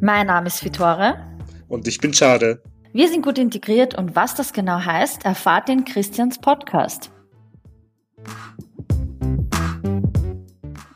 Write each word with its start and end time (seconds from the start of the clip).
Mein 0.00 0.28
Name 0.28 0.46
ist 0.46 0.64
Vitore. 0.64 1.16
Und 1.66 1.88
ich 1.88 1.98
bin 1.98 2.14
Schade. 2.14 2.62
Wir 2.92 3.08
sind 3.08 3.22
gut 3.22 3.36
integriert 3.36 3.98
und 3.98 4.14
was 4.14 4.36
das 4.36 4.52
genau 4.52 4.78
heißt, 4.78 5.24
erfahrt 5.24 5.68
ihr 5.68 5.74
in 5.74 5.84
Christians 5.84 6.38
Podcast. 6.38 7.10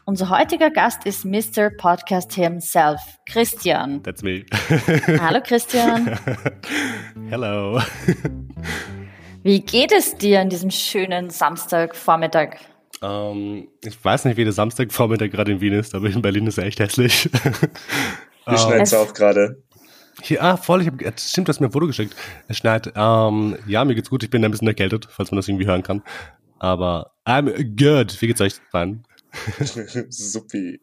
Unser 0.04 0.30
heutiger 0.30 0.70
Gast 0.70 1.04
ist 1.04 1.24
Mr. 1.24 1.70
Podcast 1.70 2.32
himself, 2.34 3.00
Christian. 3.28 4.04
That's 4.04 4.22
me. 4.22 4.44
Hallo 5.20 5.40
Christian. 5.42 6.16
Hello. 7.28 7.80
Wie 9.42 9.60
geht 9.60 9.90
es 9.90 10.16
dir 10.16 10.40
an 10.40 10.48
diesem 10.48 10.70
schönen 10.70 11.30
Samstagvormittag? 11.30 12.58
Um, 13.00 13.66
ich 13.82 14.04
weiß 14.04 14.26
nicht, 14.26 14.36
wie 14.36 14.44
der 14.44 14.52
Samstagvormittag 14.52 15.30
gerade 15.32 15.50
in 15.50 15.60
Wien 15.60 15.72
ist, 15.72 15.92
aber 15.92 16.06
in 16.06 16.22
Berlin 16.22 16.46
ist 16.46 16.58
er 16.58 16.66
echt 16.66 16.78
hässlich. 16.78 17.28
Wir 18.46 18.58
schneiden 18.58 18.82
es 18.82 18.94
auch 18.94 19.12
gerade. 19.12 19.62
Hier, 20.20 20.42
ah, 20.42 20.56
voll, 20.56 20.82
ich 20.82 20.88
hab, 20.88 21.18
stimmt, 21.18 21.48
du 21.48 21.50
hast 21.50 21.60
mir 21.60 21.66
ein 21.66 21.72
Foto 21.72 21.86
geschickt. 21.86 22.14
Es 22.48 22.58
schneit. 22.58 22.92
Ähm, 22.94 23.56
ja, 23.66 23.84
mir 23.84 23.94
geht's 23.94 24.10
gut. 24.10 24.22
Ich 24.22 24.30
bin 24.30 24.44
ein 24.44 24.50
bisschen 24.50 24.68
erkältet, 24.68 25.08
falls 25.10 25.30
man 25.30 25.36
das 25.36 25.48
irgendwie 25.48 25.66
hören 25.66 25.82
kann. 25.82 26.02
Aber 26.58 27.12
I'm 27.26 27.50
good. 27.76 28.20
Wie 28.20 28.26
geht's 28.26 28.40
euch 28.40 28.54
rein? 28.72 29.04
Supi. 30.10 30.80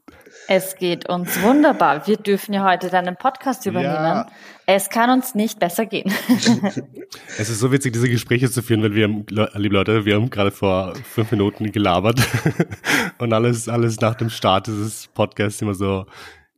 Es 0.48 0.76
geht 0.76 1.08
uns 1.08 1.42
wunderbar. 1.42 2.08
Wir 2.08 2.18
dürfen 2.18 2.54
ja 2.54 2.68
heute 2.70 2.90
deinen 2.90 3.16
Podcast 3.16 3.66
übernehmen. 3.66 3.94
Ja. 3.94 4.28
Es 4.66 4.90
kann 4.90 5.10
uns 5.12 5.36
nicht 5.36 5.60
besser 5.60 5.86
gehen. 5.86 6.12
es 7.38 7.50
ist 7.50 7.60
so 7.60 7.72
witzig, 7.72 7.94
diese 7.94 8.10
Gespräche 8.10 8.50
zu 8.50 8.64
führen, 8.64 8.82
weil 8.82 8.96
wir, 8.96 9.08
liebe 9.08 9.76
Leute, 9.76 10.06
wir 10.06 10.16
haben 10.16 10.30
gerade 10.30 10.52
vor 10.52 10.96
fünf 11.04 11.32
Minuten 11.32 11.72
gelabert 11.72 12.20
und 13.20 13.32
alles, 13.32 13.70
alles 13.70 14.02
nach 14.02 14.16
dem 14.16 14.30
Start 14.30 14.68
dieses 14.68 15.08
Podcasts 15.08 15.62
immer 15.62 15.76
so 15.76 16.08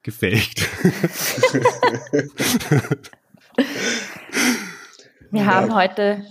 gefaked. 0.04 0.62
wir 5.32 5.46
haben 5.46 5.76
heute 5.76 6.26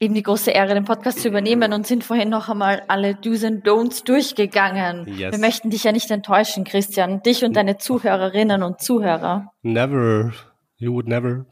eben 0.00 0.14
die 0.14 0.22
große 0.22 0.50
Ehre, 0.50 0.74
den 0.74 0.84
Podcast 0.84 1.20
zu 1.20 1.28
übernehmen 1.28 1.72
und 1.72 1.86
sind 1.86 2.04
vorhin 2.04 2.28
noch 2.28 2.48
einmal 2.48 2.82
alle 2.88 3.14
Do's 3.14 3.44
and 3.44 3.66
Don'ts 3.66 4.04
durchgegangen. 4.04 5.06
Yes. 5.06 5.32
Wir 5.32 5.38
möchten 5.38 5.70
dich 5.70 5.84
ja 5.84 5.92
nicht 5.92 6.10
enttäuschen, 6.10 6.64
Christian, 6.64 7.22
dich 7.22 7.44
und 7.44 7.54
deine 7.54 7.78
Zuhörerinnen 7.78 8.62
und 8.62 8.80
Zuhörer. 8.80 9.52
Never. 9.62 10.32
You 10.76 10.92
would 10.92 11.08
never. 11.08 11.46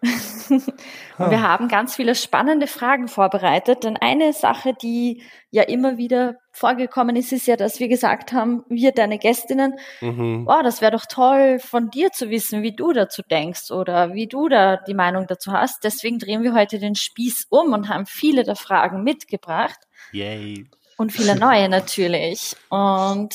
und 0.50 1.30
wir 1.30 1.42
haben 1.42 1.68
ganz 1.68 1.96
viele 1.96 2.14
spannende 2.14 2.66
Fragen 2.66 3.08
vorbereitet, 3.08 3.84
denn 3.84 3.96
eine 3.96 4.32
Sache, 4.32 4.72
die 4.80 5.22
ja 5.50 5.64
immer 5.64 5.98
wieder 5.98 6.36
vorgekommen 6.52 7.16
ist, 7.16 7.32
ist 7.32 7.46
ja, 7.46 7.56
dass 7.56 7.80
wir 7.80 7.88
gesagt 7.88 8.32
haben, 8.32 8.64
wir 8.68 8.92
deine 8.92 9.18
Gästinnen, 9.18 9.74
mhm. 10.00 10.46
oh, 10.48 10.62
das 10.62 10.80
wäre 10.80 10.92
doch 10.92 11.06
toll 11.06 11.58
von 11.58 11.90
dir 11.90 12.10
zu 12.12 12.30
wissen, 12.30 12.62
wie 12.62 12.74
du 12.74 12.92
dazu 12.92 13.22
denkst 13.22 13.70
oder 13.70 14.14
wie 14.14 14.26
du 14.26 14.48
da 14.48 14.76
die 14.76 14.94
Meinung 14.94 15.26
dazu 15.26 15.52
hast. 15.52 15.82
Deswegen 15.84 16.18
drehen 16.18 16.42
wir 16.42 16.54
heute 16.54 16.78
den 16.78 16.94
Spieß 16.94 17.46
um 17.50 17.72
und 17.72 17.88
haben 17.88 18.06
viele 18.06 18.44
der 18.44 18.56
Fragen 18.56 19.02
mitgebracht. 19.02 19.78
Yay. 20.12 20.66
Und 20.96 21.12
viele 21.12 21.36
neue 21.36 21.68
natürlich. 21.68 22.56
Und 22.70 23.34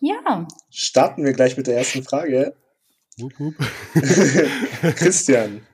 ja. 0.00 0.46
Starten 0.70 1.24
wir 1.24 1.32
gleich 1.32 1.56
mit 1.56 1.66
der 1.66 1.78
ersten 1.78 2.02
Frage. 2.02 2.54
Wup, 3.18 3.32
wup. 3.38 3.54
Christian, 4.96 5.66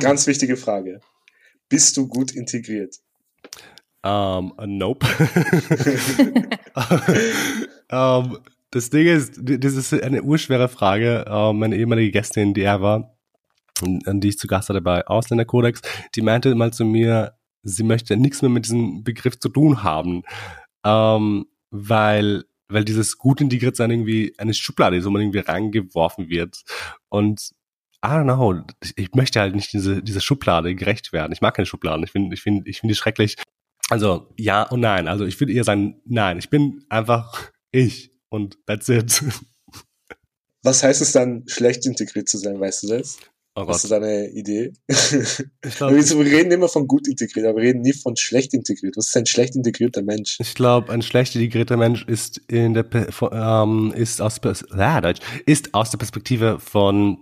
Ganz 0.00 0.26
wichtige 0.26 0.56
Frage. 0.56 1.00
Bist 1.68 1.96
du 1.96 2.06
gut 2.06 2.32
integriert? 2.32 2.96
Um, 4.04 4.52
nope. 4.66 5.06
um, 7.90 8.38
das 8.70 8.90
Ding 8.90 9.06
ist, 9.06 9.40
das 9.42 9.74
ist 9.74 9.94
eine 9.94 10.22
urschwere 10.22 10.68
Frage. 10.68 11.24
Um, 11.24 11.58
meine 11.58 11.76
ehemalige 11.76 12.10
Gästin, 12.10 12.52
die 12.52 12.62
er 12.62 12.82
war, 12.82 13.16
an 13.80 14.20
die 14.20 14.28
ich 14.28 14.38
zu 14.38 14.46
Gast 14.46 14.68
hatte 14.68 14.82
bei 14.82 15.06
Ausländerkodex, 15.06 15.80
die 16.14 16.20
meinte 16.20 16.54
mal 16.54 16.72
zu 16.72 16.84
mir, 16.84 17.34
sie 17.62 17.82
möchte 17.82 18.16
nichts 18.16 18.42
mehr 18.42 18.50
mit 18.50 18.66
diesem 18.66 19.04
Begriff 19.04 19.38
zu 19.38 19.48
tun 19.48 19.82
haben, 19.82 20.22
um, 20.82 21.46
weil 21.70 22.44
weil 22.68 22.84
dieses 22.84 23.18
gut 23.18 23.40
integriert 23.40 23.76
sein 23.76 23.90
irgendwie 23.90 24.34
eine 24.38 24.54
Schublade 24.54 24.96
ist, 24.96 25.04
wo 25.04 25.10
man 25.10 25.22
irgendwie 25.22 25.40
reingeworfen 25.40 26.28
wird. 26.28 26.62
Und 27.08 27.52
I 28.04 28.08
don't 28.08 28.24
know, 28.24 28.62
ich 28.96 29.14
möchte 29.14 29.40
halt 29.40 29.54
nicht 29.54 29.72
diese, 29.72 30.02
diese 30.02 30.20
Schublade 30.20 30.74
gerecht 30.74 31.12
werden. 31.14 31.32
Ich 31.32 31.40
mag 31.40 31.54
keine 31.54 31.64
Schubladen. 31.64 32.04
Ich 32.04 32.10
finde, 32.10 32.34
ich 32.34 32.42
finde, 32.42 32.68
ich 32.68 32.80
finde 32.80 32.92
die 32.92 32.98
schrecklich. 32.98 33.36
Also, 33.88 34.28
ja 34.36 34.62
und 34.64 34.80
nein. 34.80 35.08
Also, 35.08 35.24
ich 35.24 35.40
würde 35.40 35.54
eher 35.54 35.64
sagen, 35.64 36.02
nein. 36.04 36.38
Ich 36.38 36.50
bin 36.50 36.84
einfach 36.90 37.50
ich. 37.72 38.10
Und 38.28 38.58
that's 38.66 38.88
it. 38.88 39.22
Was 40.62 40.82
heißt 40.82 41.00
es 41.00 41.12
dann, 41.12 41.44
schlecht 41.46 41.86
integriert 41.86 42.28
zu 42.28 42.36
sein? 42.38 42.60
Weißt 42.60 42.82
du 42.82 42.88
das? 42.88 43.18
Oh 43.56 43.66
Hast 43.68 43.84
du 43.84 43.88
da 43.88 43.96
eine 43.96 44.28
Idee? 44.30 44.72
Ich 44.88 45.76
glaub, 45.76 45.92
wir 45.92 46.26
reden 46.26 46.50
immer 46.50 46.68
von 46.68 46.88
gut 46.88 47.06
integriert, 47.06 47.46
aber 47.46 47.58
wir 47.58 47.68
reden 47.68 47.82
nie 47.82 47.92
von 47.92 48.16
schlecht 48.16 48.52
integriert. 48.52 48.96
Was 48.96 49.08
ist 49.08 49.16
ein 49.16 49.26
schlecht 49.26 49.54
integrierter 49.54 50.02
Mensch? 50.02 50.38
Ich 50.40 50.54
glaube, 50.54 50.92
ein 50.92 51.02
schlecht 51.02 51.36
integrierter 51.36 51.76
Mensch 51.76 52.04
ist 52.06 52.38
in 52.48 52.74
der 52.74 52.84
ähm, 53.32 53.92
ist 53.96 54.20
aus 54.20 54.40
ah, 54.42 55.00
Deutsch, 55.00 55.20
ist 55.46 55.72
aus 55.72 55.90
der 55.90 55.98
Perspektive 55.98 56.58
von 56.58 57.18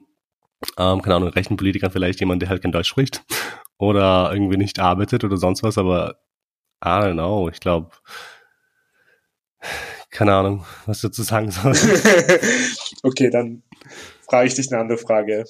ähm, 0.79 1.03
keine 1.03 1.17
Ahnung, 1.17 1.29
rechten 1.31 1.57
Politikern 1.57 1.91
vielleicht 1.91 2.21
jemand, 2.21 2.43
der 2.43 2.49
halt 2.49 2.63
kein 2.63 2.73
Deutsch 2.73 2.89
spricht 2.89 3.25
oder 3.79 4.31
irgendwie 4.33 4.57
nicht 4.57 4.79
arbeitet 4.79 5.25
oder 5.25 5.37
sonst 5.37 5.63
was, 5.63 5.79
aber 5.79 6.19
I 6.85 6.89
don't 6.89 7.13
know, 7.13 7.49
ich 7.49 7.61
glaube, 7.61 7.91
keine 10.11 10.35
Ahnung, 10.35 10.65
was 10.87 11.01
du 11.01 11.09
dazu 11.09 11.23
sagen 11.23 11.51
sollst. 11.51 11.87
okay, 13.03 13.31
dann 13.31 13.63
frage 14.29 14.49
ich 14.49 14.55
dich 14.55 14.71
eine 14.71 14.81
andere 14.81 14.99
Frage. 14.99 15.45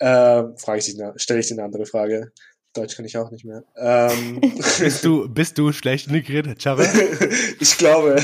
Ähm, 0.00 0.56
frage 0.58 0.78
ich 0.80 0.86
dich, 0.86 0.96
stelle 1.16 1.40
ich 1.40 1.48
dir 1.48 1.54
eine 1.54 1.64
andere 1.64 1.86
Frage. 1.86 2.32
Deutsch 2.74 2.96
kann 2.96 3.04
ich 3.04 3.16
auch 3.16 3.30
nicht 3.30 3.44
mehr. 3.44 3.64
Ähm, 3.76 4.40
bist 4.78 5.04
du, 5.04 5.28
bist 5.28 5.56
du 5.58 5.72
schlecht 5.72 6.08
integriert, 6.08 6.60
Chava? 6.60 6.84
ich 7.60 7.78
glaube. 7.78 8.22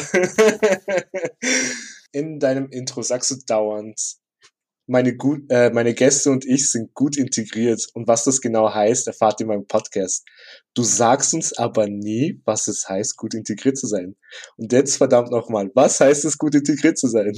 In 2.12 2.40
deinem 2.40 2.68
Intro 2.70 3.02
sagst 3.02 3.30
du 3.30 3.36
dauernd, 3.46 4.16
meine, 4.90 5.16
gut, 5.16 5.44
äh, 5.50 5.70
meine 5.70 5.94
Gäste 5.94 6.30
und 6.30 6.44
ich 6.44 6.70
sind 6.70 6.92
gut 6.94 7.16
integriert 7.16 7.86
und 7.94 8.08
was 8.08 8.24
das 8.24 8.40
genau 8.40 8.74
heißt, 8.74 9.06
erfahrt 9.06 9.40
ihr 9.40 9.44
in 9.44 9.48
meinem 9.48 9.66
Podcast. 9.66 10.26
Du 10.74 10.82
sagst 10.82 11.32
uns 11.32 11.52
aber 11.52 11.86
nie, 11.86 12.42
was 12.44 12.66
es 12.66 12.88
heißt, 12.88 13.16
gut 13.16 13.34
integriert 13.34 13.78
zu 13.78 13.86
sein. 13.86 14.16
Und 14.56 14.72
jetzt 14.72 14.96
verdammt 14.96 15.30
nochmal, 15.30 15.70
was 15.74 16.00
heißt 16.00 16.24
es, 16.24 16.36
gut 16.38 16.56
integriert 16.56 16.98
zu 16.98 17.06
sein? 17.06 17.32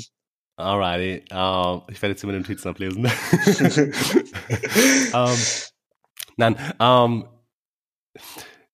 Alrighty, 0.57 1.25
uh, 1.33 1.83
ich 1.91 2.01
werde 2.01 2.13
jetzt 2.13 2.23
immer 2.25 2.33
den 2.33 2.43
Notizen 2.43 2.69
ablesen. 2.69 3.05
um, 5.13 5.37
nein, 6.37 6.57
um, 6.79 7.29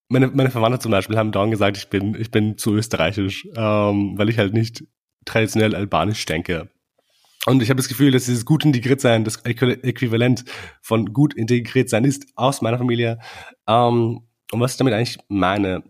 meine, 0.09 0.29
meine 0.29 0.51
Verwandte 0.51 0.79
zum 0.79 0.93
Beispiel 0.93 1.17
haben 1.17 1.33
dauernd 1.33 1.51
gesagt, 1.51 1.77
ich 1.77 1.89
bin, 1.89 2.15
ich 2.15 2.31
bin 2.31 2.57
zu 2.57 2.75
österreichisch, 2.75 3.47
um, 3.57 4.17
weil 4.17 4.29
ich 4.29 4.39
halt 4.39 4.55
nicht 4.55 4.85
traditionell 5.25 5.75
albanisch 5.75 6.25
denke. 6.27 6.71
Und 7.49 7.63
ich 7.63 7.71
habe 7.71 7.79
das 7.79 7.89
Gefühl, 7.89 8.11
dass 8.11 8.27
dieses 8.27 8.45
gut 8.45 8.67
integriert 8.67 9.01
sein, 9.01 9.25
das 9.25 9.37
Äquivalent 9.45 10.45
von 10.83 11.15
gut 11.15 11.33
integriert 11.33 11.89
sein 11.89 12.05
ist 12.05 12.27
aus 12.35 12.61
meiner 12.61 12.77
Familie. 12.77 13.19
Ähm, 13.67 14.21
und 14.53 14.61
was 14.61 14.73
ich 14.73 14.77
damit 14.77 14.93
eigentlich 14.93 15.19
meine, 15.29 15.83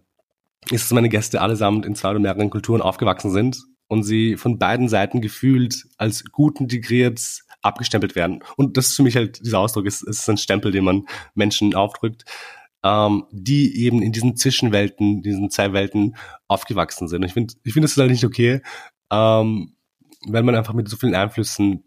ist, 0.71 0.85
dass 0.85 0.93
meine 0.93 1.09
Gäste 1.09 1.41
allesamt 1.41 1.85
in 1.85 1.97
zwei 1.97 2.11
oder 2.11 2.21
mehreren 2.21 2.51
Kulturen 2.51 2.81
aufgewachsen 2.81 3.33
sind 3.33 3.59
und 3.89 4.05
sie 4.05 4.37
von 4.37 4.61
beiden 4.61 4.89
Seiten 4.89 5.21
gefühlt 5.21 5.89
als 5.97 6.25
gut 6.27 6.61
integriert 6.61 7.21
abgestempelt 7.63 8.15
werden. 8.15 8.45
Und 8.57 8.77
das 8.77 8.91
ist 8.91 8.97
für 8.97 9.03
mich 9.03 9.17
halt 9.17 9.45
dieser 9.45 9.59
Ausdruck, 9.59 9.87
es 9.87 10.01
ist 10.03 10.29
ein 10.31 10.39
Stempel, 10.39 10.71
den 10.71 10.85
man 10.85 11.09
Menschen 11.35 11.75
aufdrückt, 11.75 12.25
ähm, 12.85 13.25
die 13.33 13.85
eben 13.85 14.01
in 14.01 14.13
diesen 14.13 14.37
Zwischenwelten, 14.37 15.23
diesen 15.23 15.51
zwei 15.51 15.73
Welten 15.73 16.15
aufgewachsen 16.47 17.09
sind. 17.09 17.23
Und 17.23 17.27
ich 17.27 17.33
finde, 17.33 17.55
ich 17.65 17.73
finde 17.73 17.87
das 17.87 17.93
ist 17.93 17.99
halt 17.99 18.13
nicht 18.13 18.25
okay. 18.25 18.63
Ähm, 19.11 19.75
wenn 20.27 20.45
man 20.45 20.55
einfach 20.55 20.75
mit 20.75 20.89
so 20.89 20.97
vielen 20.97 21.15
Einflüssen 21.15 21.84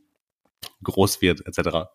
groß 0.83 1.21
wird, 1.21 1.45
etc. 1.45 1.88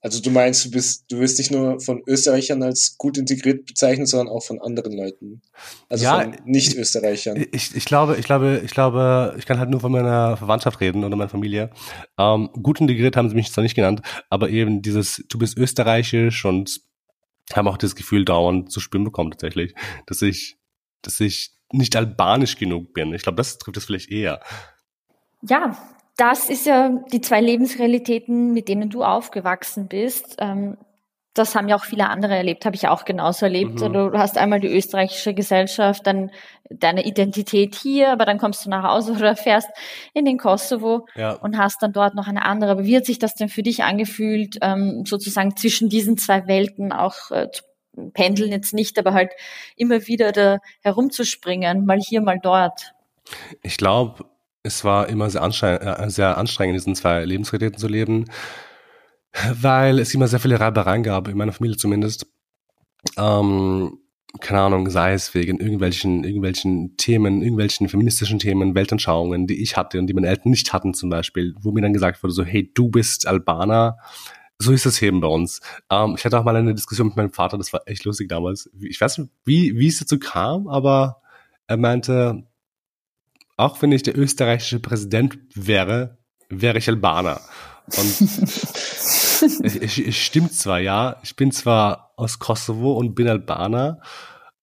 Also 0.00 0.22
du 0.22 0.30
meinst, 0.30 0.64
du 0.64 0.70
bist, 0.70 1.10
du 1.10 1.18
wirst 1.18 1.38
nicht 1.38 1.50
nur 1.50 1.80
von 1.80 2.02
Österreichern 2.06 2.62
als 2.62 2.96
gut 2.98 3.18
integriert 3.18 3.66
bezeichnet, 3.66 4.06
sondern 4.06 4.28
auch 4.28 4.44
von 4.44 4.60
anderen 4.60 4.92
Leuten. 4.96 5.42
Also 5.88 6.04
ja, 6.04 6.20
von 6.20 6.36
Nicht-Österreichern. 6.44 7.44
Ich, 7.50 7.74
ich 7.74 7.84
glaube, 7.84 8.16
ich 8.16 8.24
glaube, 8.24 8.62
ich 8.64 8.70
glaube, 8.70 9.34
ich 9.38 9.46
kann 9.46 9.58
halt 9.58 9.70
nur 9.70 9.80
von 9.80 9.90
meiner 9.90 10.36
Verwandtschaft 10.36 10.80
reden 10.80 11.02
oder 11.02 11.16
meiner 11.16 11.28
Familie. 11.28 11.70
Ähm, 12.16 12.48
gut 12.62 12.80
integriert 12.80 13.16
haben 13.16 13.28
sie 13.28 13.34
mich 13.34 13.52
zwar 13.52 13.62
nicht 13.62 13.74
genannt, 13.74 14.02
aber 14.30 14.50
eben 14.50 14.82
dieses, 14.82 15.24
du 15.28 15.36
bist 15.36 15.58
österreichisch 15.58 16.44
und 16.44 16.80
haben 17.52 17.66
auch 17.66 17.78
das 17.78 17.96
Gefühl 17.96 18.24
dauernd 18.24 18.70
zu 18.70 18.78
spüren 18.78 19.04
bekommen 19.04 19.32
tatsächlich, 19.32 19.74
dass 20.06 20.22
ich, 20.22 20.58
dass 21.02 21.18
ich 21.18 21.54
nicht 21.72 21.96
albanisch 21.96 22.56
genug 22.56 22.94
bin. 22.94 23.12
Ich 23.14 23.22
glaube, 23.22 23.36
das 23.36 23.58
trifft 23.58 23.76
es 23.76 23.84
vielleicht 23.84 24.10
eher. 24.10 24.40
Ja, 25.42 25.76
das 26.16 26.50
ist 26.50 26.66
ja 26.66 26.90
die 27.12 27.20
zwei 27.20 27.40
Lebensrealitäten, 27.40 28.52
mit 28.52 28.68
denen 28.68 28.90
du 28.90 29.04
aufgewachsen 29.04 29.88
bist. 29.88 30.36
Ähm, 30.38 30.76
das 31.34 31.54
haben 31.54 31.68
ja 31.68 31.76
auch 31.76 31.84
viele 31.84 32.08
andere 32.08 32.34
erlebt, 32.36 32.64
habe 32.64 32.74
ich 32.74 32.88
auch 32.88 33.04
genauso 33.04 33.46
erlebt. 33.46 33.80
Mhm. 33.80 33.92
Du 33.92 34.18
hast 34.18 34.36
einmal 34.36 34.60
die 34.60 34.68
österreichische 34.68 35.34
Gesellschaft, 35.34 36.06
dann 36.06 36.30
deine 36.68 37.06
Identität 37.06 37.76
hier, 37.76 38.10
aber 38.10 38.24
dann 38.24 38.38
kommst 38.38 38.66
du 38.66 38.70
nach 38.70 38.82
Hause 38.82 39.12
oder 39.18 39.36
fährst 39.36 39.68
in 40.14 40.24
den 40.24 40.38
Kosovo 40.38 41.06
ja. 41.14 41.34
und 41.34 41.56
hast 41.56 41.82
dann 41.82 41.92
dort 41.92 42.14
noch 42.14 42.26
eine 42.26 42.44
andere. 42.44 42.72
Aber 42.72 42.84
wie 42.84 42.96
hat 42.96 43.06
sich 43.06 43.18
das 43.18 43.34
denn 43.34 43.48
für 43.48 43.62
dich 43.62 43.84
angefühlt, 43.84 44.58
ähm, 44.60 45.04
sozusagen 45.06 45.56
zwischen 45.56 45.88
diesen 45.88 46.18
zwei 46.18 46.46
Welten 46.46 46.92
auch 46.92 47.30
äh, 47.30 47.48
zu 47.50 47.62
pendeln 48.12 48.52
jetzt 48.52 48.74
nicht, 48.74 48.98
aber 48.98 49.12
halt 49.12 49.32
immer 49.76 50.06
wieder 50.06 50.32
da 50.32 50.58
herumzuspringen, 50.82 51.86
mal 51.86 51.98
hier, 52.00 52.20
mal 52.20 52.38
dort? 52.42 52.92
Ich 53.62 53.76
glaube, 53.76 54.24
es 54.62 54.84
war 54.84 55.08
immer 55.08 55.30
sehr 55.30 55.42
anstrengend, 55.42 55.82
äh, 55.82 56.10
sehr 56.10 56.36
anstrengend, 56.36 56.74
in 56.74 56.80
diesen 56.80 56.94
zwei 56.94 57.24
Lebensrealitäten 57.24 57.78
zu 57.78 57.88
leben 57.88 58.26
weil 59.54 59.98
es 59.98 60.14
immer 60.14 60.28
sehr 60.28 60.40
viele 60.40 60.60
Reibereien 60.60 61.02
gab, 61.02 61.28
in 61.28 61.36
meiner 61.36 61.52
Familie 61.52 61.76
zumindest. 61.76 62.26
Ähm, 63.16 63.98
keine 64.40 64.60
Ahnung, 64.60 64.90
sei 64.90 65.14
es 65.14 65.34
wegen 65.34 65.58
irgendwelchen, 65.58 66.24
irgendwelchen 66.24 66.96
Themen, 66.96 67.42
irgendwelchen 67.42 67.88
feministischen 67.88 68.38
Themen, 68.38 68.74
Weltanschauungen, 68.74 69.46
die 69.46 69.62
ich 69.62 69.76
hatte 69.76 69.98
und 69.98 70.06
die 70.06 70.14
meine 70.14 70.28
Eltern 70.28 70.50
nicht 70.50 70.72
hatten 70.72 70.92
zum 70.94 71.08
Beispiel, 71.08 71.54
wo 71.60 71.72
mir 71.72 71.80
dann 71.80 71.94
gesagt 71.94 72.22
wurde, 72.22 72.34
so, 72.34 72.44
hey, 72.44 72.70
du 72.74 72.90
bist 72.90 73.26
Albaner, 73.26 73.98
so 74.58 74.72
ist 74.72 74.86
das 74.86 75.00
eben 75.00 75.20
bei 75.20 75.28
uns. 75.28 75.60
Ähm, 75.90 76.14
ich 76.18 76.24
hatte 76.24 76.38
auch 76.38 76.44
mal 76.44 76.56
eine 76.56 76.74
Diskussion 76.74 77.08
mit 77.08 77.16
meinem 77.16 77.32
Vater, 77.32 77.56
das 77.56 77.72
war 77.72 77.82
echt 77.86 78.04
lustig 78.04 78.28
damals. 78.28 78.70
Ich 78.80 79.00
weiß 79.00 79.18
nicht, 79.18 79.30
wie, 79.44 79.78
wie 79.78 79.86
es 79.86 79.98
dazu 79.98 80.18
kam, 80.18 80.68
aber 80.68 81.22
er 81.66 81.76
meinte, 81.76 82.44
auch 83.58 83.82
wenn 83.82 83.92
ich 83.92 84.04
der 84.04 84.16
österreichische 84.16 84.78
Präsident 84.78 85.36
wäre, 85.54 86.16
wäre 86.48 86.78
ich 86.78 86.88
Albaner. 86.88 87.40
Und 87.86 88.20
es, 89.64 89.98
es 89.98 90.16
stimmt 90.16 90.54
zwar, 90.54 90.78
ja. 90.78 91.16
Ich 91.24 91.36
bin 91.36 91.50
zwar 91.50 92.12
aus 92.16 92.38
Kosovo 92.38 92.92
und 92.92 93.14
bin 93.14 93.28
Albaner, 93.28 94.00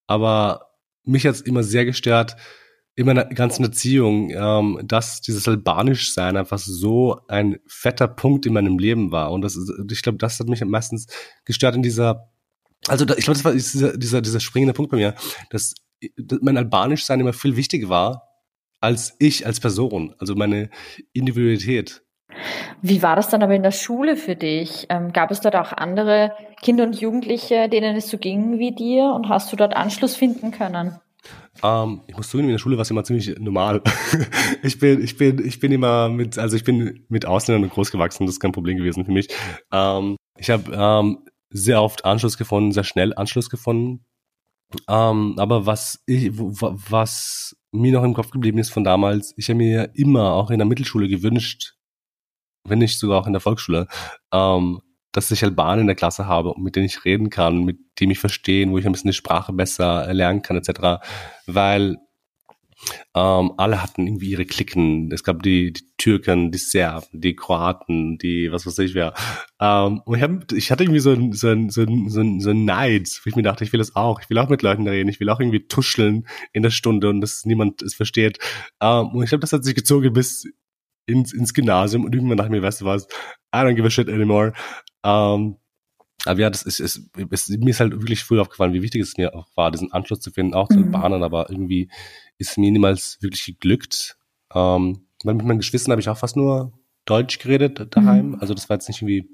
aber 0.08 0.72
mich 1.04 1.28
hat 1.28 1.36
es 1.36 1.42
immer 1.42 1.62
sehr 1.62 1.86
gestört, 1.86 2.38
in 2.96 3.06
meiner 3.06 3.26
ganzen 3.26 3.66
Erziehung, 3.66 4.30
ähm, 4.30 4.80
dass 4.86 5.20
dieses 5.20 5.46
Albanisch-Sein 5.46 6.38
einfach 6.38 6.58
so 6.58 7.20
ein 7.28 7.60
fetter 7.68 8.08
Punkt 8.08 8.46
in 8.46 8.54
meinem 8.54 8.80
Leben 8.80 9.12
war. 9.12 9.34
Und 9.34 9.42
das 9.42 9.58
ist, 9.58 9.70
ich 9.92 10.02
glaube, 10.02 10.18
das 10.18 10.40
hat 10.40 10.48
mich 10.48 10.64
meistens 10.64 11.08
gestört 11.44 11.76
in 11.76 11.84
dieser, 11.84 12.32
also 12.88 13.04
ich 13.04 13.26
glaube, 13.26 13.34
das 13.34 13.44
war 13.44 13.52
dieser, 13.52 13.98
dieser, 13.98 14.22
dieser 14.22 14.40
springende 14.40 14.74
Punkt 14.74 14.92
bei 14.92 14.98
mir, 14.98 15.16
dass, 15.50 15.76
dass 16.16 16.40
mein 16.42 16.56
Albanisch-Sein 16.56 17.20
immer 17.20 17.34
viel 17.34 17.58
wichtiger 17.58 17.90
war 17.90 18.35
als 18.86 19.16
ich 19.18 19.48
als 19.48 19.60
Person, 19.60 20.14
also 20.20 20.36
meine 20.36 20.70
Individualität. 21.12 22.04
Wie 22.84 23.02
war 23.02 23.16
das 23.16 23.30
dann 23.30 23.42
aber 23.42 23.56
in 23.56 23.64
der 23.64 23.72
Schule 23.72 24.16
für 24.16 24.36
dich? 24.36 24.86
Ähm, 24.90 25.12
gab 25.12 25.32
es 25.32 25.42
dort 25.42 25.56
auch 25.56 25.74
andere 25.74 26.34
Kinder 26.62 26.84
und 26.84 27.00
Jugendliche, 27.00 27.68
denen 27.68 27.96
es 27.96 28.10
so 28.10 28.20
ging 28.20 28.60
wie 28.60 28.76
dir 28.76 29.12
und 29.16 29.28
hast 29.28 29.52
du 29.52 29.56
dort 29.56 29.76
Anschluss 29.76 30.16
finden 30.16 30.52
können? 30.52 31.00
Ähm, 31.64 32.02
ich 32.06 32.16
muss 32.16 32.30
zugeben, 32.30 32.50
in 32.50 32.54
der 32.54 32.60
Schule 32.60 32.78
war 32.78 32.84
es 32.84 32.92
immer 32.92 33.04
ziemlich 33.04 33.40
normal. 33.40 33.82
ich 34.62 34.78
bin, 34.78 35.04
ich 35.04 35.18
bin, 35.18 35.44
ich 35.44 35.60
bin 35.60 35.72
immer 35.72 36.10
mit, 36.10 36.38
also 36.38 36.56
ich 36.56 36.64
bin 36.64 37.06
mit 37.10 37.26
Ausländern 37.26 37.70
groß 37.72 37.90
gewachsen, 37.90 38.28
das 38.28 38.36
ist 38.36 38.40
kein 38.40 38.52
Problem 38.52 38.78
gewesen 38.78 39.06
für 39.06 39.12
mich. 39.12 39.30
Ähm, 39.72 40.16
ich 40.38 40.52
habe 40.52 40.72
ähm, 40.72 41.26
sehr 41.50 41.82
oft 41.82 42.06
Anschluss 42.06 42.38
gefunden, 42.38 42.72
sehr 42.72 42.84
schnell 42.84 43.16
Anschluss 43.16 43.50
gefunden. 43.50 44.06
Aber 44.88 45.66
was 45.66 46.04
ich, 46.06 46.32
was 46.34 47.56
mir 47.72 47.92
noch 47.92 48.04
im 48.04 48.14
Kopf 48.14 48.32
geblieben 48.32 48.58
ist 48.58 48.72
von 48.72 48.84
damals, 48.84 49.34
ich 49.38 49.50
habe 49.50 49.58
mir 49.58 49.92
immer 49.94 50.34
auch 50.34 50.50
in 50.50 50.60
der 50.60 50.68
Mittelschule 50.68 51.08
gewünscht, 51.08 51.76
wenn 52.68 52.80
nicht 52.80 53.00
sogar 53.00 53.22
auch 53.22 53.28
in 53.28 53.34
der 53.34 53.42
Volksschule, 53.42 53.88
ähm, 54.34 54.82
dass 55.12 55.32
ich 55.32 55.44
Albaner 55.44 55.82
in 55.82 55.88
der 55.88 55.96
Klasse 55.96 56.26
habe, 56.26 56.54
mit 56.58 56.76
denen 56.76 56.88
ich 56.88 57.06
reden 57.06 57.30
kann, 57.30 57.64
mit 57.64 57.78
dem 58.00 58.12
ich 58.12 58.20
verstehen, 58.20 58.72
wo 58.72 58.78
ich 58.78 58.86
ein 58.86 58.92
bisschen 58.92 59.12
die 59.12 59.16
Sprache 59.16 59.54
besser 59.54 60.14
lernen 60.14 60.42
kann, 60.42 60.58
etc. 60.58 61.02
Weil 61.46 61.98
ähm, 63.14 63.54
alle 63.58 63.82
hatten 63.82 64.08
irgendwie 64.08 64.32
ihre 64.32 64.46
Klicken. 64.46 65.12
Es 65.12 65.24
gab 65.24 65.44
die, 65.44 65.74
die 65.74 65.84
Türken, 65.98 66.52
die 66.52 66.58
Serben, 66.58 67.08
die 67.14 67.36
Kroaten, 67.36 68.18
die 68.18 68.52
was 68.52 68.66
weiß 68.66 68.80
ich 68.80 68.94
wer. 68.94 69.14
Ähm, 69.60 70.02
und 70.06 70.18
ich, 70.18 70.24
hab, 70.24 70.52
ich 70.52 70.72
hatte 70.72 70.84
irgendwie 70.84 71.00
so 71.00 71.12
ein, 71.12 71.34
so 71.34 71.48
ein, 71.50 71.70
so 71.70 71.82
ein, 71.82 72.10
so 72.10 72.22
ein, 72.22 72.40
so 72.40 72.50
ein 72.50 72.66
Neid, 72.66 73.10
wo 73.24 73.30
ich 73.30 73.36
mir 73.36 73.44
dachte, 73.44 73.64
ich 73.64 73.74
will 73.74 73.80
das 73.80 73.96
auch. 73.96 74.22
Ich 74.22 74.30
will 74.30 74.38
auch 74.38 74.50
mit 74.50 74.62
Leuten 74.62 74.88
reden. 74.88 75.10
Ich 75.10 75.20
will 75.20 75.30
auch 75.30 75.40
irgendwie 75.40 75.68
tuscheln 75.68 76.28
in 76.54 76.64
der 76.64 76.70
Stunde 76.70 77.10
und 77.10 77.22
dass 77.22 77.46
niemand 77.46 77.82
es 77.82 77.96
versteht. 77.96 78.40
Ähm, 78.82 79.08
und 79.08 79.24
ich 79.24 79.30
glaube, 79.30 79.42
das 79.42 79.54
hat 79.54 79.64
sich 79.64 79.76
gezogen 79.76 80.14
bis 80.14 80.46
ins, 81.06 81.34
ins 81.34 81.54
Gymnasium 81.54 82.04
und 82.04 82.16
irgendwann 82.16 82.38
dachte 82.38 82.50
ich 82.50 82.60
mir, 82.60 82.66
weißt 82.66 82.82
du 82.82 82.86
was, 82.86 83.08
I 83.54 83.60
don't 83.60 83.76
give 83.76 83.88
a 83.88 83.90
shit 83.90 84.10
anymore. 84.10 84.54
Ähm, 85.04 85.58
aber 86.24 86.40
ja, 86.40 86.50
das 86.50 86.64
ist, 86.64 86.80
ist, 86.80 87.02
ist, 87.30 87.50
mir 87.50 87.70
ist 87.70 87.80
halt 87.80 87.92
wirklich 87.92 88.24
früh 88.24 88.40
aufgefallen, 88.40 88.74
wie 88.74 88.82
wichtig 88.82 89.02
es 89.02 89.18
mir 89.18 89.36
auch 89.36 89.48
war, 89.56 89.72
diesen 89.72 89.92
Anschluss 89.92 90.22
zu 90.22 90.32
finden, 90.32 90.54
auch 90.54 90.68
zu 90.68 90.80
mhm. 90.80 90.92
Bahnen, 90.92 91.24
aber 91.24 91.50
irgendwie 91.50 91.90
ist 92.38 92.58
mir 92.58 92.72
niemals 92.72 93.18
wirklich 93.22 93.46
geglückt. 93.46 94.18
Ähm, 94.54 95.06
mit 95.24 95.44
meinen 95.44 95.60
Geschwistern 95.60 95.92
habe 95.92 96.02
ich 96.02 96.10
auch 96.10 96.18
fast 96.18 96.36
nur 96.36 96.74
Deutsch 97.06 97.40
geredet 97.40 97.96
daheim. 97.96 98.30
Mhm. 98.30 98.38
Also 98.40 98.54
das 98.54 98.70
war 98.70 98.76
jetzt 98.76 98.88
nicht 98.88 99.02
irgendwie, 99.02 99.30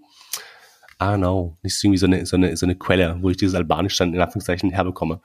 I 1.01 1.03
don't 1.03 1.17
know, 1.17 1.57
nicht 1.61 1.81
irgendwie 1.83 1.97
so 1.97 2.07
eine, 2.07 2.25
so 2.25 2.35
eine, 2.35 2.55
so 2.57 2.65
eine 2.65 2.75
Quelle, 2.75 3.17
wo 3.21 3.29
ich 3.29 3.37
dieses 3.37 3.55
Albanisch 3.55 3.97
dann 3.97 4.13
in 4.13 4.21
Anführungszeichen 4.21 4.71
herbekomme. 4.71 5.21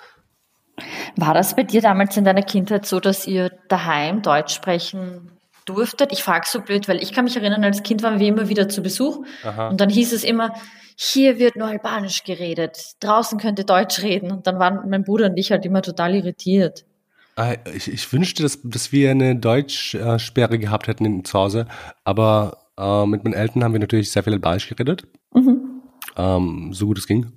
War 1.17 1.35
das 1.35 1.57
bei 1.57 1.63
dir 1.63 1.81
damals 1.81 2.17
in 2.17 2.25
deiner 2.25 2.43
Kindheit 2.43 2.87
so, 2.87 3.01
dass 3.01 3.27
ihr 3.27 3.51
daheim 3.69 4.23
Deutsch 4.23 4.55
sprechen 4.55 5.33
durftet. 5.65 6.13
Ich 6.13 6.23
frage 6.23 6.47
so 6.47 6.61
blöd, 6.61 6.89
weil 6.89 7.03
ich 7.03 7.13
kann 7.13 7.25
mich 7.25 7.37
erinnern, 7.37 7.65
als 7.65 7.83
Kind 7.83 8.03
waren 8.03 8.21
wir 8.21 8.29
immer 8.29 8.49
wieder 8.49 8.69
zu 8.69 8.83
Besuch 8.83 9.25
Aha. 9.43 9.69
und 9.69 9.81
dann 9.81 9.91
hieß 9.91 10.13
es 10.13 10.23
immer, 10.23 10.55
hier 10.97 11.39
wird 11.39 11.57
nur 11.57 11.69
Albanisch 11.69 12.25
geredet, 12.25 12.95
draußen 13.01 13.39
könnt 13.39 13.59
ihr 13.59 13.67
Deutsch 13.67 14.03
reden 14.03 14.33
und 14.33 14.47
dann 14.47 14.59
waren 14.59 14.89
mein 14.89 15.05
Bruder 15.05 15.27
und 15.27 15.37
ich 15.37 15.53
halt 15.53 15.65
immer 15.65 15.83
total 15.83 16.15
irritiert. 16.15 16.85
Ah, 17.37 17.55
ich, 17.75 17.93
ich 17.93 18.13
wünschte, 18.13 18.43
dass, 18.43 18.61
dass 18.63 18.93
wir 18.93 19.11
eine 19.11 19.37
Deutschsperre 19.37 20.59
gehabt 20.59 20.89
hätten 20.89 21.25
zu 21.25 21.39
Hause, 21.39 21.67
aber 22.05 22.67
äh, 22.79 23.07
mit 23.07 23.25
meinen 23.25 23.35
Eltern 23.35 23.63
haben 23.63 23.73
wir 23.73 23.81
natürlich 23.81 24.11
sehr 24.11 24.25
viel 24.25 24.33
Albanisch 24.33 24.69
geredet. 24.69 25.07
Mhm 25.33 25.56
ähm, 26.17 26.73
so 26.73 26.87
gut 26.87 26.99
es 26.99 27.07
ging. 27.07 27.33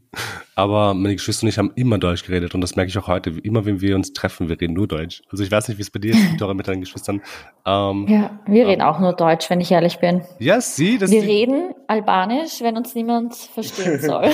Aber 0.56 0.94
meine 0.94 1.16
Geschwister 1.16 1.44
und 1.44 1.50
ich 1.50 1.58
haben 1.58 1.72
immer 1.76 1.98
Deutsch 1.98 2.24
geredet 2.24 2.56
und 2.56 2.62
das 2.62 2.76
merke 2.76 2.90
ich 2.90 2.98
auch 2.98 3.08
heute. 3.08 3.30
Immer 3.44 3.66
wenn 3.66 3.82
wir 3.82 3.96
uns 3.96 4.14
treffen, 4.14 4.50
wir 4.50 4.60
reden 4.60 4.74
nur 4.74 4.88
Deutsch. 4.88 5.22
Also 5.32 5.44
ich 5.44 5.52
weiß 5.52 5.68
nicht, 5.68 5.78
wie 5.78 5.82
es 5.82 5.92
bei 5.92 6.00
dir 6.00 6.14
ist, 6.14 6.42
mit 6.54 6.68
deinen 6.68 6.82
Geschwistern. 6.82 7.22
Ähm, 7.66 8.08
ja, 8.08 8.40
wir 8.46 8.68
reden 8.68 8.82
ähm, 8.82 8.88
auch 8.88 9.00
nur 9.00 9.14
Deutsch, 9.14 9.50
wenn 9.50 9.62
ich 9.62 9.72
ehrlich 9.72 10.00
bin. 10.00 10.22
Ja, 10.40 10.60
sie. 10.62 10.98
Das 10.98 11.12
wir 11.12 11.24
reden 11.24 11.74
Albanisch, 11.88 12.62
wenn 12.62 12.78
uns 12.78 12.96
niemand 12.96 13.36
verstehen 13.36 14.00
soll. 14.02 14.30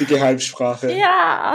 Die 0.00 0.06
Geheimsprache. 0.06 0.92
Ja. 0.92 1.54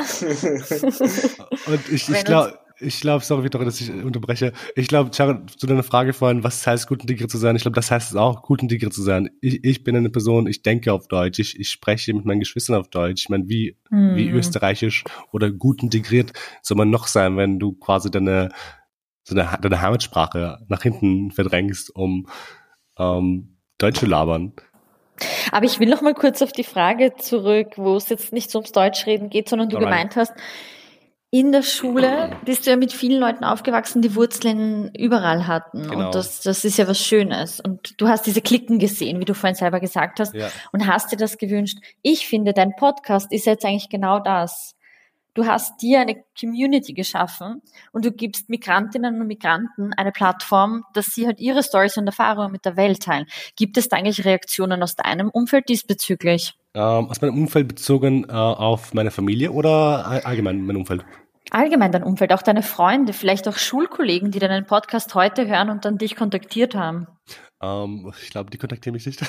und 1.67 1.89
ich, 1.91 2.09
ich 2.09 2.25
glaube 2.25 2.59
ich 2.79 3.01
glaube, 3.01 3.23
sorry, 3.23 3.43
Victoria, 3.43 3.65
dass 3.65 3.81
ich 3.81 3.91
unterbreche. 3.91 4.53
Ich 4.75 4.87
glaube, 4.87 5.11
zu 5.11 5.67
deiner 5.67 5.83
Frage 5.83 6.13
vorhin, 6.13 6.43
was 6.43 6.65
heißt 6.65 6.87
gut 6.87 7.01
integriert 7.01 7.31
zu 7.31 7.37
sein? 7.37 7.55
Ich 7.55 7.63
glaube, 7.63 7.75
das 7.75 7.89
heißt 7.89 8.11
es 8.11 8.15
auch, 8.15 8.43
gut 8.43 8.61
integriert 8.61 8.93
zu 8.93 9.01
sein. 9.01 9.29
Ich, 9.41 9.63
ich 9.63 9.83
bin 9.83 9.95
eine 9.95 10.09
Person, 10.09 10.47
ich 10.47 10.61
denke 10.61 10.93
auf 10.93 11.07
Deutsch, 11.07 11.39
ich, 11.39 11.59
ich 11.59 11.69
spreche 11.69 12.13
mit 12.13 12.25
meinen 12.25 12.39
Geschwistern 12.39 12.75
auf 12.75 12.89
Deutsch. 12.89 13.23
Ich 13.23 13.29
meine, 13.29 13.47
wie, 13.47 13.77
mhm. 13.89 14.15
wie 14.15 14.29
österreichisch 14.29 15.03
oder 15.31 15.51
gut 15.51 15.81
integriert 15.81 16.33
soll 16.61 16.77
man 16.77 16.89
noch 16.89 17.07
sein, 17.07 17.37
wenn 17.37 17.59
du 17.59 17.73
quasi 17.73 18.11
deine, 18.11 18.49
deine, 19.27 19.57
deine 19.61 19.81
Heimatsprache 19.81 20.59
nach 20.67 20.83
hinten 20.83 21.31
verdrängst, 21.31 21.95
um 21.95 22.27
ähm, 22.97 23.57
Deutsch 23.77 23.99
zu 23.99 24.05
labern. 24.05 24.53
Aber 25.51 25.65
ich 25.65 25.79
will 25.79 25.89
noch 25.89 26.01
mal 26.01 26.13
kurz 26.13 26.41
auf 26.43 26.51
die 26.51 26.63
Frage 26.63 27.13
zurück, 27.17 27.69
wo 27.75 27.95
es 27.95 28.09
jetzt 28.09 28.33
nicht 28.33 28.51
so 28.51 28.59
ums 28.59 28.71
Deutschreden 28.71 29.29
geht, 29.29 29.49
sondern 29.49 29.69
du 29.69 29.77
Alright. 29.77 29.91
gemeint 29.91 30.15
hast, 30.15 30.33
in 31.39 31.51
der 31.51 31.61
Schule 31.61 32.35
bist 32.45 32.65
du 32.65 32.71
ja 32.71 32.77
mit 32.77 32.91
vielen 32.91 33.19
Leuten 33.19 33.43
aufgewachsen, 33.43 34.01
die 34.01 34.15
Wurzeln 34.15 34.91
überall 34.95 35.45
hatten. 35.45 35.83
Genau. 35.83 36.07
Und 36.07 36.15
das, 36.15 36.41
das 36.41 36.65
ist 36.65 36.77
ja 36.79 36.87
was 36.87 36.99
Schönes. 36.99 37.59
Und 37.59 38.01
du 38.01 38.07
hast 38.07 38.25
diese 38.25 38.41
Klicken 38.41 38.79
gesehen, 38.79 39.19
wie 39.19 39.25
du 39.25 39.35
vorhin 39.35 39.53
selber 39.53 39.79
gesagt 39.79 40.19
hast, 40.19 40.33
ja. 40.33 40.49
und 40.71 40.87
hast 40.87 41.11
dir 41.11 41.17
das 41.17 41.37
gewünscht. 41.37 41.77
Ich 42.01 42.27
finde, 42.27 42.53
dein 42.53 42.75
Podcast 42.75 43.31
ist 43.31 43.45
jetzt 43.45 43.65
eigentlich 43.65 43.89
genau 43.89 44.19
das. 44.19 44.73
Du 45.35 45.45
hast 45.45 45.79
dir 45.83 45.99
eine 45.99 46.23
Community 46.39 46.93
geschaffen 46.93 47.61
und 47.91 48.03
du 48.03 48.11
gibst 48.11 48.49
Migrantinnen 48.49 49.21
und 49.21 49.27
Migranten 49.27 49.93
eine 49.93 50.11
Plattform, 50.11 50.85
dass 50.95 51.05
sie 51.13 51.27
halt 51.27 51.39
ihre 51.39 51.61
Stories 51.61 51.97
und 51.97 52.07
Erfahrungen 52.07 52.51
mit 52.51 52.65
der 52.65 52.75
Welt 52.75 53.03
teilen. 53.03 53.27
Gibt 53.55 53.77
es 53.77 53.87
da 53.87 53.97
eigentlich 53.97 54.25
Reaktionen 54.25 54.81
aus 54.81 54.95
deinem 54.95 55.29
Umfeld 55.29 55.69
diesbezüglich? 55.69 56.55
Ähm, 56.73 57.11
aus 57.11 57.21
meinem 57.21 57.37
Umfeld 57.37 57.67
bezogen 57.67 58.25
äh, 58.27 58.33
auf 58.33 58.95
meine 58.95 59.11
Familie 59.11 59.51
oder 59.51 60.07
allgemein 60.25 60.65
mein 60.65 60.75
Umfeld? 60.75 61.05
Allgemein 61.51 61.91
dein 61.91 62.03
Umfeld, 62.03 62.33
auch 62.33 62.41
deine 62.41 62.63
Freunde, 62.63 63.13
vielleicht 63.13 63.47
auch 63.47 63.57
Schulkollegen, 63.57 64.31
die 64.31 64.39
deinen 64.39 64.65
Podcast 64.65 65.13
heute 65.15 65.47
hören 65.47 65.69
und 65.69 65.85
dann 65.85 65.97
dich 65.97 66.15
kontaktiert 66.15 66.75
haben. 66.75 67.07
Um, 67.59 68.05
ähm, 68.05 68.13
ich 68.21 68.29
glaube, 68.29 68.51
die 68.51 68.59
kontaktieren 68.59 68.93
mich 68.93 69.07
nicht. 69.07 69.19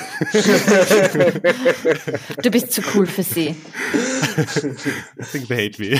du 2.42 2.50
bist 2.50 2.72
zu 2.72 2.82
cool 2.94 3.06
für 3.06 3.22
sie. 3.22 3.56
I 3.56 5.24
think 5.32 5.48
they 5.48 5.70
hate 5.70 5.80
me. 5.80 5.98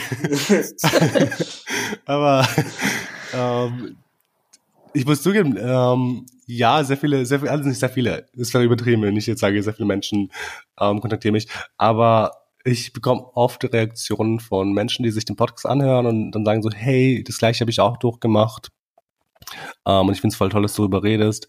Aber 2.04 2.46
um, 3.32 3.38
ähm, 3.38 3.96
ich 4.92 5.06
muss 5.06 5.22
zugeben, 5.22 5.56
um, 5.56 5.58
ähm, 5.58 6.26
ja, 6.46 6.84
sehr 6.84 6.98
viele, 6.98 7.24
sehr 7.24 7.40
viele, 7.40 7.50
also 7.50 7.66
nicht 7.68 7.78
sehr 7.78 7.88
viele, 7.88 8.26
das 8.34 8.52
wäre 8.52 8.64
übertrieben, 8.64 9.00
wenn 9.02 9.16
ich 9.16 9.26
jetzt 9.26 9.40
sage, 9.40 9.62
sehr 9.62 9.72
viele 9.74 9.86
Menschen 9.86 10.30
kontaktieren 10.76 11.32
mich, 11.34 11.48
aber 11.76 12.47
ich 12.68 12.92
bekomme 12.92 13.24
oft 13.34 13.64
Reaktionen 13.64 14.40
von 14.40 14.72
Menschen, 14.72 15.02
die 15.02 15.10
sich 15.10 15.24
den 15.24 15.36
Podcast 15.36 15.66
anhören 15.66 16.06
und 16.06 16.32
dann 16.32 16.44
sagen 16.44 16.62
so, 16.62 16.70
hey, 16.70 17.24
das 17.26 17.38
gleiche 17.38 17.60
habe 17.60 17.70
ich 17.70 17.80
auch 17.80 17.96
durchgemacht. 17.96 18.70
Ähm, 19.86 20.08
und 20.08 20.12
ich 20.12 20.20
finde 20.20 20.34
es 20.34 20.36
voll 20.36 20.50
toll, 20.50 20.62
dass 20.62 20.74
du 20.74 20.82
darüber 20.82 21.02
redest, 21.02 21.48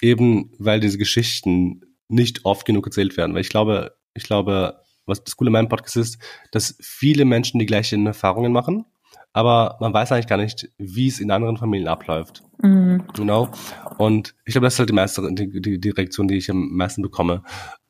eben 0.00 0.52
weil 0.58 0.80
diese 0.80 0.98
Geschichten 0.98 1.82
nicht 2.08 2.44
oft 2.44 2.64
genug 2.64 2.86
erzählt 2.86 3.16
werden, 3.16 3.34
weil 3.34 3.42
ich 3.42 3.48
glaube, 3.48 3.96
ich 4.14 4.24
glaube, 4.24 4.80
was 5.06 5.24
das 5.24 5.36
Coole 5.36 5.48
an 5.48 5.52
meinem 5.52 5.68
Podcast 5.68 5.96
ist, 5.96 6.18
dass 6.52 6.76
viele 6.80 7.24
Menschen 7.24 7.58
die 7.58 7.66
gleichen 7.66 8.06
Erfahrungen 8.06 8.52
machen, 8.52 8.86
aber 9.32 9.76
man 9.80 9.94
weiß 9.94 10.12
eigentlich 10.12 10.26
gar 10.26 10.36
nicht, 10.36 10.70
wie 10.78 11.08
es 11.08 11.20
in 11.20 11.30
anderen 11.30 11.56
Familien 11.56 11.88
abläuft. 11.88 12.42
Mhm. 12.62 13.04
Genau. 13.14 13.48
Und 13.98 14.34
ich 14.44 14.52
glaube, 14.52 14.66
das 14.66 14.74
ist 14.74 14.78
halt 14.80 14.90
die, 14.90 14.94
meiste, 14.94 15.28
die, 15.32 15.60
die, 15.60 15.80
die 15.80 15.90
Reaktion, 15.90 16.28
die 16.28 16.36
ich 16.36 16.50
am 16.50 16.70
meisten 16.72 17.02
bekomme. 17.02 17.42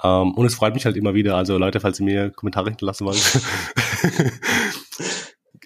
Um, 0.02 0.10
ähm, 0.10 0.34
und 0.34 0.46
es 0.46 0.54
freut 0.54 0.74
mich 0.74 0.84
halt 0.84 0.96
immer 0.96 1.14
wieder. 1.14 1.36
Also 1.36 1.58
Leute, 1.58 1.80
falls 1.80 2.00
ihr 2.00 2.04
mir 2.04 2.30
Kommentare 2.30 2.70
hinterlassen 2.70 3.06
wollt, 3.06 3.40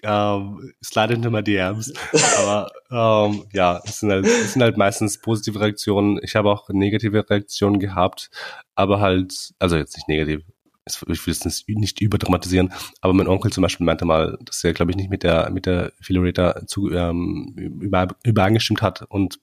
ähm, 0.03 0.73
slide 0.83 1.13
into 1.13 1.29
my 1.29 1.43
DMs. 1.43 1.93
Aber 2.39 2.71
ähm, 2.91 3.45
ja, 3.53 3.81
es 3.85 3.99
sind, 3.99 4.11
halt, 4.11 4.25
es 4.25 4.53
sind 4.53 4.61
halt 4.61 4.77
meistens 4.77 5.19
positive 5.19 5.59
Reaktionen. 5.59 6.19
Ich 6.23 6.35
habe 6.35 6.49
auch 6.49 6.69
negative 6.69 7.29
Reaktionen 7.29 7.79
gehabt, 7.79 8.29
aber 8.75 8.99
halt, 8.99 9.53
also 9.59 9.77
jetzt 9.77 9.97
nicht 9.97 10.07
negativ, 10.07 10.41
ich 10.85 11.25
will 11.25 11.33
es 11.33 11.65
nicht 11.67 12.01
überdramatisieren, 12.01 12.71
aber 13.01 13.13
mein 13.13 13.27
Onkel 13.27 13.51
zum 13.51 13.63
Beispiel 13.63 13.85
meinte 13.85 14.05
mal, 14.05 14.37
dass 14.43 14.63
er, 14.63 14.73
glaube 14.73 14.91
ich, 14.91 14.97
nicht 14.97 15.09
mit 15.09 15.23
der, 15.23 15.49
mit 15.49 15.65
der 15.65 15.91
Philoreta 15.99 16.67
zu, 16.67 16.91
ähm, 16.91 17.55
über, 17.57 18.07
übereingestimmt 18.23 18.81
hat 18.81 19.03
und 19.09 19.39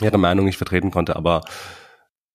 ihre 0.00 0.18
Meinung 0.18 0.44
nicht 0.44 0.56
vertreten 0.56 0.90
konnte, 0.90 1.16
aber 1.16 1.42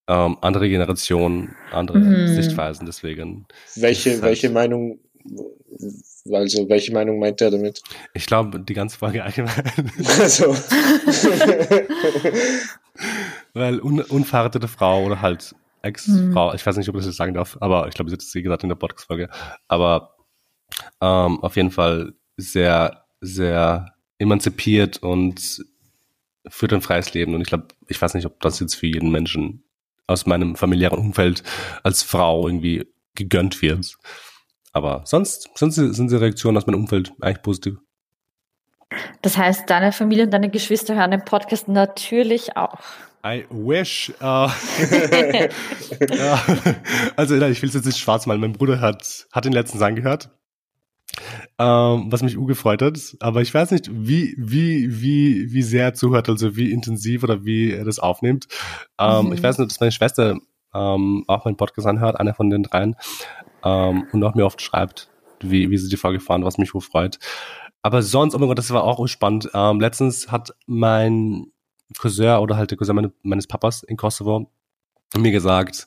ähm, 0.07 0.37
andere 0.41 0.67
Generationen, 0.67 1.55
andere 1.71 1.99
mhm. 1.99 2.27
Sichtweisen, 2.35 2.85
deswegen. 2.85 3.45
Welche, 3.75 4.11
halt, 4.11 4.21
welche 4.23 4.49
Meinung, 4.49 4.99
also 6.29 6.67
welche 6.67 6.91
Meinung 6.91 7.19
meint 7.19 7.39
er 7.39 7.51
damit? 7.51 7.81
Ich 8.13 8.25
glaube, 8.25 8.59
die 8.59 8.73
ganze 8.73 8.97
Frage 8.97 9.23
allgemein. 9.23 9.91
Also. 10.19 10.53
Weil 13.53 13.79
un 13.79 14.01
unverheiratete 14.01 14.67
Frau 14.67 15.05
oder 15.05 15.21
halt 15.21 15.55
Ex-Frau, 15.83 16.49
mhm. 16.49 16.55
ich 16.55 16.65
weiß 16.65 16.77
nicht, 16.77 16.89
ob 16.89 16.95
ich 16.95 16.99
das 16.99 17.07
jetzt 17.07 17.17
sagen 17.17 17.33
darf, 17.33 17.57
aber 17.59 17.87
ich 17.87 17.93
glaube, 17.93 18.09
sie 18.09 18.15
hat 18.15 18.21
es 18.21 18.31
gesagt 18.31 18.63
in 18.63 18.69
der 18.69 18.75
Podcast-Folge, 18.75 19.29
aber 19.67 20.15
ähm, 21.01 21.39
auf 21.41 21.55
jeden 21.55 21.71
Fall 21.71 22.13
sehr, 22.37 23.05
sehr 23.21 23.93
emanzipiert 24.17 24.97
und 25.03 25.63
führt 26.47 26.73
ein 26.73 26.81
freies 26.81 27.13
Leben. 27.13 27.35
Und 27.35 27.41
ich 27.41 27.47
glaube, 27.47 27.67
ich 27.87 28.01
weiß 28.01 28.13
nicht, 28.15 28.25
ob 28.25 28.39
das 28.41 28.59
jetzt 28.59 28.75
für 28.75 28.87
jeden 28.87 29.11
Menschen 29.11 29.63
aus 30.07 30.25
meinem 30.25 30.55
familiären 30.55 30.99
Umfeld 30.99 31.43
als 31.83 32.03
Frau 32.03 32.47
irgendwie 32.47 32.85
gegönnt 33.15 33.61
wird. 33.61 33.97
Aber 34.71 35.03
sonst, 35.05 35.49
sonst 35.55 35.75
sind 35.75 36.11
die 36.11 36.15
Reaktionen 36.15 36.57
aus 36.57 36.65
meinem 36.65 36.81
Umfeld 36.81 37.13
eigentlich 37.21 37.43
positiv. 37.43 37.77
Das 39.21 39.37
heißt, 39.37 39.69
deine 39.69 39.91
Familie 39.91 40.25
und 40.25 40.31
deine 40.31 40.49
Geschwister 40.49 40.95
hören 40.95 41.11
den 41.11 41.25
Podcast 41.25 41.67
natürlich 41.67 42.57
auch. 42.57 42.79
I 43.25 43.45
wish. 43.49 44.11
Uh, 44.21 44.49
also 47.15 47.35
ich 47.35 47.61
will 47.61 47.69
es 47.69 47.75
jetzt 47.75 47.85
nicht 47.85 47.99
schwarz 47.99 48.25
malen. 48.25 48.41
Mein 48.41 48.53
Bruder 48.53 48.81
hat, 48.81 49.27
hat 49.31 49.45
den 49.45 49.53
letzten 49.53 49.77
Sang 49.77 49.95
gehört. 49.95 50.29
Ähm, 51.57 52.11
was 52.11 52.23
mich 52.23 52.37
ugefreut 52.37 52.81
hat. 52.81 52.99
Aber 53.21 53.41
ich 53.41 53.53
weiß 53.53 53.71
nicht, 53.71 53.89
wie, 53.91 54.35
wie, 54.37 55.01
wie, 55.01 55.53
wie 55.53 55.61
sehr 55.61 55.85
er 55.85 55.93
zuhört, 55.93 56.27
also 56.27 56.57
wie 56.57 56.71
intensiv 56.71 57.23
oder 57.23 57.45
wie 57.45 57.71
er 57.71 57.85
das 57.85 57.99
aufnimmt. 57.99 58.47
Ähm, 58.99 59.27
mhm. 59.27 59.33
Ich 59.33 59.41
weiß 59.41 59.57
nur, 59.57 59.67
dass 59.67 59.79
meine 59.79 59.91
Schwester 59.91 60.37
ähm, 60.73 61.23
auch 61.27 61.45
meinen 61.45 61.55
Podcast 61.55 61.87
anhört, 61.87 62.19
einer 62.19 62.33
von 62.33 62.49
den 62.49 62.63
dreien, 62.63 62.95
ähm, 63.63 64.07
und 64.11 64.23
auch 64.23 64.35
mir 64.35 64.45
oft 64.45 64.61
schreibt, 64.61 65.09
wie, 65.39 65.69
wie 65.69 65.77
sie 65.77 65.89
die 65.89 65.97
Folge 65.97 66.19
fahren, 66.19 66.43
was 66.43 66.57
mich 66.57 66.73
wohl 66.73 66.81
freut. 66.81 67.19
Aber 67.83 68.01
sonst, 68.01 68.33
oh 68.33 68.39
mein 68.39 68.47
Gott, 68.47 68.57
das 68.57 68.71
war 68.71 68.83
auch 68.83 69.05
spannend. 69.07 69.49
Ähm, 69.53 69.79
letztens 69.79 70.31
hat 70.31 70.55
mein 70.65 71.53
Cousin 71.97 72.37
oder 72.37 72.57
halt 72.57 72.71
der 72.71 72.77
Cousin 72.77 72.95
meine, 72.95 73.13
meines 73.23 73.47
Papas 73.47 73.83
in 73.83 73.97
Kosovo 73.97 74.49
mir 75.15 75.31
gesagt, 75.31 75.85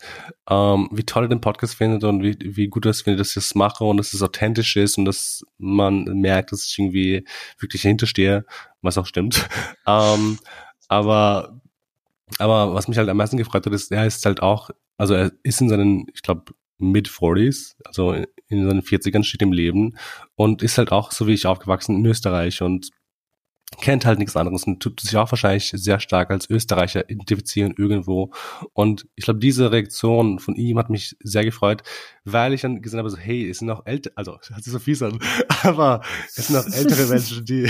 ähm, 0.48 0.88
wie 0.92 1.02
toll 1.04 1.24
er 1.24 1.28
den 1.28 1.40
Podcast 1.40 1.74
findet 1.74 2.04
und 2.04 2.22
wie, 2.22 2.36
wie 2.40 2.68
gut 2.68 2.84
er 2.84 2.90
es 2.90 3.02
findet, 3.02 3.20
dass 3.20 3.28
ich 3.30 3.34
das 3.34 3.54
mache 3.54 3.84
und 3.84 3.96
dass 3.96 4.14
es 4.14 4.22
authentisch 4.22 4.76
ist 4.76 4.98
und 4.98 5.04
dass 5.04 5.44
man 5.58 6.04
merkt, 6.04 6.52
dass 6.52 6.64
ich 6.64 6.78
irgendwie 6.78 7.26
wirklich 7.58 7.82
dahinter 7.82 8.06
stehe, 8.06 8.44
was 8.82 8.98
auch 8.98 9.06
stimmt. 9.06 9.48
ähm, 9.86 10.38
aber, 10.88 11.60
aber 12.38 12.74
was 12.74 12.88
mich 12.88 12.98
halt 12.98 13.08
am 13.08 13.16
meisten 13.16 13.36
gefreut 13.36 13.66
hat, 13.66 13.72
ist, 13.72 13.90
er 13.90 14.06
ist 14.06 14.24
halt 14.24 14.42
auch, 14.42 14.70
also 14.96 15.14
er 15.14 15.32
ist 15.42 15.60
in 15.60 15.68
seinen, 15.68 16.06
ich 16.14 16.22
glaube, 16.22 16.52
Mid-40s, 16.78 17.74
also 17.84 18.12
in 18.12 18.68
seinen 18.68 18.82
40ern 18.82 19.24
steht 19.24 19.42
im 19.42 19.52
Leben 19.52 19.96
und 20.34 20.62
ist 20.62 20.78
halt 20.78 20.92
auch, 20.92 21.10
so 21.10 21.26
wie 21.26 21.32
ich 21.32 21.46
aufgewachsen, 21.46 21.96
in 21.96 22.06
Österreich 22.06 22.62
und 22.62 22.90
kennt 23.80 24.06
halt 24.06 24.18
nichts 24.18 24.36
anderes 24.36 24.64
und 24.64 24.80
tut 24.80 25.00
sich 25.00 25.16
auch 25.16 25.30
wahrscheinlich 25.30 25.70
sehr 25.74 26.00
stark 26.00 26.30
als 26.30 26.48
Österreicher 26.48 27.10
identifizieren 27.10 27.74
irgendwo. 27.76 28.32
Und 28.72 29.06
ich 29.16 29.24
glaube, 29.24 29.40
diese 29.40 29.72
Reaktion 29.72 30.38
von 30.38 30.54
ihm 30.54 30.78
hat 30.78 30.88
mich 30.88 31.16
sehr 31.20 31.44
gefreut, 31.44 31.82
weil 32.24 32.54
ich 32.54 32.60
dann 32.60 32.80
gesehen 32.80 32.98
habe, 32.98 33.10
so, 33.10 33.16
hey, 33.16 33.48
es 33.48 33.58
sind 33.58 33.70
auch 33.70 33.84
ältere, 33.84 34.16
also, 34.16 34.32
hört 34.32 34.64
sich 34.64 34.72
so 34.72 34.78
fies 34.78 35.02
an, 35.02 35.18
aber 35.62 36.02
es 36.36 36.46
sind 36.46 36.56
auch 36.56 36.66
ältere 36.72 37.06
Menschen, 37.06 37.44
die, 37.44 37.68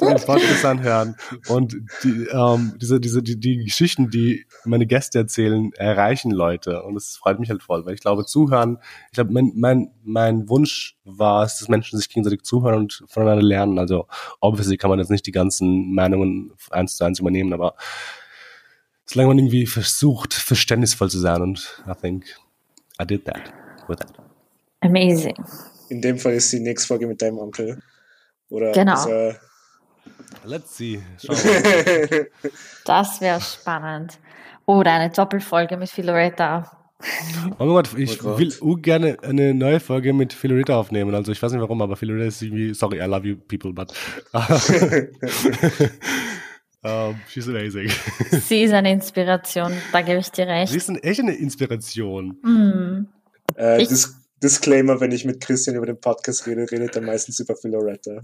den 0.00 0.16
Podcast 0.16 0.64
anhören 0.64 1.16
und 1.48 1.76
die, 2.04 2.26
ähm, 2.32 2.74
diese, 2.80 3.00
diese, 3.00 3.22
die, 3.22 3.38
die 3.38 3.64
Geschichten, 3.64 4.10
die 4.10 4.46
meine 4.64 4.86
Gäste 4.86 5.18
erzählen, 5.18 5.72
erreichen 5.74 6.30
Leute 6.30 6.82
und 6.82 6.94
das 6.94 7.16
freut 7.16 7.38
mich 7.38 7.50
halt 7.50 7.62
voll, 7.62 7.84
weil 7.86 7.94
ich 7.94 8.00
glaube, 8.00 8.24
zuhören, 8.24 8.78
ich 9.08 9.14
glaube, 9.14 9.32
mein, 9.32 9.52
mein, 9.54 9.90
mein 10.02 10.48
Wunsch 10.48 10.96
war 11.04 11.44
es, 11.44 11.58
dass 11.58 11.68
Menschen 11.68 11.98
sich 11.98 12.08
gegenseitig 12.08 12.42
zuhören 12.42 12.76
und 12.76 13.04
voneinander 13.08 13.44
lernen, 13.44 13.78
also 13.78 14.06
obviously 14.40 14.76
kann 14.76 14.90
man 14.90 14.98
jetzt 14.98 15.10
nicht 15.10 15.26
die 15.26 15.32
ganzen 15.32 15.94
Meinungen 15.94 16.52
eins 16.70 16.96
zu 16.96 17.04
eins 17.04 17.20
übernehmen, 17.20 17.52
aber 17.52 17.74
solange 19.04 19.28
man 19.28 19.38
irgendwie 19.38 19.66
versucht, 19.66 20.34
verständnisvoll 20.34 21.10
zu 21.10 21.18
sein 21.18 21.42
und 21.42 21.82
I 21.86 21.94
think 22.00 22.26
I 23.00 23.04
did 23.04 23.24
that 23.24 23.52
with 23.88 23.98
that. 23.98 24.12
Amazing. 24.82 25.34
In 25.88 26.00
dem 26.00 26.18
Fall 26.18 26.34
ist 26.34 26.52
die 26.52 26.60
nächste 26.60 26.88
Folge 26.88 27.06
mit 27.06 27.20
deinem 27.20 27.38
Onkel. 27.38 27.82
Oder 28.50 28.72
genau. 28.72 29.06
Er 29.06 29.36
Let's 30.44 30.76
see. 30.76 31.00
das 32.84 33.20
wäre 33.20 33.40
spannend. 33.40 34.18
Oder 34.66 34.92
eine 34.92 35.10
Doppelfolge 35.10 35.76
mit 35.76 35.90
Philoretta. 35.90 36.70
Oh 37.58 37.64
mein 37.64 37.68
Gott, 37.68 37.96
ich 37.96 38.22
oh 38.24 38.38
will 38.38 38.52
uh, 38.60 38.76
gerne 38.76 39.16
eine 39.22 39.54
neue 39.54 39.80
Folge 39.80 40.12
mit 40.12 40.34
Philoretta 40.34 40.78
aufnehmen. 40.78 41.14
Also 41.14 41.32
ich 41.32 41.42
weiß 41.42 41.52
nicht 41.52 41.60
warum, 41.60 41.80
aber 41.80 41.96
Philoretta 41.96 42.26
ist 42.26 42.42
irgendwie, 42.42 42.74
sorry, 42.74 42.98
I 42.98 43.06
love 43.06 43.26
you 43.26 43.36
people, 43.36 43.72
but 43.72 43.92
um, 46.82 47.18
she's 47.28 47.48
amazing. 47.48 47.90
Sie 48.30 48.62
ist 48.62 48.74
eine 48.74 48.92
Inspiration, 48.92 49.72
da 49.92 50.02
gebe 50.02 50.18
ich 50.20 50.30
dir 50.30 50.46
recht. 50.46 50.72
Sie 50.72 50.78
ist 50.78 50.90
echt 51.02 51.20
eine 51.20 51.34
Inspiration. 51.34 52.36
Mm. 52.42 53.08
Äh, 53.54 53.78
das 53.78 54.14
Disclaimer, 54.42 55.00
wenn 55.00 55.12
ich 55.12 55.24
mit 55.24 55.40
Christian 55.40 55.76
über 55.76 55.86
den 55.86 56.00
Podcast 56.00 56.46
rede, 56.46 56.70
redet 56.70 56.96
er 56.96 57.02
meistens 57.02 57.40
über 57.40 57.54
Philoretta. 57.56 58.22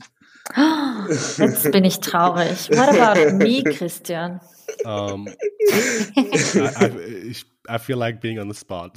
Jetzt 1.38 1.70
bin 1.70 1.84
ich 1.84 2.00
traurig. 2.00 2.70
What 2.70 2.98
about 2.98 3.36
me, 3.36 3.62
Christian? 3.62 4.40
Um, 4.84 5.28
I, 6.16 6.20
I, 6.20 7.34
I, 7.68 7.78
feel 7.78 7.96
like 7.96 8.20
being 8.20 8.38
on 8.38 8.52
the 8.52 8.58
spot. 8.58 8.92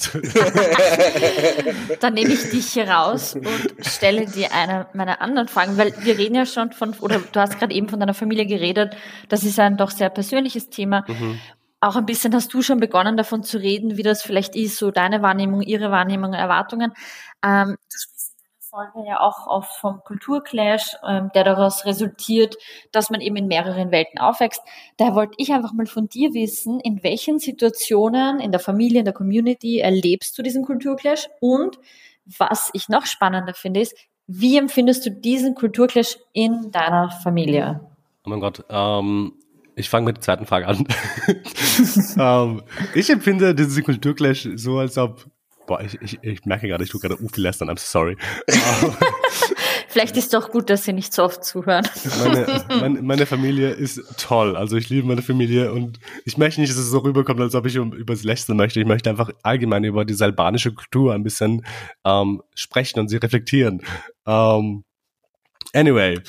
Dann 1.99 2.15
nehme 2.15 2.33
ich 2.33 2.49
dich 2.49 2.73
hier 2.73 2.89
raus 2.89 3.35
und 3.35 3.85
stelle 3.85 4.25
dir 4.25 4.51
eine 4.53 4.87
meiner 4.93 5.21
anderen 5.21 5.47
Fragen, 5.47 5.77
weil 5.77 5.93
wir 6.03 6.17
reden 6.17 6.35
ja 6.35 6.45
schon 6.45 6.71
von, 6.71 6.93
oder 6.99 7.19
du 7.19 7.39
hast 7.39 7.59
gerade 7.59 7.73
eben 7.73 7.87
von 7.87 7.99
deiner 7.99 8.13
Familie 8.13 8.45
geredet, 8.45 8.95
das 9.29 9.43
ist 9.43 9.59
ein 9.59 9.77
doch 9.77 9.91
sehr 9.91 10.09
persönliches 10.09 10.69
Thema. 10.69 11.05
Mhm 11.07 11.39
auch 11.81 11.95
ein 11.95 12.05
bisschen 12.05 12.33
hast 12.33 12.53
du 12.53 12.61
schon 12.61 12.79
begonnen 12.79 13.17
davon 13.17 13.43
zu 13.43 13.57
reden, 13.57 13.97
wie 13.97 14.03
das 14.03 14.21
vielleicht 14.21 14.55
ist, 14.55 14.77
so 14.77 14.91
deine 14.91 15.21
Wahrnehmung, 15.21 15.61
ihre 15.61 15.91
Wahrnehmung, 15.91 16.33
Erwartungen. 16.33 16.91
Ähm, 17.43 17.77
du 17.89 17.97
sprichst 17.97 18.33
in 18.37 18.43
deiner 18.43 18.91
Folge 18.91 19.07
ja 19.07 19.19
auch 19.21 19.47
oft 19.47 19.79
vom 19.79 20.01
Kulturclash, 20.03 20.97
ähm, 21.07 21.31
der 21.33 21.45
daraus 21.45 21.85
resultiert, 21.85 22.57
dass 22.91 23.09
man 23.09 23.21
eben 23.21 23.37
in 23.37 23.47
mehreren 23.47 23.91
Welten 23.91 24.19
aufwächst. 24.19 24.61
Da 24.97 25.15
wollte 25.15 25.35
ich 25.37 25.53
einfach 25.53 25.71
mal 25.71 25.85
von 25.85 26.09
dir 26.09 26.33
wissen, 26.33 26.79
in 26.81 27.01
welchen 27.03 27.39
Situationen 27.39 28.39
in 28.39 28.51
der 28.51 28.59
Familie, 28.59 28.99
in 28.99 29.05
der 29.05 29.13
Community 29.13 29.79
erlebst 29.79 30.37
du 30.37 30.41
diesen 30.41 30.65
Kulturclash 30.65 31.29
und 31.39 31.79
was 32.37 32.69
ich 32.73 32.89
noch 32.89 33.05
spannender 33.05 33.53
finde, 33.53 33.79
ist, 33.79 33.95
wie 34.27 34.57
empfindest 34.57 35.05
du 35.05 35.11
diesen 35.11 35.55
Kulturclash 35.55 36.19
in 36.33 36.71
deiner 36.71 37.09
Familie? 37.09 37.79
Oh 38.25 38.29
mein 38.29 38.39
Gott, 38.39 38.63
ähm, 38.69 39.33
ich 39.79 39.89
fange 39.89 40.05
mit 40.05 40.17
der 40.17 40.21
zweiten 40.21 40.45
Frage 40.45 40.67
an. 40.67 40.77
um, 40.77 40.87
ähm, 42.19 42.61
ich 42.93 43.09
empfinde 43.09 43.55
diesen 43.55 43.83
Kulturclash 43.83 44.49
so, 44.55 44.77
als 44.77 44.97
ob, 44.97 45.25
boah, 45.65 45.81
ich, 45.81 45.99
ich, 46.01 46.19
ich 46.21 46.45
merke 46.45 46.67
gerade, 46.67 46.83
ich 46.83 46.89
tue 46.89 46.99
gerade 46.99 47.21
u 47.21 47.29
viel 47.29 47.43
lästern, 47.43 47.69
I'm 47.69 47.79
sorry. 47.79 48.17
Vielleicht 49.87 50.17
ist 50.17 50.25
es 50.25 50.29
doch 50.29 50.51
gut, 50.51 50.69
dass 50.69 50.83
Sie 50.83 50.93
nicht 50.93 51.13
so 51.13 51.23
oft 51.23 51.43
zuhören. 51.43 51.87
Meine, 52.19 52.65
meine, 52.79 53.01
meine, 53.01 53.25
Familie 53.25 53.71
ist 53.71 53.99
toll. 54.19 54.55
Also 54.55 54.77
ich 54.77 54.89
liebe 54.89 55.07
meine 55.07 55.23
Familie 55.23 55.71
und 55.73 55.99
ich 56.25 56.37
möchte 56.37 56.61
nicht, 56.61 56.71
dass 56.71 56.77
es 56.77 56.91
so 56.91 56.99
rüberkommt, 56.99 57.41
als 57.41 57.55
ob 57.55 57.65
ich 57.65 57.75
über 57.75 58.13
das 58.13 58.23
lächeln 58.23 58.55
möchte. 58.55 58.79
Ich 58.79 58.85
möchte 58.85 59.09
einfach 59.09 59.31
allgemein 59.41 59.83
über 59.83 60.05
diese 60.05 60.25
albanische 60.25 60.73
Kultur 60.73 61.15
ein 61.15 61.23
bisschen 61.23 61.65
ähm, 62.05 62.43
sprechen 62.53 62.99
und 62.99 63.07
sie 63.07 63.17
reflektieren. 63.17 63.81
Ähm, 64.27 64.83
anyway, 65.73 66.19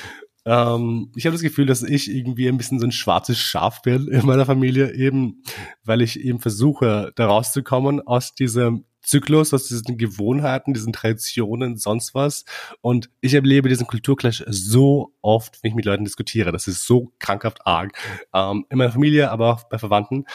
ähm, 0.45 1.13
ich 1.15 1.27
habe 1.27 1.35
das 1.35 1.43
Gefühl, 1.43 1.67
dass 1.67 1.83
ich 1.83 2.11
irgendwie 2.11 2.49
ein 2.49 2.57
bisschen 2.57 2.79
so 2.79 2.87
ein 2.87 2.93
schwarzes 2.93 3.39
Schaf 3.39 3.83
bin 3.83 4.09
in 4.09 4.27
meiner 4.27 4.47
Familie, 4.47 4.95
eben 4.95 5.43
weil 5.85 6.01
ich 6.01 6.21
eben 6.21 6.41
versuche, 6.41 7.13
da 7.15 7.27
rauszukommen 7.27 8.01
aus 8.07 8.35
diesem 8.35 8.85
Zyklus, 9.03 9.55
aus 9.55 9.67
diesen 9.67 9.97
Gewohnheiten, 9.97 10.75
diesen 10.75 10.93
Traditionen, 10.93 11.77
sonst 11.77 12.15
was. 12.15 12.45
Und 12.81 13.11
ich 13.21 13.35
erlebe 13.35 13.69
diesen 13.69 13.87
Kulturclash 13.87 14.45
so 14.49 15.15
oft, 15.23 15.63
wenn 15.63 15.71
ich 15.71 15.75
mit 15.75 15.85
Leuten 15.85 16.05
diskutiere. 16.05 16.53
Das 16.53 16.69
ist 16.69 16.87
so 16.87 17.13
krankhaft 17.19 17.67
arg. 17.67 17.93
Ähm, 18.35 18.67
in 18.71 18.79
meiner 18.79 18.93
Familie, 18.93 19.31
aber 19.31 19.55
auch 19.55 19.65
bei 19.65 19.79
Verwandten. 19.79 20.27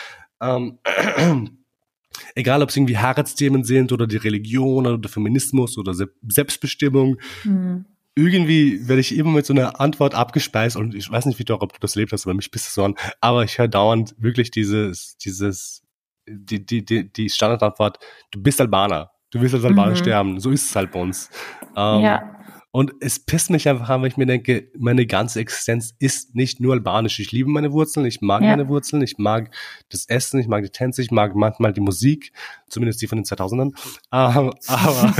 Ähm, 0.41 0.79
egal 2.35 2.61
ob 2.61 2.69
es 2.69 2.77
irgendwie 2.77 2.97
Heiratsthemen 2.97 3.63
sind 3.63 3.91
oder 3.91 4.07
die 4.07 4.17
Religion 4.17 4.87
oder 4.87 4.97
der 4.97 5.11
Feminismus 5.11 5.77
oder 5.77 5.93
Selbstbestimmung. 6.27 7.17
Mhm 7.43 7.85
irgendwie 8.15 8.87
werde 8.87 9.01
ich 9.01 9.15
immer 9.15 9.31
mit 9.31 9.45
so 9.45 9.53
einer 9.53 9.79
Antwort 9.79 10.15
abgespeist 10.15 10.77
und 10.77 10.95
ich 10.95 11.11
weiß 11.11 11.25
nicht, 11.25 11.37
wie 11.37 11.43
du, 11.43 11.55
ob 11.55 11.73
du 11.73 11.79
das 11.79 11.95
lebt 11.95 12.13
hast, 12.13 12.25
aber 12.25 12.33
mich 12.33 12.49
bist 12.49 12.67
du 12.67 12.71
so 12.71 12.85
an, 12.85 12.95
aber 13.19 13.43
ich 13.43 13.57
höre 13.57 13.67
dauernd 13.67 14.15
wirklich 14.17 14.51
dieses, 14.51 15.17
dieses, 15.17 15.83
die, 16.25 16.65
die, 16.65 16.85
die, 16.85 17.11
die 17.11 17.29
Standardantwort, 17.29 17.99
du 18.31 18.41
bist 18.41 18.61
Albaner, 18.61 19.11
du 19.31 19.41
willst 19.41 19.53
als 19.53 19.65
Albaner 19.65 19.91
mhm. 19.91 19.97
sterben, 19.97 20.39
so 20.39 20.49
ist 20.49 20.69
es 20.69 20.75
halt 20.75 20.91
bei 20.91 21.01
uns. 21.01 21.29
Ähm, 21.75 22.01
ja. 22.01 22.34
Und 22.75 22.91
es 22.99 23.19
pisst 23.19 23.51
mich 23.51 23.69
einfach 23.69 23.87
an, 23.87 24.01
weil 24.01 24.09
ich 24.09 24.17
mir 24.17 24.25
denke, 24.25 24.69
meine 24.77 25.05
ganze 25.05 25.39
Existenz 25.39 25.95
ist 25.97 26.35
nicht 26.35 26.59
nur 26.59 26.73
albanisch. 26.73 27.21
Ich 27.21 27.31
liebe 27.31 27.49
meine 27.49 27.71
Wurzeln, 27.71 28.05
ich 28.05 28.19
mag 28.19 28.41
ja. 28.41 28.49
meine 28.49 28.67
Wurzeln, 28.67 29.01
ich 29.01 29.17
mag 29.17 29.55
das 29.87 30.09
Essen, 30.09 30.41
ich 30.41 30.49
mag 30.49 30.61
die 30.61 30.69
Tänze, 30.69 31.01
ich 31.01 31.09
mag 31.09 31.37
manchmal 31.37 31.71
die 31.71 31.79
Musik, 31.79 32.33
zumindest 32.67 33.01
die 33.01 33.07
von 33.07 33.19
den 33.19 33.23
2000ern. 33.23 33.71
Ähm, 34.11 34.51
aber, 34.67 35.13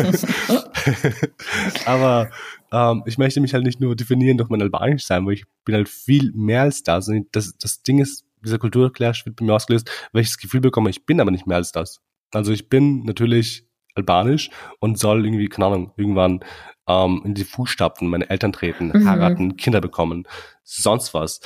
aber 1.85 2.29
ähm, 2.73 3.03
ich 3.05 3.17
möchte 3.17 3.39
mich 3.39 3.53
halt 3.53 3.63
nicht 3.63 3.79
nur 3.79 3.95
definieren 3.95 4.37
durch 4.37 4.49
mein 4.49 4.61
Albanisch 4.61 5.05
sein, 5.05 5.25
weil 5.25 5.35
ich 5.35 5.45
bin 5.63 5.75
halt 5.75 5.87
viel 5.87 6.33
mehr 6.33 6.63
als 6.63 6.83
das. 6.83 7.07
Und 7.07 7.33
das, 7.33 7.57
das 7.57 7.83
Ding 7.83 7.99
ist, 7.99 8.25
dieser 8.43 8.59
Kulturclash 8.59 9.25
wird 9.25 9.37
bei 9.37 9.45
mir 9.45 9.53
ausgelöst, 9.53 9.89
weil 10.11 10.23
ich 10.23 10.27
das 10.27 10.39
Gefühl 10.39 10.59
bekomme, 10.59 10.89
ich 10.89 11.05
bin 11.05 11.21
aber 11.21 11.31
nicht 11.31 11.47
mehr 11.47 11.55
als 11.55 11.71
das. 11.71 12.01
Also 12.33 12.51
ich 12.51 12.67
bin 12.67 13.03
natürlich 13.03 13.65
albanisch 13.95 14.49
und 14.79 14.99
soll 14.99 15.25
irgendwie, 15.25 15.47
keine 15.47 15.67
Ahnung, 15.67 15.91
irgendwann 15.95 16.43
ähm, 16.87 17.21
in 17.25 17.33
die 17.33 17.43
Fußstapfen 17.43 18.07
meine 18.07 18.29
Eltern 18.29 18.51
treten, 18.53 18.89
mhm. 18.93 19.09
heiraten, 19.09 19.57
Kinder 19.57 19.81
bekommen, 19.81 20.27
sonst 20.63 21.13
was. 21.13 21.39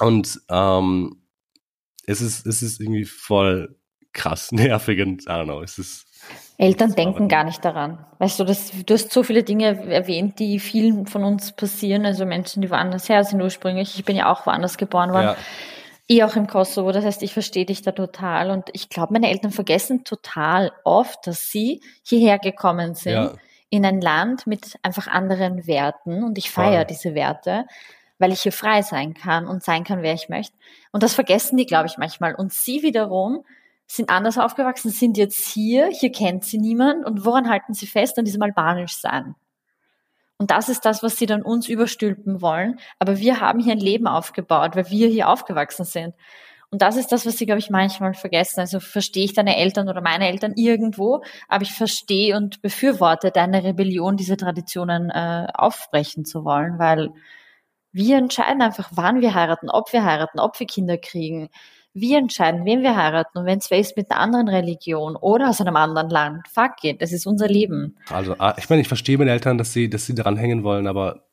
Und 0.00 0.40
ähm, 0.50 1.22
es 2.06 2.20
ist, 2.20 2.46
es 2.46 2.62
ist 2.62 2.80
irgendwie 2.80 3.04
voll 3.04 3.76
krass, 4.12 4.52
nervig 4.52 5.00
und 5.00 5.22
I 5.22 5.30
don't 5.30 5.44
know, 5.44 5.62
es 5.62 5.78
ist 5.78 6.06
Eltern 6.58 6.92
denken 6.94 7.28
gar 7.28 7.44
nicht 7.44 7.64
daran. 7.64 8.04
Weißt 8.18 8.38
du, 8.38 8.44
das, 8.44 8.70
du 8.84 8.92
hast 8.92 9.10
so 9.10 9.22
viele 9.22 9.42
Dinge 9.42 9.82
erwähnt, 9.90 10.38
die 10.38 10.58
vielen 10.58 11.06
von 11.06 11.24
uns 11.24 11.52
passieren, 11.52 12.04
also 12.04 12.26
Menschen, 12.26 12.60
die 12.60 12.70
woanders 12.70 13.08
her 13.08 13.24
sind 13.24 13.40
ursprünglich. 13.40 13.98
Ich 13.98 14.04
bin 14.04 14.14
ja 14.14 14.30
auch 14.30 14.44
woanders 14.44 14.76
geboren 14.76 15.10
worden. 15.12 15.28
Ja. 15.28 15.36
Eh 16.10 16.24
auch 16.24 16.34
im 16.34 16.48
Kosovo. 16.48 16.90
Das 16.90 17.04
heißt, 17.04 17.22
ich 17.22 17.32
verstehe 17.32 17.64
dich 17.64 17.82
da 17.82 17.92
total. 17.92 18.50
Und 18.50 18.68
ich 18.72 18.88
glaube, 18.88 19.12
meine 19.12 19.30
Eltern 19.30 19.52
vergessen 19.52 20.02
total 20.02 20.72
oft, 20.82 21.24
dass 21.26 21.50
sie 21.50 21.82
hierher 22.02 22.40
gekommen 22.40 22.94
sind. 22.94 23.12
Ja. 23.12 23.34
In 23.68 23.86
ein 23.86 24.00
Land 24.00 24.48
mit 24.48 24.76
einfach 24.82 25.06
anderen 25.06 25.68
Werten. 25.68 26.24
Und 26.24 26.36
ich 26.36 26.50
feiere 26.50 26.84
diese 26.84 27.14
Werte, 27.14 27.66
weil 28.18 28.32
ich 28.32 28.40
hier 28.40 28.50
frei 28.50 28.82
sein 28.82 29.14
kann 29.14 29.46
und 29.46 29.62
sein 29.62 29.84
kann, 29.84 30.02
wer 30.02 30.14
ich 30.14 30.28
möchte. 30.28 30.56
Und 30.90 31.04
das 31.04 31.14
vergessen 31.14 31.56
die, 31.56 31.66
glaube 31.66 31.86
ich, 31.86 31.96
manchmal. 31.96 32.34
Und 32.34 32.52
sie 32.52 32.82
wiederum 32.82 33.44
sind 33.86 34.10
anders 34.10 34.38
aufgewachsen, 34.38 34.90
sind 34.90 35.16
jetzt 35.16 35.46
hier, 35.46 35.88
hier 35.88 36.10
kennt 36.10 36.44
sie 36.44 36.58
niemand 36.58 37.04
und 37.04 37.24
woran 37.24 37.48
halten 37.48 37.74
sie 37.74 37.86
fest? 37.86 38.18
An 38.18 38.24
diesem 38.24 38.42
albanisch 38.42 38.96
sein. 38.96 39.36
Und 40.40 40.50
das 40.50 40.70
ist 40.70 40.86
das, 40.86 41.02
was 41.02 41.18
sie 41.18 41.26
dann 41.26 41.42
uns 41.42 41.68
überstülpen 41.68 42.40
wollen. 42.40 42.80
Aber 42.98 43.18
wir 43.18 43.40
haben 43.40 43.60
hier 43.60 43.72
ein 43.72 43.78
Leben 43.78 44.06
aufgebaut, 44.06 44.74
weil 44.74 44.88
wir 44.88 45.06
hier 45.06 45.28
aufgewachsen 45.28 45.84
sind. 45.84 46.14
Und 46.70 46.80
das 46.80 46.96
ist 46.96 47.12
das, 47.12 47.26
was 47.26 47.36
sie, 47.36 47.44
glaube 47.44 47.58
ich, 47.58 47.68
manchmal 47.68 48.14
vergessen. 48.14 48.60
Also 48.60 48.80
verstehe 48.80 49.26
ich 49.26 49.34
deine 49.34 49.58
Eltern 49.58 49.90
oder 49.90 50.00
meine 50.00 50.28
Eltern 50.28 50.54
irgendwo, 50.56 51.22
aber 51.46 51.64
ich 51.64 51.74
verstehe 51.74 52.38
und 52.38 52.62
befürworte 52.62 53.30
deine 53.30 53.64
Rebellion, 53.64 54.16
diese 54.16 54.38
Traditionen 54.38 55.10
äh, 55.10 55.46
aufbrechen 55.52 56.24
zu 56.24 56.42
wollen, 56.42 56.78
weil 56.78 57.10
wir 57.92 58.16
entscheiden 58.16 58.62
einfach, 58.62 58.88
wann 58.94 59.20
wir 59.20 59.34
heiraten, 59.34 59.68
ob 59.68 59.92
wir 59.92 60.06
heiraten, 60.06 60.40
ob 60.40 60.58
wir 60.58 60.66
Kinder 60.66 60.96
kriegen. 60.96 61.50
Wir 61.92 62.18
entscheiden, 62.18 62.64
wen 62.64 62.82
wir 62.82 62.96
heiraten 62.96 63.38
und 63.38 63.46
wenn 63.46 63.58
es 63.58 63.70
wer 63.70 63.78
ist 63.78 63.96
mit 63.96 64.10
einer 64.10 64.20
anderen 64.20 64.48
Religion 64.48 65.16
oder 65.16 65.50
aus 65.50 65.60
einem 65.60 65.76
anderen 65.76 66.08
Land. 66.08 66.46
Fuck 66.48 66.84
it, 66.84 67.02
das 67.02 67.12
ist 67.12 67.26
unser 67.26 67.48
Leben. 67.48 67.96
Also, 68.08 68.36
ah, 68.38 68.54
ich 68.58 68.68
meine, 68.68 68.82
ich 68.82 68.88
verstehe 68.88 69.18
meine 69.18 69.32
Eltern, 69.32 69.58
dass 69.58 69.72
sie, 69.72 69.90
dass 69.90 70.06
sie 70.06 70.14
daran 70.14 70.36
hängen 70.36 70.62
wollen, 70.62 70.86
aber 70.86 71.24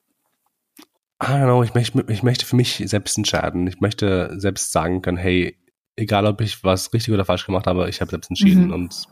I 1.22 1.26
don't 1.26 1.44
know, 1.44 1.62
ich 1.62 1.74
möchte, 1.74 2.04
ich 2.08 2.22
möchte 2.22 2.46
für 2.46 2.56
mich 2.56 2.82
selbst 2.86 3.18
entscheiden. 3.18 3.66
Ich 3.66 3.80
möchte 3.80 4.38
selbst 4.38 4.72
sagen 4.72 5.02
können, 5.02 5.16
hey, 5.16 5.56
egal 5.96 6.26
ob 6.26 6.40
ich 6.40 6.62
was 6.62 6.92
richtig 6.92 7.12
oder 7.12 7.24
falsch 7.24 7.46
gemacht 7.46 7.66
habe, 7.66 7.88
ich 7.88 8.00
habe 8.00 8.10
selbst 8.10 8.30
entschieden 8.30 8.68
mhm. 8.68 8.72
und 8.72 9.04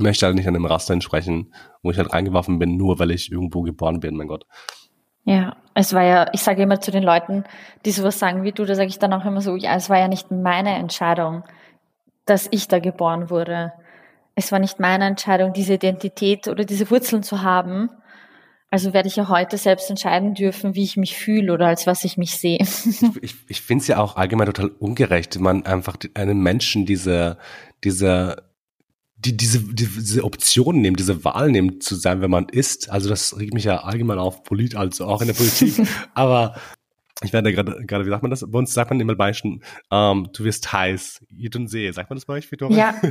möchte 0.00 0.26
halt 0.26 0.34
nicht 0.34 0.48
an 0.48 0.54
dem 0.54 0.66
Raster 0.66 0.94
entsprechen, 0.94 1.52
wo 1.82 1.90
ich 1.90 1.98
halt 1.98 2.12
reingeworfen 2.12 2.58
bin, 2.58 2.76
nur 2.76 2.98
weil 2.98 3.12
ich 3.12 3.30
irgendwo 3.30 3.62
geboren 3.62 4.00
bin, 4.00 4.16
mein 4.16 4.28
Gott. 4.28 4.46
Ja, 5.24 5.56
es 5.74 5.92
war 5.92 6.02
ja, 6.02 6.26
ich 6.32 6.42
sage 6.42 6.62
immer 6.62 6.80
zu 6.80 6.90
den 6.90 7.02
Leuten, 7.02 7.44
die 7.84 7.90
sowas 7.90 8.18
sagen 8.18 8.42
wie 8.42 8.52
du, 8.52 8.64
da 8.64 8.74
sage 8.74 8.88
ich 8.88 8.98
dann 8.98 9.12
auch 9.12 9.24
immer 9.24 9.40
so, 9.40 9.56
ja, 9.56 9.76
es 9.76 9.88
war 9.88 9.98
ja 9.98 10.08
nicht 10.08 10.30
meine 10.30 10.74
Entscheidung, 10.74 11.44
dass 12.24 12.48
ich 12.50 12.68
da 12.68 12.78
geboren 12.78 13.30
wurde. 13.30 13.72
Es 14.34 14.52
war 14.52 14.58
nicht 14.58 14.80
meine 14.80 15.06
Entscheidung, 15.06 15.52
diese 15.52 15.74
Identität 15.74 16.48
oder 16.48 16.64
diese 16.64 16.90
Wurzeln 16.90 17.22
zu 17.22 17.42
haben. 17.42 17.90
Also 18.70 18.92
werde 18.92 19.08
ich 19.08 19.16
ja 19.16 19.28
heute 19.28 19.56
selbst 19.56 19.88
entscheiden 19.88 20.34
dürfen, 20.34 20.74
wie 20.74 20.84
ich 20.84 20.96
mich 20.96 21.16
fühle 21.16 21.52
oder 21.52 21.68
als 21.68 21.86
was 21.86 22.04
ich 22.04 22.18
mich 22.18 22.36
sehe. 22.36 22.58
ich 23.22 23.34
ich, 23.48 23.62
finde 23.62 23.82
es 23.82 23.88
ja 23.88 23.98
auch 23.98 24.16
allgemein 24.16 24.46
total 24.46 24.70
ungerecht, 24.78 25.36
wenn 25.36 25.42
man 25.42 25.66
einfach 25.66 25.96
einem 26.14 26.42
Menschen 26.42 26.84
diese, 26.84 27.38
diese 27.84 28.47
die, 29.18 29.36
diese, 29.36 29.60
diese 29.60 30.22
Option 30.22 30.80
nehmen, 30.80 30.96
diese 30.96 31.24
Wahl 31.24 31.50
nehmen 31.50 31.80
zu 31.80 31.96
sein, 31.96 32.20
wenn 32.20 32.30
man 32.30 32.48
isst. 32.48 32.88
Also 32.90 33.08
das 33.08 33.36
regt 33.36 33.52
mich 33.52 33.64
ja 33.64 33.82
allgemein 33.82 34.18
auf, 34.18 34.44
polit, 34.44 34.76
also 34.76 35.06
auch 35.06 35.20
in 35.20 35.26
der 35.26 35.34
Politik. 35.34 35.86
Aber 36.14 36.54
ich 37.22 37.32
werde 37.32 37.52
gerade, 37.52 37.84
gerade, 37.84 38.06
wie 38.06 38.10
sagt 38.10 38.22
man 38.22 38.30
das? 38.30 38.44
Bei 38.48 38.58
uns 38.58 38.72
sagt 38.72 38.90
man 38.90 39.00
immer 39.00 39.12
Albanischen, 39.12 39.62
ähm, 39.90 40.28
du 40.32 40.44
wirst 40.44 40.72
heiß, 40.72 41.20
See. 41.66 41.90
Sagt 41.90 42.10
man 42.10 42.16
das 42.16 42.26
bei 42.26 42.34
euch, 42.34 42.50
Victoria? 42.50 42.94
Ja. 43.02 43.10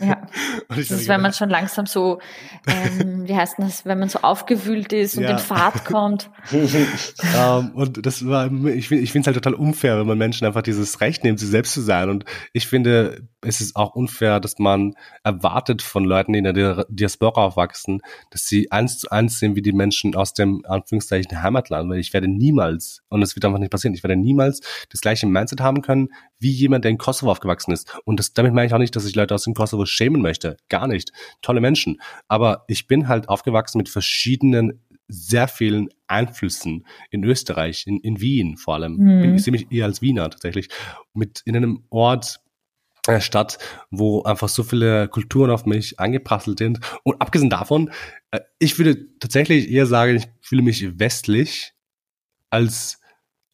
ja. 0.06 0.26
das 0.68 0.90
ist, 0.90 1.08
wenn 1.08 1.20
man 1.20 1.32
schon 1.32 1.48
langsam 1.48 1.86
so, 1.86 2.20
ähm, 2.66 3.28
wie 3.28 3.36
heißt 3.36 3.54
das, 3.58 3.84
wenn 3.84 4.00
man 4.00 4.08
so 4.08 4.20
aufgewühlt 4.20 4.92
ist 4.92 5.16
und 5.16 5.22
ja. 5.22 5.30
in 5.30 5.38
Fahrt 5.38 5.84
kommt. 5.86 6.30
um, 6.50 6.68
ähm, 7.36 7.70
und 7.74 8.04
das 8.04 8.26
war, 8.26 8.50
ich, 8.66 8.90
ich 8.90 9.12
finde 9.12 9.30
es 9.30 9.34
halt 9.34 9.44
total 9.44 9.54
unfair, 9.54 9.98
wenn 10.00 10.06
man 10.06 10.18
Menschen 10.18 10.46
einfach 10.46 10.62
dieses 10.62 11.00
Recht 11.00 11.22
nimmt, 11.22 11.38
sie 11.38 11.46
selbst 11.46 11.74
zu 11.74 11.80
sein. 11.80 12.10
Und 12.10 12.24
ich 12.52 12.66
finde, 12.66 13.28
es 13.40 13.60
ist 13.60 13.76
auch 13.76 13.94
unfair, 13.94 14.40
dass 14.40 14.58
man 14.58 14.94
erwartet 15.22 15.82
von 15.82 16.04
Leuten, 16.04 16.32
die 16.32 16.40
in 16.40 16.44
der 16.44 16.86
Diaspora 16.88 17.44
aufwachsen, 17.44 18.00
dass 18.30 18.46
sie 18.46 18.72
eins 18.72 18.98
zu 18.98 19.10
eins 19.10 19.38
sehen 19.38 19.54
wie 19.54 19.62
die 19.62 19.72
Menschen 19.72 20.16
aus 20.16 20.34
dem 20.34 20.64
Anführungszeichen 20.66 21.40
Heimatland, 21.40 21.88
weil 21.88 22.00
ich 22.00 22.12
werde 22.12 22.26
niemals, 22.26 23.02
und 23.08 23.27
das 23.28 23.36
wird 23.36 23.44
einfach 23.44 23.58
nicht 23.58 23.70
passieren, 23.70 23.94
ich 23.94 24.02
werde 24.02 24.16
niemals 24.16 24.60
das 24.90 25.00
gleiche 25.00 25.26
Mindset 25.26 25.60
haben 25.60 25.82
können, 25.82 26.08
wie 26.38 26.50
jemand, 26.50 26.84
der 26.84 26.90
in 26.90 26.98
Kosovo 26.98 27.30
aufgewachsen 27.30 27.72
ist. 27.72 27.98
Und 28.04 28.18
das, 28.18 28.32
damit 28.32 28.52
meine 28.54 28.66
ich 28.66 28.74
auch 28.74 28.78
nicht, 28.78 28.96
dass 28.96 29.04
ich 29.04 29.14
Leute 29.14 29.34
aus 29.34 29.44
dem 29.44 29.54
Kosovo 29.54 29.86
schämen 29.86 30.22
möchte. 30.22 30.56
Gar 30.68 30.88
nicht. 30.88 31.12
Tolle 31.42 31.60
Menschen. 31.60 32.00
Aber 32.28 32.64
ich 32.68 32.86
bin 32.86 33.08
halt 33.08 33.28
aufgewachsen 33.28 33.78
mit 33.78 33.88
verschiedenen 33.88 34.80
sehr 35.08 35.48
vielen 35.48 35.88
Einflüssen 36.06 36.86
in 37.10 37.24
Österreich, 37.24 37.84
in, 37.86 37.98
in 38.00 38.20
Wien 38.20 38.56
vor 38.56 38.74
allem. 38.74 38.96
Mhm. 38.96 39.34
Ich 39.36 39.42
sehe 39.42 39.52
mich 39.52 39.70
eher 39.72 39.86
als 39.86 40.02
Wiener 40.02 40.28
tatsächlich. 40.28 40.68
Mit 41.14 41.42
in 41.46 41.56
einem 41.56 41.84
Ort, 41.88 42.40
äh, 43.08 43.22
Stadt, 43.22 43.58
wo 43.90 44.22
einfach 44.24 44.50
so 44.50 44.62
viele 44.62 45.08
Kulturen 45.08 45.50
auf 45.50 45.64
mich 45.64 45.98
angeprasselt 45.98 46.58
sind. 46.58 46.80
Und 47.04 47.20
abgesehen 47.22 47.48
davon, 47.48 47.90
äh, 48.32 48.40
ich 48.58 48.78
würde 48.78 49.18
tatsächlich 49.18 49.70
eher 49.70 49.86
sagen, 49.86 50.16
ich 50.16 50.28
fühle 50.42 50.62
mich 50.62 50.98
westlich 50.98 51.72
als 52.50 53.00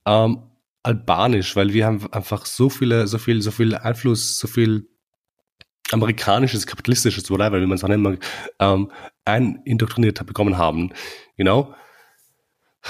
ähm, 0.06 0.42
albanisch, 0.82 1.56
weil 1.56 1.72
wir 1.72 1.86
haben 1.86 2.12
einfach 2.12 2.46
so 2.46 2.68
viele, 2.68 3.06
so 3.06 3.18
viel, 3.18 3.40
so 3.42 3.50
viel 3.50 3.74
Einfluss, 3.74 4.38
so 4.38 4.46
viel 4.46 4.88
amerikanisches, 5.92 6.66
kapitalistisches, 6.66 7.30
whatever, 7.30 7.60
wie 7.60 7.66
man 7.66 7.76
es 7.76 7.84
auch 7.84 7.88
nennt, 7.88 8.18
ähm, 8.60 8.90
indoktriniert 9.64 10.24
bekommen 10.26 10.58
haben, 10.58 10.92
you 11.36 11.44
know? 11.44 11.74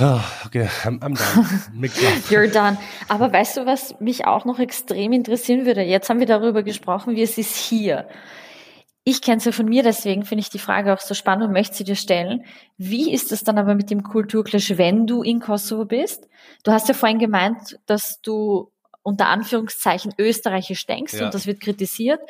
Oh, 0.01 0.21
okay, 0.45 0.69
I'm, 0.83 0.99
I'm 1.01 1.15
done. 1.15 1.47
You're 2.29 2.49
done. 2.49 2.77
Aber 3.09 3.33
weißt 3.33 3.59
du, 3.59 3.67
was 3.67 4.01
mich 4.01 4.27
auch 4.27 4.45
noch 4.45 4.59
extrem 4.59 5.13
interessieren 5.13 5.67
würde? 5.67 5.83
Jetzt 5.83 6.11
haben 6.11 6.19
wir 6.19 6.27
darüber 6.27 6.65
gesprochen, 6.65 7.15
wie 7.15 7.23
es 7.23 7.39
ist 7.39 7.55
hier. 7.55 8.09
Ich 9.05 9.21
kenne 9.21 9.37
es 9.37 9.45
ja 9.45 9.53
von 9.53 9.67
mir, 9.67 9.83
deswegen 9.83 10.25
finde 10.25 10.41
ich 10.41 10.51
die 10.51 10.59
Frage 10.59 10.93
auch 10.93 11.01
so 11.01 11.13
spannend 11.13 11.45
und 11.47 11.53
möchte 11.53 11.77
sie 11.77 11.85
dir 11.85 11.95
stellen. 11.95 12.45
Wie 12.79 13.13
ist 13.13 13.33
es 13.33 13.45
dann 13.45 13.59
aber 13.59 13.75
mit 13.75 13.91
dem 13.91 14.03
Kulturclash, 14.03 14.79
wenn 14.79 15.07
du 15.07 15.23
in 15.23 15.41
Kosovo 15.41 15.85
bist? 15.85 16.27
Du 16.65 16.73
hast 16.73 16.89
ja 16.89 16.95
vorhin 16.95 17.19
gemeint, 17.19 17.79
dass 17.85 18.23
du 18.23 18.73
unter 19.05 19.29
Anführungszeichen 19.29 20.13
österreichisch 20.19 20.87
denkst 20.87 21.15
ja. 21.15 21.27
und 21.27 21.35
das 21.35 21.47
wird 21.47 21.61
kritisiert. 21.61 22.21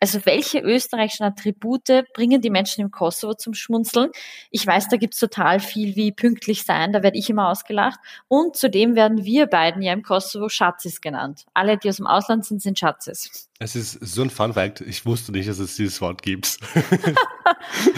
Also 0.00 0.24
welche 0.24 0.58
österreichischen 0.60 1.24
Attribute 1.24 2.04
bringen 2.14 2.40
die 2.40 2.50
Menschen 2.50 2.80
im 2.80 2.90
Kosovo 2.90 3.34
zum 3.34 3.54
Schmunzeln? 3.54 4.10
Ich 4.50 4.66
weiß, 4.66 4.88
da 4.88 4.96
gibt's 4.96 5.18
total 5.18 5.60
viel 5.60 5.94
wie 5.94 6.10
pünktlich 6.10 6.64
sein, 6.64 6.92
da 6.92 7.02
werde 7.02 7.18
ich 7.18 7.28
immer 7.28 7.50
ausgelacht. 7.50 8.00
Und 8.28 8.56
zudem 8.56 8.96
werden 8.96 9.24
wir 9.24 9.46
beiden 9.46 9.82
ja 9.82 9.92
im 9.92 10.02
Kosovo 10.02 10.48
Schatzis 10.48 11.00
genannt. 11.00 11.44
Alle, 11.52 11.76
die 11.76 11.90
aus 11.90 11.96
dem 11.96 12.06
Ausland 12.06 12.46
sind, 12.46 12.62
sind 12.62 12.78
Schatzis. 12.78 13.50
Es 13.58 13.76
ist 13.76 13.92
so 14.00 14.22
ein 14.22 14.30
Fun 14.30 14.54
Fact. 14.54 14.80
Ich 14.80 15.06
wusste 15.06 15.30
nicht, 15.30 15.48
dass 15.48 15.58
es 15.58 15.76
dieses 15.76 16.00
Wort 16.00 16.22
gibt. 16.22 16.58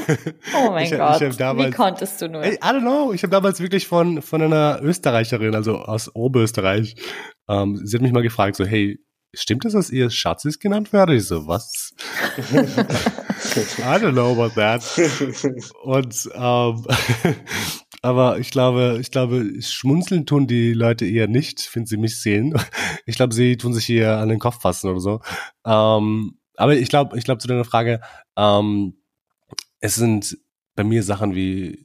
oh 0.57 0.71
mein 0.71 0.85
ich, 0.85 0.99
Gott. 0.99 1.23
Ich 1.23 1.37
damals, 1.37 1.69
Wie 1.69 1.71
konntest 1.71 2.21
du 2.21 2.29
nur? 2.29 2.45
I 2.45 2.59
don't 2.59 2.81
know. 2.81 3.13
Ich 3.13 3.23
habe 3.23 3.31
damals 3.31 3.61
wirklich 3.61 3.87
von, 3.87 4.23
von 4.23 4.43
einer 4.43 4.81
Österreicherin, 4.83 5.55
also 5.55 5.79
aus 5.79 6.15
Oberösterreich, 6.15 6.97
ähm, 7.49 7.81
sie 7.85 7.97
hat 7.97 8.03
mich 8.03 8.13
mal 8.13 8.23
gefragt, 8.23 8.57
so, 8.57 8.65
hey, 8.65 8.99
stimmt 9.35 9.65
das, 9.65 9.73
dass 9.73 9.91
ihr 9.91 10.11
Schatzis 10.11 10.59
genannt 10.59 10.93
werdet? 10.93 11.17
Ich 11.17 11.27
so, 11.27 11.47
was? 11.47 11.95
I 13.79 13.99
don't 13.99 14.13
know 14.13 14.33
about 14.33 14.55
that. 14.55 14.83
Und 15.83 16.31
ähm, 16.35 16.87
aber 18.03 18.39
ich 18.39 18.51
glaube, 18.51 18.99
ich 19.01 19.11
glaube, 19.11 19.51
schmunzeln 19.61 20.27
tun 20.27 20.47
die 20.47 20.73
Leute 20.73 21.07
eher 21.07 21.29
nicht, 21.29 21.75
wenn 21.75 21.87
sie 21.87 21.97
mich 21.97 22.21
sehen. 22.21 22.55
Ich 23.07 23.17
glaube, 23.17 23.35
sie 23.35 23.57
tun 23.57 23.73
sich 23.73 23.89
eher 23.91 24.19
an 24.19 24.29
den 24.29 24.39
Kopf 24.39 24.61
fassen 24.61 24.91
oder 24.91 25.01
so. 25.01 25.21
Ähm, 25.65 26.39
aber 26.57 26.77
ich 26.77 26.89
glaube, 26.89 27.19
ich 27.19 27.25
glaube 27.25 27.41
zu 27.41 27.49
deiner 27.49 27.65
Frage, 27.65 28.01
ähm, 28.37 28.95
es 29.81 29.97
sind 29.97 30.39
bei 30.75 30.85
mir 30.85 31.03
Sachen 31.03 31.35
wie 31.35 31.84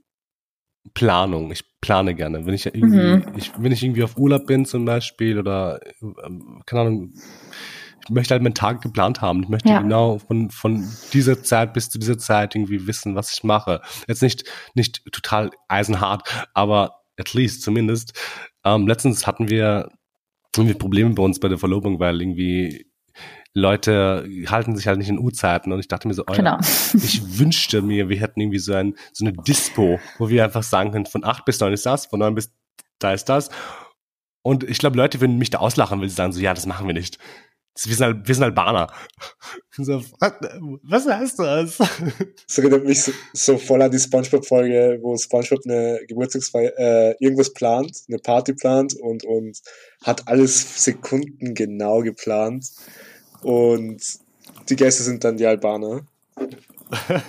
Planung. 0.93 1.51
Ich 1.51 1.63
plane 1.81 2.15
gerne. 2.15 2.45
Wenn 2.45 2.53
ich 2.53 2.65
irgendwie, 2.65 2.97
mhm. 2.97 3.23
ich, 3.37 3.51
wenn 3.57 3.71
ich 3.71 3.83
irgendwie 3.83 4.03
auf 4.03 4.17
Urlaub 4.17 4.47
bin 4.47 4.65
zum 4.65 4.85
Beispiel 4.85 5.39
oder 5.39 5.79
ähm, 6.01 6.61
keine 6.65 6.81
Ahnung, 6.81 7.13
ich 8.03 8.09
möchte 8.09 8.33
halt 8.33 8.41
meinen 8.41 8.55
Tag 8.55 8.81
geplant 8.81 9.21
haben. 9.21 9.43
Ich 9.43 9.49
möchte 9.49 9.69
ja. 9.69 9.81
genau 9.81 10.19
von, 10.19 10.49
von 10.49 10.83
dieser 11.13 11.43
Zeit 11.43 11.73
bis 11.73 11.89
zu 11.89 11.99
dieser 11.99 12.17
Zeit 12.17 12.55
irgendwie 12.55 12.87
wissen, 12.87 13.15
was 13.15 13.33
ich 13.33 13.43
mache. 13.43 13.81
Jetzt 14.07 14.23
nicht, 14.23 14.45
nicht 14.73 15.03
total 15.11 15.51
eisenhart, 15.67 16.27
aber 16.53 17.01
at 17.17 17.33
least 17.33 17.61
zumindest. 17.61 18.19
Ähm, 18.63 18.87
letztens 18.87 19.27
hatten 19.27 19.49
wir 19.49 19.89
irgendwie 20.57 20.77
Probleme 20.77 21.11
bei 21.11 21.23
uns 21.23 21.39
bei 21.39 21.47
der 21.47 21.59
Verlobung, 21.59 21.99
weil 21.99 22.21
irgendwie 22.21 22.88
Leute 23.53 24.29
halten 24.47 24.75
sich 24.75 24.87
halt 24.87 24.99
nicht 24.99 25.09
in 25.09 25.19
Uhrzeiten 25.19 25.71
und 25.71 25.79
ich 25.79 25.87
dachte 25.87 26.07
mir 26.07 26.13
so, 26.13 26.23
oh, 26.27 26.33
genau. 26.33 26.57
ich 26.93 27.39
wünschte 27.39 27.81
mir, 27.81 28.09
wir 28.09 28.17
hätten 28.17 28.39
irgendwie 28.39 28.59
so, 28.59 28.73
ein, 28.73 28.95
so 29.11 29.25
eine 29.25 29.33
Dispo, 29.33 29.99
wo 30.17 30.29
wir 30.29 30.43
einfach 30.43 30.63
sagen 30.63 30.91
können, 30.91 31.07
von 31.07 31.23
acht 31.23 31.45
bis 31.45 31.59
neun 31.59 31.73
ist 31.73 31.85
das, 31.85 32.05
von 32.05 32.19
neun 32.19 32.35
bis 32.35 32.51
da 32.99 33.13
ist 33.13 33.25
das. 33.25 33.49
Und 34.41 34.63
ich 34.63 34.77
glaube, 34.77 34.97
Leute 34.97 35.19
würden 35.19 35.37
mich 35.37 35.49
da 35.49 35.59
auslachen, 35.59 35.99
weil 35.99 36.09
sie 36.09 36.15
sagen 36.15 36.31
so, 36.31 36.39
ja, 36.39 36.53
das 36.53 36.65
machen 36.65 36.87
wir 36.87 36.93
nicht. 36.93 37.17
Wir 37.85 37.95
sind, 37.95 38.05
halt, 38.05 38.27
wir 38.27 38.35
sind 38.35 38.43
Albaner. 38.43 38.87
So, 39.81 40.03
was 40.19 41.07
heißt 41.07 41.39
das? 41.39 41.77
Das 41.77 42.57
erinnert 42.57 42.83
mich 42.83 43.01
so, 43.01 43.13
so 43.31 43.57
voll 43.57 43.81
an 43.81 43.91
die 43.91 43.99
Spongebob-Folge, 43.99 44.99
wo 45.01 45.15
Spongebob 45.15 45.61
eine 45.63 46.01
Geburtstagsfeier, 46.05 46.77
äh, 46.77 47.15
irgendwas 47.19 47.53
plant, 47.53 47.97
eine 48.09 48.17
Party 48.17 48.53
plant 48.53 48.95
und, 48.95 49.23
und 49.23 49.57
hat 50.03 50.27
alles 50.27 50.83
Sekunden 50.83 51.53
genau 51.53 52.01
geplant. 52.01 52.65
Und 53.41 54.01
die 54.69 54.75
Gäste 54.75 55.03
sind 55.03 55.23
dann 55.23 55.37
die 55.37 55.45
Albaner. 55.45 56.01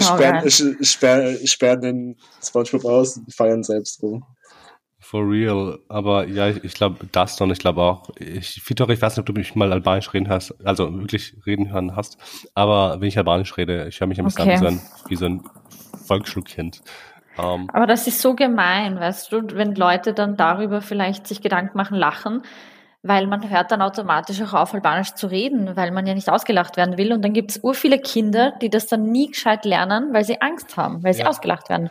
sperren, 0.00 0.50
sperren, 0.50 1.46
sperren 1.46 1.80
den 1.80 2.16
Spongebob 2.42 2.84
aus 2.84 3.16
und 3.16 3.32
feiern 3.32 3.62
selbst 3.62 4.02
rum. 4.02 4.24
For 4.98 5.28
real. 5.28 5.78
Aber 5.88 6.26
ja, 6.26 6.48
ich, 6.48 6.64
ich 6.64 6.74
glaube, 6.74 7.06
das 7.12 7.40
und 7.40 7.50
ich 7.50 7.58
glaube 7.58 7.82
auch, 7.82 8.10
ich, 8.18 8.60
Vitor, 8.68 8.88
ich 8.88 9.00
weiß 9.00 9.12
nicht, 9.12 9.20
ob 9.20 9.26
du 9.26 9.32
mich 9.34 9.54
mal 9.54 9.72
Albanisch 9.72 10.12
reden 10.14 10.28
hast, 10.28 10.54
also 10.64 10.92
wirklich 11.00 11.36
reden 11.46 11.70
hören 11.70 11.94
hast, 11.94 12.16
aber 12.54 13.00
wenn 13.00 13.08
ich 13.08 13.18
Albanisch 13.18 13.56
rede, 13.56 13.86
ich 13.88 14.00
höre 14.00 14.08
mich 14.08 14.18
ein 14.18 14.24
bisschen 14.24 14.50
okay. 14.50 14.66
an 14.66 14.80
wie 15.08 15.16
so 15.16 15.26
ein, 15.26 15.42
Volksschulkind. 16.02 16.82
Um, 17.38 17.62
ähm, 17.62 17.70
aber 17.72 17.86
das 17.86 18.06
ist 18.06 18.20
so 18.20 18.34
gemein, 18.34 19.00
weißt 19.00 19.32
du, 19.32 19.42
wenn 19.54 19.74
Leute 19.74 20.12
dann 20.12 20.36
darüber 20.36 20.82
vielleicht 20.82 21.26
sich 21.26 21.40
Gedanken 21.40 21.76
machen, 21.78 21.96
lachen, 21.96 22.42
weil 23.02 23.26
man 23.26 23.48
hört 23.50 23.70
dann 23.70 23.82
automatisch 23.82 24.40
auch 24.42 24.54
auf, 24.54 24.74
Albanisch 24.74 25.14
zu 25.14 25.26
reden, 25.26 25.76
weil 25.76 25.90
man 25.90 26.06
ja 26.06 26.14
nicht 26.14 26.30
ausgelacht 26.30 26.76
werden 26.76 26.98
will. 26.98 27.12
Und 27.12 27.22
dann 27.22 27.32
gibt 27.32 27.50
es 27.50 27.60
ur 27.62 27.74
viele 27.74 27.98
Kinder, 27.98 28.52
die 28.60 28.70
das 28.70 28.86
dann 28.86 29.10
nie 29.10 29.30
gescheit 29.30 29.64
lernen, 29.64 30.12
weil 30.12 30.24
sie 30.24 30.40
Angst 30.40 30.76
haben, 30.76 31.02
weil 31.02 31.14
sie 31.14 31.22
ja. 31.22 31.28
ausgelacht 31.28 31.68
werden 31.68 31.90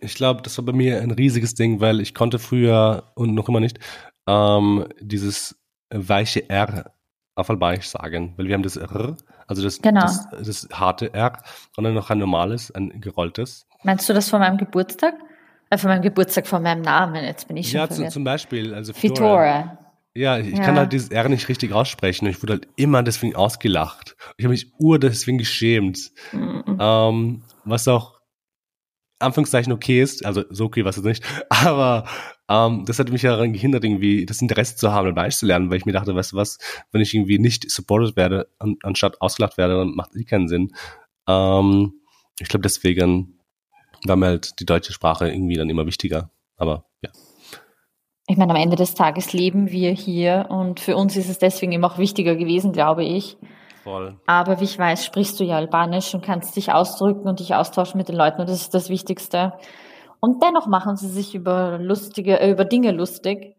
ich 0.00 0.14
glaube, 0.14 0.42
das 0.42 0.56
war 0.58 0.64
bei 0.64 0.72
mir 0.72 1.00
ein 1.00 1.10
riesiges 1.10 1.54
Ding, 1.54 1.80
weil 1.80 2.00
ich 2.00 2.14
konnte 2.14 2.38
früher 2.38 3.04
und 3.14 3.34
noch 3.34 3.48
immer 3.48 3.60
nicht 3.60 3.78
ähm, 4.26 4.86
dieses 5.00 5.56
weiche 5.90 6.48
R 6.48 6.92
auf 7.34 7.50
Albanisch 7.50 7.88
sagen, 7.88 8.34
weil 8.36 8.46
wir 8.46 8.54
haben 8.54 8.62
das 8.62 8.76
R, 8.76 9.16
also 9.46 9.62
das, 9.62 9.80
genau. 9.80 10.02
das, 10.02 10.28
das 10.30 10.68
harte 10.72 11.12
R 11.14 11.38
und 11.76 11.84
dann 11.84 11.94
noch 11.94 12.10
ein 12.10 12.18
normales, 12.18 12.70
ein 12.70 13.00
gerolltes. 13.00 13.66
Meinst 13.82 14.08
du 14.08 14.12
das 14.12 14.28
von 14.28 14.40
meinem 14.40 14.58
Geburtstag? 14.58 15.14
Äh, 15.70 15.78
von 15.78 15.88
meinem 15.88 16.02
Geburtstag, 16.02 16.46
von 16.46 16.62
meinem 16.62 16.82
Namen, 16.82 17.24
jetzt 17.24 17.48
bin 17.48 17.56
ich 17.56 17.70
schon 17.70 17.80
Ja, 17.80 17.88
zu, 17.88 18.06
zum 18.08 18.24
Beispiel, 18.24 18.74
also 18.74 18.92
Fitora. 18.92 19.78
Ja, 20.14 20.38
ich 20.38 20.56
ja. 20.56 20.64
kann 20.64 20.76
halt 20.76 20.92
dieses 20.92 21.10
R 21.10 21.28
nicht 21.28 21.48
richtig 21.48 21.72
aussprechen. 21.72 22.26
Ich 22.26 22.42
wurde 22.42 22.54
halt 22.54 22.68
immer 22.76 23.02
deswegen 23.02 23.34
ausgelacht. 23.34 24.16
Ich 24.36 24.44
habe 24.44 24.52
mich 24.52 24.72
ur 24.78 24.98
deswegen 24.98 25.38
geschämt. 25.38 26.10
Mhm. 26.32 26.76
Ähm, 26.78 27.42
was 27.64 27.88
auch 27.88 28.20
Anführungszeichen 29.18 29.72
okay 29.72 30.02
ist, 30.02 30.24
also 30.26 30.44
so 30.50 30.64
okay 30.66 30.84
war 30.84 30.90
es 30.90 31.02
nicht, 31.02 31.24
aber 31.48 32.06
ähm, 32.48 32.84
das 32.84 32.98
hat 32.98 33.10
mich 33.10 33.22
ja 33.22 33.32
daran 33.32 33.52
gehindert, 33.52 33.84
irgendwie 33.84 34.26
das 34.26 34.42
Interesse 34.42 34.76
zu 34.76 34.92
haben, 34.92 35.14
Deutsch 35.14 35.36
zu 35.36 35.46
lernen, 35.46 35.70
weil 35.70 35.78
ich 35.78 35.86
mir 35.86 35.92
dachte, 35.92 36.14
weißt 36.14 36.32
du 36.32 36.36
was, 36.36 36.58
wenn 36.90 37.00
ich 37.00 37.14
irgendwie 37.14 37.38
nicht 37.38 37.70
supported 37.70 38.16
werde, 38.16 38.48
an, 38.58 38.76
anstatt 38.82 39.20
ausgelacht 39.20 39.56
werde, 39.56 39.76
dann 39.76 39.94
macht 39.94 40.14
eh 40.16 40.24
keinen 40.24 40.48
Sinn. 40.48 40.74
Ähm, 41.26 41.94
ich 42.40 42.48
glaube, 42.48 42.62
deswegen 42.62 43.38
war 44.04 44.16
mir 44.16 44.26
halt 44.26 44.58
die 44.60 44.66
deutsche 44.66 44.92
Sprache 44.92 45.28
irgendwie 45.28 45.56
dann 45.56 45.70
immer 45.70 45.86
wichtiger. 45.86 46.30
Aber. 46.56 46.84
Ich 48.28 48.36
meine, 48.36 48.52
am 48.52 48.60
Ende 48.60 48.76
des 48.76 48.94
Tages 48.94 49.32
leben 49.32 49.70
wir 49.70 49.90
hier 49.90 50.46
und 50.48 50.80
für 50.80 50.96
uns 50.96 51.16
ist 51.16 51.28
es 51.28 51.38
deswegen 51.38 51.72
immer 51.72 51.88
auch 51.88 51.98
wichtiger 51.98 52.36
gewesen, 52.36 52.72
glaube 52.72 53.04
ich, 53.04 53.36
Voll. 53.82 54.16
Aber 54.26 54.60
wie 54.60 54.64
ich 54.64 54.78
weiß, 54.78 55.04
sprichst 55.04 55.40
du 55.40 55.44
ja 55.44 55.56
Albanisch 55.56 56.14
und 56.14 56.24
kannst 56.24 56.56
dich 56.56 56.72
ausdrücken 56.72 57.28
und 57.28 57.40
dich 57.40 57.54
austauschen 57.54 57.98
mit 57.98 58.08
den 58.08 58.16
Leuten 58.16 58.40
und 58.40 58.48
das 58.48 58.60
ist 58.60 58.74
das 58.74 58.88
Wichtigste. 58.88 59.54
Und 60.20 60.42
dennoch 60.42 60.68
machen 60.68 60.96
sie 60.96 61.08
sich 61.08 61.34
über 61.34 61.78
lustige, 61.78 62.38
äh, 62.38 62.50
über 62.50 62.64
Dinge 62.64 62.92
lustig. 62.92 63.56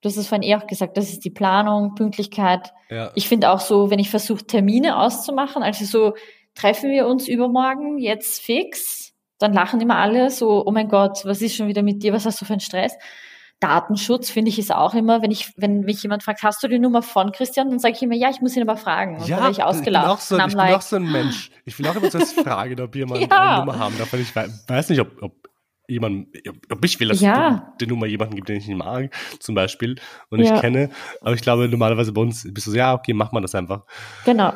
Du 0.00 0.08
hast 0.08 0.16
es 0.16 0.28
vorhin 0.28 0.48
eh 0.48 0.56
auch 0.56 0.66
gesagt, 0.66 0.96
das 0.96 1.10
ist 1.10 1.24
die 1.24 1.30
Planung, 1.30 1.94
Pünktlichkeit. 1.94 2.72
Ja. 2.88 3.10
Ich 3.14 3.28
finde 3.28 3.50
auch 3.50 3.60
so, 3.60 3.90
wenn 3.90 3.98
ich 3.98 4.08
versuche, 4.08 4.46
Termine 4.46 4.98
auszumachen, 4.98 5.62
also 5.62 5.84
so, 5.84 6.14
treffen 6.54 6.90
wir 6.90 7.06
uns 7.06 7.28
übermorgen, 7.28 7.98
jetzt 7.98 8.40
fix, 8.40 9.12
dann 9.38 9.52
lachen 9.52 9.80
immer 9.80 9.96
alle 9.96 10.30
so, 10.30 10.64
oh 10.64 10.70
mein 10.70 10.88
Gott, 10.88 11.24
was 11.24 11.42
ist 11.42 11.56
schon 11.56 11.68
wieder 11.68 11.82
mit 11.82 12.02
dir, 12.02 12.12
was 12.12 12.24
hast 12.24 12.40
du 12.40 12.44
für 12.44 12.54
einen 12.54 12.60
Stress? 12.60 12.96
Datenschutz 13.60 14.30
finde 14.30 14.50
ich 14.50 14.58
ist 14.58 14.72
auch 14.72 14.94
immer, 14.94 15.20
wenn 15.20 15.32
ich, 15.32 15.52
wenn 15.56 15.80
mich 15.80 16.02
jemand 16.02 16.22
fragt, 16.22 16.42
hast 16.42 16.62
du 16.62 16.68
die 16.68 16.78
Nummer 16.78 17.02
von 17.02 17.32
Christian, 17.32 17.70
dann 17.70 17.78
sage 17.80 17.94
ich 17.96 18.02
immer, 18.02 18.14
ja, 18.14 18.30
ich 18.30 18.40
muss 18.40 18.56
ihn 18.56 18.62
aber 18.62 18.76
fragen. 18.76 19.16
Und 19.16 19.26
ja, 19.26 19.38
dann 19.38 19.50
ich. 19.50 19.58
Ich 19.58 19.84
bin 19.84 19.96
auch 19.96 20.20
so, 20.20 20.38
ich 20.38 20.52
like, 20.54 20.68
bin 20.68 20.76
auch 20.76 20.82
so 20.82 20.96
ein 20.96 21.10
Mensch. 21.10 21.50
Ich 21.64 21.78
will 21.78 21.86
auch 21.88 21.96
immer 21.96 22.08
zuerst 22.08 22.40
fragen, 22.40 22.80
ob 22.80 22.94
jemand 22.94 23.20
ja. 23.30 23.56
eine 23.56 23.58
Nummer 23.60 23.78
haben 23.78 23.98
darf, 23.98 24.12
ich 24.12 24.34
weiß 24.34 24.90
nicht, 24.90 25.00
ob, 25.00 25.22
ob 25.22 25.32
jemand, 25.88 26.28
ob 26.70 26.84
ich 26.84 27.00
will, 27.00 27.08
dass 27.08 27.20
ja. 27.20 27.74
die 27.80 27.86
Nummer 27.86 28.06
jemanden 28.06 28.36
gibt, 28.36 28.48
den 28.48 28.58
ich 28.58 28.68
nicht 28.68 28.76
mag, 28.76 29.12
zum 29.40 29.54
Beispiel, 29.54 29.96
und 30.30 30.40
ja. 30.40 30.54
ich 30.54 30.60
kenne. 30.60 30.90
Aber 31.22 31.34
ich 31.34 31.42
glaube, 31.42 31.68
normalerweise 31.68 32.12
bei 32.12 32.20
uns 32.20 32.46
bist 32.52 32.66
du 32.66 32.70
so, 32.70 32.76
ja, 32.76 32.94
okay, 32.94 33.12
mach 33.12 33.32
mal 33.32 33.40
das 33.40 33.54
einfach. 33.54 33.82
Genau. 34.24 34.52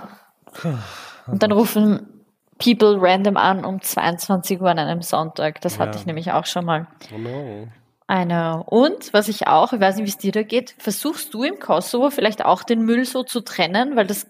Und 1.27 1.43
dann 1.43 1.51
rufen 1.51 2.07
People 2.59 2.99
random 3.01 3.37
an 3.37 3.65
um 3.65 3.81
22 3.81 4.61
Uhr 4.61 4.71
an 4.71 4.79
einem 4.79 5.03
Sonntag. 5.03 5.61
Das 5.63 5.79
hatte 5.79 5.99
ich 5.99 6.07
nämlich 6.07 6.31
auch 6.31 6.47
schon 6.47 6.65
mal. 6.65 6.87
Oh 7.13 7.19
no. 7.19 7.69
Eine. 8.13 8.63
Und 8.65 9.15
was 9.15 9.29
ich 9.29 9.47
auch, 9.47 9.73
ich 9.73 9.81
weiß 9.81 9.97
nicht, 9.97 10.05
wie 10.05 10.11
es 10.11 10.19
dir 10.19 10.33
da 10.33 10.43
geht, 10.43 10.75
versuchst 10.77 11.33
du 11.33 11.45
im 11.45 11.59
Kosovo 11.59 12.11
vielleicht 12.11 12.45
auch 12.45 12.63
den 12.63 12.83
Müll 12.83 13.07
so 13.07 13.23
zu 13.23 13.41
trennen, 13.41 13.97
weil 13.97 14.07
das 14.07 14.27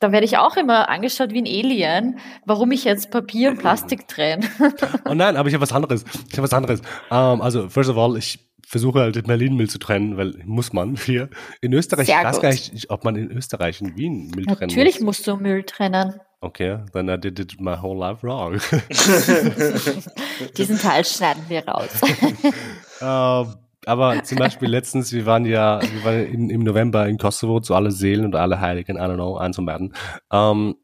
da 0.00 0.10
werde 0.10 0.24
ich 0.24 0.38
auch 0.38 0.56
immer 0.56 0.88
angeschaut 0.88 1.30
wie 1.30 1.42
ein 1.42 1.46
Alien, 1.46 2.18
warum 2.44 2.72
ich 2.72 2.84
jetzt 2.84 3.10
Papier 3.10 3.50
und 3.50 3.58
Plastik 3.58 4.08
trenne. 4.08 4.48
oh 5.04 5.14
nein, 5.14 5.36
aber 5.36 5.46
ich 5.48 5.54
habe 5.54 5.62
was 5.62 5.72
anderes. 5.72 6.04
Ich 6.28 6.38
habe 6.38 6.44
was 6.44 6.54
anderes. 6.54 6.80
Um, 7.10 7.16
ähm, 7.18 7.40
also, 7.42 7.68
first 7.68 7.90
of 7.90 7.98
all, 7.98 8.16
ich 8.16 8.50
versuche 8.66 9.00
halt 9.00 9.14
den 9.14 9.24
Berlin-Müll 9.24 9.68
zu 9.68 9.78
trennen, 9.78 10.16
weil 10.16 10.34
muss 10.44 10.72
man 10.72 10.96
hier. 10.96 11.28
In 11.60 11.72
Österreich, 11.72 12.06
Sehr 12.06 12.18
ich 12.18 12.24
weiß 12.24 12.36
gut. 12.36 12.42
gar 12.42 12.50
nicht, 12.50 12.90
ob 12.90 13.04
man 13.04 13.14
in 13.14 13.30
Österreich 13.30 13.80
in 13.80 13.96
Wien 13.96 14.32
Müll 14.34 14.46
trennen 14.46 14.46
muss. 14.46 14.60
Natürlich 14.60 15.00
musst 15.00 15.26
du 15.26 15.36
Müll 15.36 15.62
trennen. 15.64 16.18
Okay, 16.40 16.78
then 16.94 17.08
I 17.08 17.18
did 17.18 17.38
it 17.38 17.60
my 17.60 17.76
whole 17.80 17.96
life 17.96 18.26
wrong. 18.26 18.54
Diesen 20.56 20.78
Teil 20.78 21.04
schneiden 21.04 21.44
wir 21.48 21.68
raus. 21.68 21.90
uh, 23.00 23.46
aber 23.86 24.22
zum 24.24 24.38
Beispiel 24.38 24.68
letztens, 24.68 25.12
wir 25.12 25.26
waren 25.26 25.46
ja, 25.46 25.80
wir 25.80 26.04
waren 26.04 26.26
in, 26.26 26.50
im 26.50 26.62
November 26.62 27.08
in 27.08 27.18
Kosovo 27.18 27.60
zu 27.60 27.74
alle 27.74 27.90
Seelen 27.90 28.24
und 28.26 28.34
alle 28.34 28.60
Heiligen, 28.60 28.96
I 28.96 29.00
don't 29.00 29.14
know, 29.14 29.36
eins 29.36 29.58
und 29.58 29.66
beiden. 29.66 29.94
Um, 30.30 30.76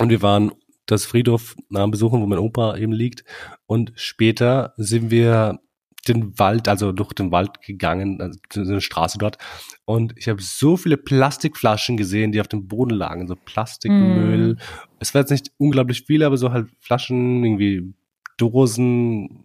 Und 0.00 0.08
wir 0.08 0.22
waren 0.22 0.52
das 0.86 1.04
Friedhof 1.04 1.54
besuchen, 1.68 2.20
wo 2.22 2.26
mein 2.26 2.38
Opa 2.38 2.76
eben 2.76 2.92
liegt. 2.92 3.24
Und 3.66 3.92
später 3.96 4.72
sind 4.76 5.10
wir 5.10 5.60
den 6.08 6.38
Wald, 6.38 6.66
also 6.66 6.92
durch 6.92 7.12
den 7.12 7.30
Wald 7.30 7.60
gegangen, 7.60 8.20
also 8.20 8.38
eine 8.56 8.80
Straße 8.80 9.18
dort. 9.18 9.36
Und 9.84 10.14
ich 10.16 10.28
habe 10.28 10.40
so 10.40 10.78
viele 10.78 10.96
Plastikflaschen 10.96 11.98
gesehen, 11.98 12.32
die 12.32 12.40
auf 12.40 12.48
dem 12.48 12.66
Boden 12.66 12.94
lagen, 12.94 13.28
so 13.28 13.36
Plastikmüll. 13.36 14.54
Mm. 14.54 14.58
Es 14.98 15.12
war 15.12 15.20
jetzt 15.20 15.30
nicht 15.30 15.52
unglaublich 15.58 16.04
viele, 16.06 16.24
aber 16.24 16.38
so 16.38 16.50
halt 16.50 16.70
Flaschen, 16.78 17.44
irgendwie 17.44 17.92
Dosen, 18.38 19.44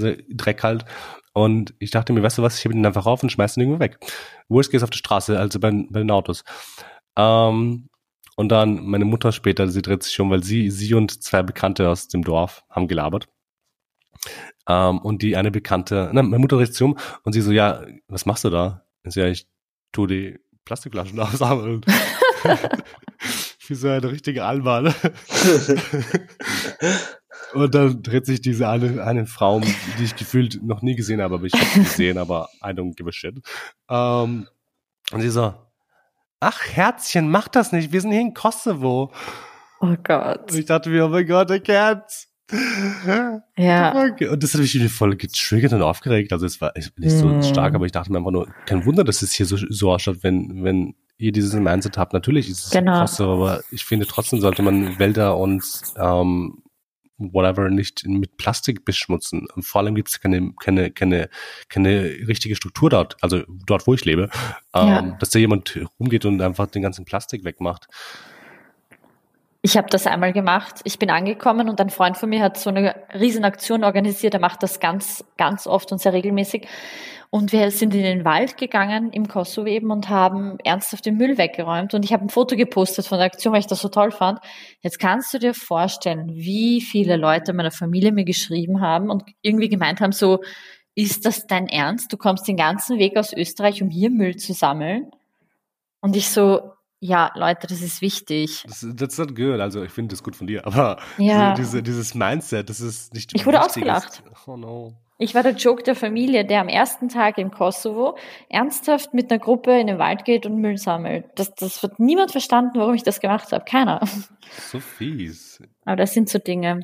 Dreck 0.00 0.62
halt. 0.62 0.84
Und 1.32 1.74
ich 1.78 1.90
dachte 1.90 2.12
mir, 2.12 2.22
weißt 2.22 2.38
du 2.38 2.42
was, 2.42 2.58
ich 2.58 2.64
hebe 2.64 2.74
den 2.74 2.86
einfach 2.86 3.06
auf 3.06 3.22
und 3.22 3.30
schmeiße 3.30 3.54
den 3.54 3.62
irgendwo 3.62 3.80
weg. 3.80 3.98
Worst 4.48 4.70
case 4.70 4.84
auf 4.84 4.90
der 4.90 4.98
Straße, 4.98 5.38
also 5.38 5.58
bei, 5.58 5.70
bei 5.70 5.98
den 5.98 6.10
Autos. 6.10 6.44
Ähm, 7.16 7.88
und 8.36 8.48
dann 8.48 8.84
meine 8.86 9.04
Mutter 9.04 9.32
später, 9.32 9.68
sie 9.68 9.82
dreht 9.82 10.02
sich 10.02 10.18
um, 10.20 10.30
weil 10.30 10.42
sie, 10.42 10.70
sie 10.70 10.94
und 10.94 11.22
zwei 11.22 11.42
Bekannte 11.42 11.88
aus 11.88 12.08
dem 12.08 12.22
Dorf 12.22 12.64
haben 12.70 12.88
gelabert. 12.88 13.28
Ähm, 14.68 14.98
und 15.00 15.22
die 15.22 15.36
eine 15.36 15.50
Bekannte, 15.50 16.10
na, 16.12 16.22
meine 16.22 16.38
Mutter 16.38 16.56
dreht 16.56 16.72
sich 16.72 16.82
um 16.82 16.96
und 17.22 17.32
sie 17.32 17.40
so, 17.40 17.52
ja, 17.52 17.84
was 18.08 18.26
machst 18.26 18.44
du 18.44 18.50
da? 18.50 18.86
Ich 19.04 19.14
so, 19.14 19.20
ja, 19.20 19.28
ich 19.28 19.46
tu 19.92 20.06
die 20.06 20.38
Plastikflaschen 20.64 21.18
aussammeln. 21.20 21.82
Wie 23.66 23.74
so 23.74 23.88
eine 23.88 24.10
richtige 24.10 24.44
Alma. 24.44 24.82
Ne? 24.82 24.94
und 27.54 27.74
dann 27.74 28.02
dreht 28.02 28.26
sich 28.26 28.40
diese 28.40 28.68
eine, 28.68 29.02
eine 29.04 29.26
Frau, 29.26 29.60
die 29.60 30.04
ich 30.04 30.16
gefühlt 30.16 30.62
noch 30.62 30.82
nie 30.82 30.96
gesehen 30.96 31.22
habe, 31.22 31.36
aber 31.36 31.44
ich 31.44 31.54
habe 31.54 31.80
gesehen, 31.80 32.18
aber 32.18 32.48
I 32.62 32.68
don't 32.68 32.94
give 32.94 33.08
a 33.08 33.12
shit. 33.12 33.36
Ähm, 33.88 34.46
und 35.12 35.20
sie 35.20 35.30
so, 35.30 35.54
ach 36.40 36.60
Herzchen, 36.72 37.30
mach 37.30 37.48
das 37.48 37.72
nicht, 37.72 37.92
wir 37.92 38.00
sind 38.00 38.12
hier 38.12 38.20
in 38.20 38.34
Kosovo. 38.34 39.12
Oh 39.80 39.94
Gott. 40.02 40.50
Und 40.50 40.58
ich 40.58 40.66
dachte 40.66 40.90
mir, 40.90 41.06
oh 41.06 41.08
mein 41.08 41.26
Gott, 41.26 41.50
I 41.50 41.54
can't. 41.54 42.26
Ja. 43.56 43.92
Und 44.30 44.42
das 44.42 44.54
hat 44.54 44.60
mich 44.60 44.92
voll 44.92 45.16
getriggert 45.16 45.72
und 45.72 45.82
aufgeregt. 45.82 46.32
Also 46.32 46.46
es 46.46 46.60
war 46.60 46.72
nicht 46.74 47.16
so 47.16 47.26
mm. 47.26 47.42
stark, 47.42 47.74
aber 47.74 47.86
ich 47.86 47.92
dachte 47.92 48.12
mir 48.12 48.18
einfach 48.18 48.30
nur, 48.30 48.48
kein 48.66 48.84
Wunder, 48.84 49.02
dass 49.02 49.22
es 49.22 49.32
hier 49.32 49.46
so, 49.46 49.56
so 49.56 49.92
ausschaut, 49.92 50.18
wenn, 50.22 50.62
wenn 50.62 50.94
ihr 51.16 51.32
dieses 51.32 51.54
Mindset 51.54 51.96
habt. 51.96 52.12
Natürlich 52.12 52.50
ist 52.50 52.66
es 52.66 52.70
genau. 52.70 53.00
Kosovo, 53.00 53.32
aber 53.32 53.62
ich 53.70 53.84
finde 53.84 54.06
trotzdem 54.06 54.40
sollte 54.40 54.62
man 54.62 54.98
Wälder 54.98 55.36
und 55.36 55.64
ähm, 55.96 56.63
whatever 57.18 57.70
nicht 57.70 58.06
mit 58.06 58.36
Plastik 58.36 58.84
beschmutzen. 58.84 59.46
Und 59.54 59.64
vor 59.64 59.80
allem 59.80 59.94
gibt 59.94 60.08
es 60.08 60.20
keine, 60.20 60.52
keine, 60.60 60.90
keine, 60.90 61.28
keine 61.68 62.02
richtige 62.26 62.56
Struktur 62.56 62.90
dort, 62.90 63.16
also 63.20 63.42
dort, 63.66 63.86
wo 63.86 63.94
ich 63.94 64.04
lebe, 64.04 64.30
ähm, 64.74 64.88
ja. 64.88 65.02
dass 65.20 65.30
da 65.30 65.38
jemand 65.38 65.78
rumgeht 65.98 66.24
und 66.24 66.40
einfach 66.40 66.66
den 66.66 66.82
ganzen 66.82 67.04
Plastik 67.04 67.44
wegmacht. 67.44 67.88
Ich 69.66 69.78
habe 69.78 69.88
das 69.88 70.06
einmal 70.06 70.34
gemacht. 70.34 70.82
Ich 70.84 70.98
bin 70.98 71.08
angekommen 71.08 71.70
und 71.70 71.80
ein 71.80 71.88
Freund 71.88 72.18
von 72.18 72.28
mir 72.28 72.42
hat 72.42 72.58
so 72.58 72.68
eine 72.68 72.96
Riesenaktion 73.18 73.82
organisiert. 73.82 74.34
Er 74.34 74.40
macht 74.40 74.62
das 74.62 74.78
ganz, 74.78 75.24
ganz 75.38 75.66
oft 75.66 75.90
und 75.90 76.02
sehr 76.02 76.12
regelmäßig. 76.12 76.68
Und 77.30 77.50
wir 77.50 77.70
sind 77.70 77.94
in 77.94 78.02
den 78.02 78.26
Wald 78.26 78.58
gegangen 78.58 79.10
im 79.10 79.26
Kosovo 79.26 79.66
eben 79.66 79.90
und 79.90 80.10
haben 80.10 80.58
ernsthaft 80.62 81.06
den 81.06 81.16
Müll 81.16 81.38
weggeräumt. 81.38 81.94
Und 81.94 82.04
ich 82.04 82.12
habe 82.12 82.26
ein 82.26 82.28
Foto 82.28 82.56
gepostet 82.56 83.06
von 83.06 83.16
der 83.16 83.24
Aktion, 83.24 83.54
weil 83.54 83.60
ich 83.60 83.66
das 83.66 83.80
so 83.80 83.88
toll 83.88 84.10
fand. 84.10 84.38
Jetzt 84.82 84.98
kannst 84.98 85.32
du 85.32 85.38
dir 85.38 85.54
vorstellen, 85.54 86.34
wie 86.34 86.82
viele 86.82 87.16
Leute 87.16 87.54
meiner 87.54 87.70
Familie 87.70 88.12
mir 88.12 88.26
geschrieben 88.26 88.82
haben 88.82 89.08
und 89.08 89.24
irgendwie 89.40 89.70
gemeint 89.70 90.02
haben, 90.02 90.12
so, 90.12 90.40
ist 90.94 91.24
das 91.24 91.46
dein 91.46 91.68
Ernst? 91.68 92.12
Du 92.12 92.18
kommst 92.18 92.46
den 92.46 92.58
ganzen 92.58 92.98
Weg 92.98 93.16
aus 93.16 93.32
Österreich, 93.32 93.82
um 93.82 93.88
hier 93.88 94.10
Müll 94.10 94.36
zu 94.36 94.52
sammeln? 94.52 95.10
Und 96.02 96.16
ich 96.16 96.28
so, 96.28 96.73
ja, 97.00 97.32
Leute, 97.34 97.66
das 97.66 97.82
ist 97.82 98.00
wichtig. 98.00 98.64
Das, 98.66 98.86
that's 98.96 99.18
not 99.18 99.36
good. 99.36 99.60
Also 99.60 99.82
ich 99.82 99.92
finde 99.92 100.14
das 100.14 100.22
gut 100.22 100.36
von 100.36 100.46
dir, 100.46 100.66
aber 100.66 100.98
ja. 101.18 101.54
diese, 101.54 101.82
dieses 101.82 102.14
Mindset, 102.14 102.70
das 102.70 102.80
ist 102.80 103.14
nicht. 103.14 103.32
Ich 103.34 103.46
wurde 103.46 103.62
ausgelacht. 103.62 104.22
Oh 104.46 104.56
no. 104.56 104.94
Ich 105.16 105.34
war 105.34 105.44
der 105.44 105.52
Joke 105.52 105.84
der 105.84 105.94
Familie, 105.94 106.44
der 106.44 106.60
am 106.60 106.68
ersten 106.68 107.08
Tag 107.08 107.38
im 107.38 107.52
Kosovo 107.52 108.18
ernsthaft 108.48 109.14
mit 109.14 109.30
einer 109.30 109.38
Gruppe 109.38 109.78
in 109.78 109.86
den 109.86 109.98
Wald 109.98 110.24
geht 110.24 110.44
und 110.44 110.60
Müll 110.60 110.76
sammelt. 110.76 111.26
Das, 111.36 111.54
das 111.54 111.80
wird 111.84 112.00
niemand 112.00 112.32
verstanden, 112.32 112.80
warum 112.80 112.94
ich 112.94 113.04
das 113.04 113.20
gemacht 113.20 113.52
habe. 113.52 113.64
Keiner. 113.64 114.00
So 114.70 114.78
fies. 114.78 115.58
Aber 115.86 115.96
das 115.96 116.12
sind 116.12 116.28
so 116.28 116.38
Dinge. 116.38 116.80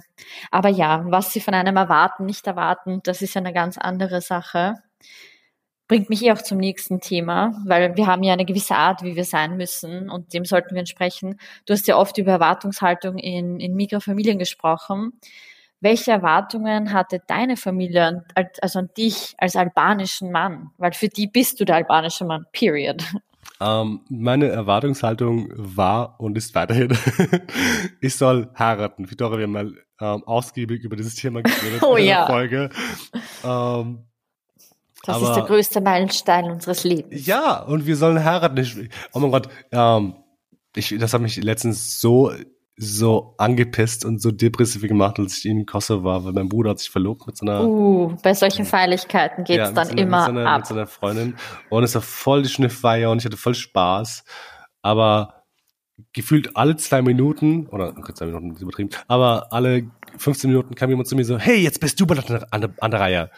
Aber 0.50 0.70
ja, 0.70 1.04
was 1.06 1.32
sie 1.32 1.40
von 1.40 1.52
einem 1.52 1.76
erwarten, 1.76 2.24
nicht 2.24 2.46
erwarten, 2.46 3.00
das 3.04 3.20
ist 3.20 3.34
ja 3.34 3.40
eine 3.40 3.52
ganz 3.52 3.76
andere 3.76 4.22
Sache 4.22 4.76
bringt 5.90 6.08
mich 6.08 6.24
eh 6.24 6.30
auch 6.30 6.40
zum 6.40 6.58
nächsten 6.58 7.00
Thema, 7.00 7.52
weil 7.66 7.96
wir 7.96 8.06
haben 8.06 8.22
ja 8.22 8.32
eine 8.32 8.44
gewisse 8.44 8.76
Art, 8.76 9.02
wie 9.02 9.16
wir 9.16 9.24
sein 9.24 9.56
müssen 9.56 10.08
und 10.08 10.32
dem 10.32 10.44
sollten 10.44 10.70
wir 10.76 10.78
entsprechen. 10.78 11.40
Du 11.66 11.72
hast 11.72 11.88
ja 11.88 11.96
oft 11.96 12.16
über 12.16 12.30
Erwartungshaltung 12.30 13.18
in, 13.18 13.58
in 13.58 13.74
Migrafamilien 13.74 14.38
gesprochen. 14.38 15.14
Welche 15.80 16.12
Erwartungen 16.12 16.92
hatte 16.92 17.20
deine 17.26 17.56
Familie, 17.56 18.24
also 18.62 18.78
an 18.78 18.90
dich 18.96 19.34
als 19.38 19.56
albanischen 19.56 20.30
Mann? 20.30 20.70
Weil 20.78 20.92
für 20.92 21.08
die 21.08 21.26
bist 21.26 21.58
du 21.58 21.64
der 21.64 21.74
albanische 21.74 22.24
Mann, 22.24 22.46
period. 22.52 23.02
Um, 23.58 23.66
ähm, 23.66 24.00
meine 24.10 24.46
Erwartungshaltung 24.46 25.48
war 25.56 26.20
und 26.20 26.38
ist 26.38 26.54
weiterhin, 26.54 26.96
ich 28.00 28.14
soll 28.14 28.48
heiraten. 28.56 29.10
Victoria, 29.10 29.38
wir 29.38 29.44
haben 29.44 29.52
mal 29.52 29.74
ähm, 30.00 30.22
ausgiebig 30.22 30.84
über 30.84 30.94
dieses 30.94 31.16
Thema 31.16 31.42
geredet 31.42 31.82
oh, 31.82 31.96
in 31.96 32.04
der 32.04 32.14
ja. 32.14 32.26
Folge. 32.26 32.70
Ähm, 33.44 34.04
das 35.04 35.16
Aber, 35.16 35.28
ist 35.28 35.34
der 35.34 35.44
größte 35.44 35.80
Meilenstein 35.80 36.50
unseres 36.50 36.84
Lebens. 36.84 37.26
Ja, 37.26 37.62
und 37.62 37.86
wir 37.86 37.96
sollen 37.96 38.22
heiraten. 38.24 38.56
Ich, 38.58 38.76
oh 39.12 39.18
mein 39.18 39.30
Gott, 39.30 39.48
ähm, 39.72 40.14
ich, 40.76 40.94
das 40.98 41.14
hat 41.14 41.22
mich 41.22 41.36
letztens 41.42 42.00
so 42.00 42.32
so 42.82 43.34
angepisst 43.36 44.06
und 44.06 44.22
so 44.22 44.30
depressiv 44.30 44.80
gemacht, 44.80 45.18
als 45.18 45.38
ich 45.38 45.44
in 45.44 45.66
Kosovo 45.66 46.04
war, 46.04 46.24
weil 46.24 46.32
mein 46.32 46.48
Bruder 46.48 46.70
hat 46.70 46.78
sich 46.78 46.88
verlobt 46.88 47.26
mit 47.26 47.36
so 47.36 47.44
einer. 47.44 47.62
Uh, 47.62 48.16
bei 48.22 48.32
solchen 48.32 48.64
Feierlichkeiten 48.64 49.44
geht's 49.44 49.58
ja, 49.58 49.70
dann 49.70 49.86
so 49.86 49.92
einer, 49.92 50.00
immer 50.00 50.18
mit 50.18 50.34
so 50.34 50.40
einer, 50.40 50.50
ab. 50.50 50.58
Mit 50.60 50.66
so 50.66 50.74
einer 50.74 50.86
Freundin. 50.86 51.36
Und 51.68 51.84
es 51.84 51.94
war 51.94 52.00
voll 52.00 52.42
die 52.42 52.48
schöne 52.48 52.70
Feier 52.70 53.10
und 53.10 53.18
ich 53.18 53.26
hatte 53.26 53.36
voll 53.36 53.54
Spaß. 53.54 54.24
Aber 54.80 55.44
gefühlt 56.14 56.56
alle 56.56 56.76
zwei 56.76 57.02
Minuten, 57.02 57.66
oder 57.66 57.94
okay, 57.98 58.14
zwei 58.14 58.26
Minuten 58.26 58.52
ist 58.52 58.62
übertrieben, 58.62 58.90
aber 59.08 59.52
alle 59.52 59.90
15 60.16 60.48
Minuten 60.48 60.74
kam 60.74 60.88
jemand 60.88 61.06
zu 61.06 61.16
mir 61.16 61.24
so, 61.24 61.38
hey, 61.38 61.58
jetzt 61.58 61.80
bist 61.80 62.00
du 62.00 62.06
an 62.06 62.60
der, 62.62 62.72
an 62.80 62.90
der 62.90 63.00
Reihe. 63.00 63.30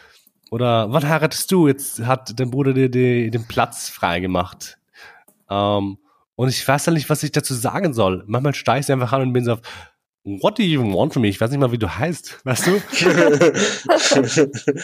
Oder 0.53 0.93
wann 0.93 1.09
heiratest 1.09 1.51
du? 1.51 1.67
Jetzt 1.67 2.05
hat 2.05 2.39
dein 2.39 2.51
Bruder 2.51 2.75
dir 2.75 2.87
die, 2.87 3.31
den 3.31 3.47
Platz 3.47 3.89
freigemacht. 3.89 4.77
Ähm, 5.49 5.97
und 6.35 6.47
ich 6.47 6.67
weiß 6.67 6.85
halt 6.85 6.95
nicht, 6.95 7.09
was 7.09 7.23
ich 7.23 7.31
dazu 7.31 7.55
sagen 7.55 7.95
soll. 7.95 8.23
Manchmal 8.27 8.53
steige 8.53 8.81
ich 8.81 8.91
einfach 8.91 9.11
an 9.13 9.23
und 9.23 9.33
bin 9.33 9.45
so 9.45 9.53
auf, 9.53 9.61
What 10.23 10.59
do 10.59 10.61
you 10.61 10.79
even 10.79 10.93
want 10.93 11.11
from 11.11 11.23
me? 11.23 11.29
Ich 11.29 11.41
weiß 11.41 11.49
nicht 11.49 11.59
mal, 11.59 11.71
wie 11.71 11.79
du 11.79 11.89
heißt, 11.89 12.45
weißt 12.45 12.67
du? 12.67 12.71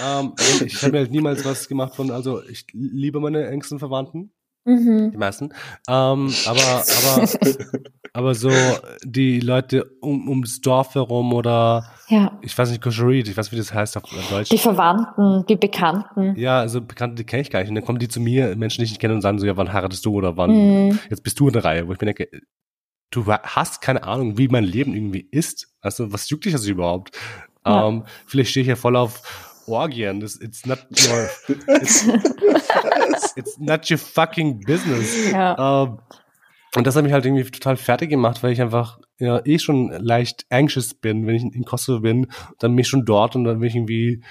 ähm, 0.02 0.34
ich 0.66 0.82
habe 0.82 0.92
mir 0.92 0.98
halt 1.02 1.12
niemals 1.12 1.46
was 1.46 1.68
gemacht 1.68 1.96
von, 1.96 2.10
also 2.10 2.44
ich 2.46 2.66
liebe 2.74 3.20
meine 3.20 3.46
engsten 3.48 3.78
Verwandten. 3.78 4.32
Mhm. 4.66 5.12
Die 5.12 5.18
meisten. 5.18 5.46
Ähm, 5.88 6.34
aber, 6.46 6.84
aber, 6.84 7.30
aber 8.14 8.36
so 8.36 8.52
die 9.04 9.40
Leute 9.40 9.86
um, 10.02 10.28
ums 10.30 10.62
Dorf 10.62 10.96
herum 10.96 11.34
oder 11.34 11.86
ja. 12.08 12.38
ich 12.42 12.58
weiß 12.58 12.70
nicht, 12.70 12.82
Kosherit, 12.82 13.28
ich 13.28 13.38
weiß, 13.38 13.52
wie 13.52 13.58
das 13.58 13.74
heißt 13.74 13.98
auf 13.98 14.04
Deutsch. 14.30 14.50
Die 14.50 14.58
Verwandten, 14.58 15.46
die 15.48 15.56
Bekannten. 15.56 16.36
Ja, 16.38 16.60
also 16.60 16.82
Bekannte, 16.82 17.16
die 17.16 17.24
kenne 17.24 17.42
ich 17.42 17.50
gar 17.50 17.60
nicht. 17.60 17.70
Und 17.70 17.76
dann 17.76 17.86
kommen 17.86 18.00
die 18.00 18.08
zu 18.08 18.20
mir, 18.20 18.56
Menschen, 18.56 18.82
die 18.82 18.86
ich 18.86 18.92
nicht 18.92 19.02
kenne, 19.02 19.14
und 19.14 19.22
sagen 19.22 19.40
so, 19.40 19.46
ja, 19.46 19.58
wann 19.58 19.72
heiratest 19.72 20.06
du 20.06 20.14
oder 20.14 20.38
wann, 20.38 20.52
mhm. 20.52 21.00
jetzt 21.10 21.24
bist 21.24 21.40
du 21.40 21.48
in 21.48 21.54
der 21.54 21.64
Reihe, 21.64 21.88
wo 21.88 21.94
ich 21.94 22.02
mir 22.02 22.14
denke, 22.14 22.30
du 23.12 23.26
hast 23.26 23.82
keine 23.82 24.04
Ahnung, 24.04 24.38
wie 24.38 24.48
mein 24.48 24.64
Leben 24.64 24.94
irgendwie 24.94 25.28
ist. 25.32 25.74
Also, 25.82 26.12
was 26.12 26.30
juckt 26.30 26.46
dich 26.46 26.54
das 26.54 26.66
überhaupt? 26.66 27.18
Ja. 27.66 27.88
Ähm, 27.88 28.04
vielleicht 28.26 28.52
stehe 28.52 28.62
ich 28.62 28.70
ja 28.70 28.76
voll 28.76 28.96
auf 28.96 29.49
Orgien. 29.70 30.20
Das, 30.20 30.36
it's 30.36 30.66
not 30.66 30.80
your, 30.90 31.30
it's, 31.48 32.08
it's 33.36 33.58
not 33.60 33.90
your 33.90 33.98
fucking 33.98 34.62
business. 34.62 35.32
Ja. 35.32 35.54
Um, 35.54 35.90
ähm, 35.90 36.00
und 36.76 36.86
das 36.86 36.96
hat 36.96 37.04
mich 37.04 37.14
halt 37.14 37.26
irgendwie 37.26 37.50
total 37.50 37.78
fertig 37.78 38.10
gemacht, 38.10 38.44
weil 38.44 38.52
ich 38.52 38.62
einfach 38.62 39.00
ja 39.18 39.44
eh 39.44 39.58
schon 39.58 39.90
leicht 39.92 40.46
anxious 40.50 40.94
bin, 40.94 41.26
wenn 41.26 41.36
ich 41.36 41.44
in 41.44 41.66
Kosovo 41.66 42.02
bin, 42.02 42.28
dann 42.60 42.72
bin 42.72 42.80
ich 42.80 42.88
schon 42.88 43.06
dort 43.06 43.36
und 43.36 43.44
dann 43.44 43.60
bin 43.60 43.70
ich 43.70 43.76
irgendwie 43.76 44.24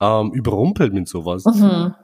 ähm, 0.00 0.32
überrumpelt 0.32 0.92
mit 0.92 1.08
sowas. 1.08 1.44
Mhm. 1.46 1.94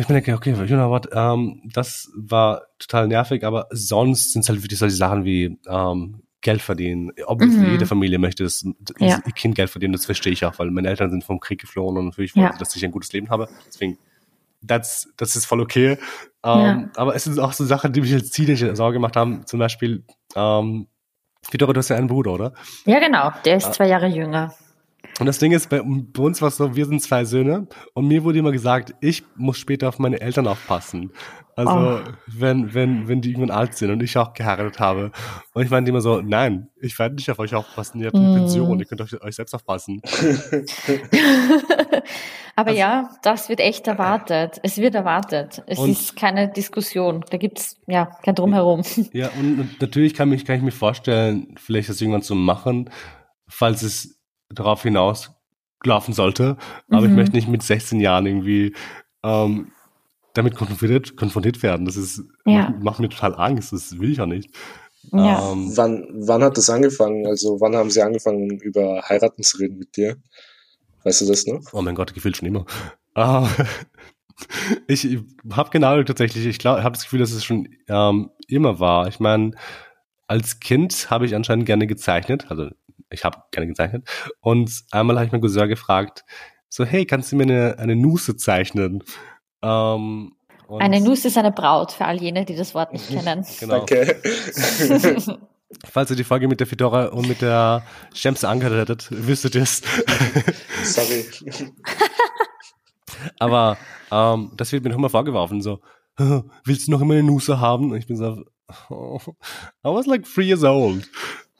Ich 0.00 0.06
bin 0.06 0.14
denke, 0.14 0.32
okay, 0.32 0.52
you 0.52 0.76
know 0.76 0.88
what, 0.88 1.08
ähm, 1.12 1.60
das 1.74 2.10
war 2.16 2.62
total 2.78 3.08
nervig, 3.08 3.44
aber 3.44 3.66
sonst 3.70 4.32
sind 4.32 4.42
es 4.42 4.48
halt 4.48 4.62
wirklich 4.62 4.78
solche 4.78 4.96
Sachen 4.96 5.24
wie 5.24 5.58
ähm, 5.68 6.22
Geld 6.46 6.62
verdienen. 6.62 7.10
Obviously, 7.26 7.66
mhm. 7.66 7.72
jede 7.72 7.86
Familie 7.86 8.20
möchte 8.20 8.44
das, 8.44 8.64
ja. 9.00 9.20
ihr 9.26 9.32
Kind 9.32 9.56
Geld 9.56 9.68
verdienen, 9.68 9.92
das 9.92 10.04
verstehe 10.06 10.32
ich 10.32 10.44
auch, 10.44 10.60
weil 10.60 10.70
meine 10.70 10.88
Eltern 10.88 11.10
sind 11.10 11.24
vom 11.24 11.40
Krieg 11.40 11.60
geflohen 11.60 11.96
und 11.96 12.04
natürlich 12.04 12.36
wollen 12.36 12.46
ja. 12.46 12.56
dass 12.56 12.76
ich 12.76 12.84
ein 12.84 12.92
gutes 12.92 13.12
Leben 13.12 13.30
habe. 13.30 13.48
Deswegen, 13.66 13.98
das, 14.62 15.08
das 15.16 15.34
ist 15.34 15.44
voll 15.44 15.60
okay. 15.60 15.98
Ähm, 16.44 16.60
ja. 16.60 16.88
Aber 16.94 17.16
es 17.16 17.24
sind 17.24 17.40
auch 17.40 17.52
so 17.52 17.64
Sachen, 17.64 17.92
die 17.92 18.00
mich 18.00 18.14
als 18.14 18.30
Teenager 18.30 18.76
Sorge 18.76 18.94
gemacht 18.94 19.16
haben. 19.16 19.44
Zum 19.44 19.58
Beispiel, 19.58 20.04
ähm, 20.36 20.86
Fedora, 21.42 21.72
du 21.72 21.78
hast 21.78 21.88
ja 21.88 21.96
einen 21.96 22.06
Bruder, 22.06 22.34
oder? 22.34 22.52
Ja, 22.84 23.00
genau. 23.00 23.32
Der 23.44 23.56
ist 23.56 23.74
zwei 23.74 23.88
Jahre 23.88 24.06
jünger. 24.06 24.54
Und 25.18 25.26
das 25.26 25.40
Ding 25.40 25.50
ist, 25.50 25.68
bei, 25.68 25.82
bei 25.82 26.22
uns 26.22 26.40
war 26.40 26.48
es 26.48 26.58
so, 26.58 26.76
wir 26.76 26.86
sind 26.86 27.02
zwei 27.02 27.24
Söhne 27.24 27.66
und 27.92 28.06
mir 28.06 28.22
wurde 28.22 28.38
immer 28.38 28.52
gesagt, 28.52 28.94
ich 29.00 29.24
muss 29.34 29.58
später 29.58 29.88
auf 29.88 29.98
meine 29.98 30.20
Eltern 30.20 30.46
aufpassen. 30.46 31.10
Also, 31.56 31.72
oh. 31.72 32.00
wenn, 32.26 32.74
wenn, 32.74 33.08
wenn 33.08 33.22
die 33.22 33.30
irgendwann 33.30 33.50
alt 33.50 33.74
sind 33.74 33.90
und 33.90 34.02
ich 34.02 34.18
auch 34.18 34.34
geheiratet 34.34 34.78
habe. 34.78 35.10
Und 35.54 35.64
ich 35.64 35.70
meinte 35.70 35.88
immer 35.88 36.02
so, 36.02 36.20
nein, 36.20 36.68
ich 36.78 36.98
werde 36.98 37.14
nicht 37.14 37.30
auf 37.30 37.38
euch 37.38 37.54
aufpassen, 37.54 37.98
ihr 38.00 38.08
habt 38.08 38.16
eine 38.16 38.28
mm. 38.28 38.34
Pension, 38.34 38.78
ihr 38.78 38.84
könnt 38.84 39.00
euch, 39.00 39.18
euch 39.22 39.36
selbst 39.36 39.54
aufpassen. 39.54 40.02
Aber 42.56 42.68
also, 42.68 42.78
ja, 42.78 43.10
das 43.22 43.48
wird 43.48 43.60
echt 43.60 43.86
erwartet. 43.86 44.60
Es 44.62 44.76
wird 44.76 44.94
erwartet. 44.94 45.62
Es 45.66 45.78
ist 45.78 46.14
keine 46.14 46.50
Diskussion. 46.52 47.24
Da 47.30 47.38
gibt's 47.38 47.80
ja 47.86 48.06
kein 48.22 48.34
Drumherum. 48.34 48.82
Ja, 49.12 49.30
und 49.38 49.80
natürlich 49.80 50.12
kann, 50.12 50.28
mich, 50.28 50.44
kann 50.44 50.56
ich 50.56 50.62
mir 50.62 50.72
vorstellen, 50.72 51.54
vielleicht 51.56 51.88
das 51.88 52.00
irgendwann 52.00 52.22
zu 52.22 52.34
machen, 52.34 52.90
falls 53.48 53.82
es 53.82 54.20
darauf 54.50 54.82
hinaus 54.82 55.32
laufen 55.84 56.12
sollte. 56.12 56.58
Aber 56.90 57.02
mhm. 57.02 57.10
ich 57.10 57.12
möchte 57.12 57.36
nicht 57.36 57.48
mit 57.48 57.62
16 57.62 58.00
Jahren 58.00 58.26
irgendwie 58.26 58.74
ähm, 59.24 59.72
damit 60.36 60.54
konfrontiert, 60.54 61.16
konfrontiert 61.16 61.62
werden. 61.62 61.86
Das 61.86 61.96
ist, 61.96 62.22
ja. 62.44 62.70
macht, 62.70 62.82
macht, 62.82 63.00
mir 63.00 63.08
total 63.08 63.34
Angst. 63.34 63.72
Das 63.72 63.98
will 63.98 64.12
ich 64.12 64.18
ja 64.18 64.26
nicht. 64.26 64.50
Ja. 65.12 65.52
Ähm, 65.52 65.76
wann, 65.76 66.06
wann 66.14 66.42
hat 66.42 66.56
das 66.56 66.70
angefangen? 66.70 67.26
Also 67.26 67.60
wann 67.60 67.76
haben 67.76 67.90
sie 67.90 68.02
angefangen, 68.02 68.58
über 68.58 69.02
heiraten 69.08 69.42
zu 69.42 69.58
reden 69.58 69.78
mit 69.78 69.96
dir? 69.96 70.16
Weißt 71.04 71.20
du 71.20 71.26
das 71.26 71.46
noch? 71.46 71.60
Oh 71.72 71.82
mein 71.82 71.94
Gott, 71.94 72.14
gefühlt 72.14 72.36
schon 72.36 72.48
immer. 72.48 72.66
Uh, 73.16 73.46
ich 74.88 75.18
habe 75.52 75.70
genau 75.70 76.02
tatsächlich, 76.02 76.46
ich 76.46 76.58
glaube, 76.58 76.82
habe 76.82 76.94
das 76.94 77.04
Gefühl, 77.04 77.20
dass 77.20 77.30
es 77.30 77.44
schon 77.44 77.68
ähm, 77.88 78.30
immer 78.48 78.80
war. 78.80 79.06
Ich 79.06 79.20
meine, 79.20 79.52
als 80.26 80.60
Kind 80.60 81.10
habe 81.10 81.26
ich 81.26 81.34
anscheinend 81.34 81.66
gerne 81.66 81.86
gezeichnet, 81.86 82.46
also 82.48 82.68
ich 83.10 83.24
habe 83.24 83.38
gerne 83.52 83.68
gezeichnet. 83.68 84.08
Und 84.40 84.84
einmal 84.90 85.16
habe 85.16 85.26
ich 85.26 85.32
meinen 85.32 85.42
Cousin 85.42 85.68
gefragt, 85.68 86.24
so, 86.68 86.84
hey, 86.84 87.06
kannst 87.06 87.30
du 87.30 87.36
mir 87.36 87.44
eine, 87.44 87.78
eine 87.78 87.96
Nusse 87.96 88.36
zeichnen? 88.36 89.04
Ähm, 89.62 90.32
eine 90.68 91.00
Nuss 91.00 91.24
ist 91.24 91.38
eine 91.38 91.52
Braut, 91.52 91.92
für 91.92 92.04
all 92.06 92.20
jene, 92.20 92.44
die 92.44 92.56
das 92.56 92.74
Wort 92.74 92.92
nicht 92.92 93.08
kennen. 93.08 93.46
genau. 93.60 93.82
Okay. 93.82 94.16
Falls 95.84 96.10
ihr 96.10 96.16
die 96.16 96.24
Folge 96.24 96.48
mit 96.48 96.60
der 96.60 96.66
Fedora 96.66 97.06
und 97.06 97.28
mit 97.28 97.42
der 97.42 97.82
Schemse 98.14 98.48
angehört 98.48 98.88
hättet, 98.88 99.08
wüsstet 99.10 99.54
ihr 99.54 99.62
es. 99.62 99.82
Sorry. 100.84 101.24
Aber 103.38 103.76
ähm, 104.10 104.52
das 104.56 104.72
wird 104.72 104.84
mir 104.84 104.90
noch 104.90 104.98
immer 104.98 105.10
vorgeworfen, 105.10 105.60
so, 105.62 105.80
willst 106.64 106.86
du 106.86 106.92
noch 106.92 107.00
immer 107.00 107.14
eine 107.14 107.24
Nusse 107.24 107.60
haben? 107.60 107.90
Und 107.90 107.98
ich 107.98 108.06
bin 108.06 108.16
so, 108.16 108.44
oh, 108.90 109.18
I 109.84 109.88
was 109.88 110.06
like 110.06 110.24
three 110.24 110.46
years 110.46 110.62
old. 110.62 111.08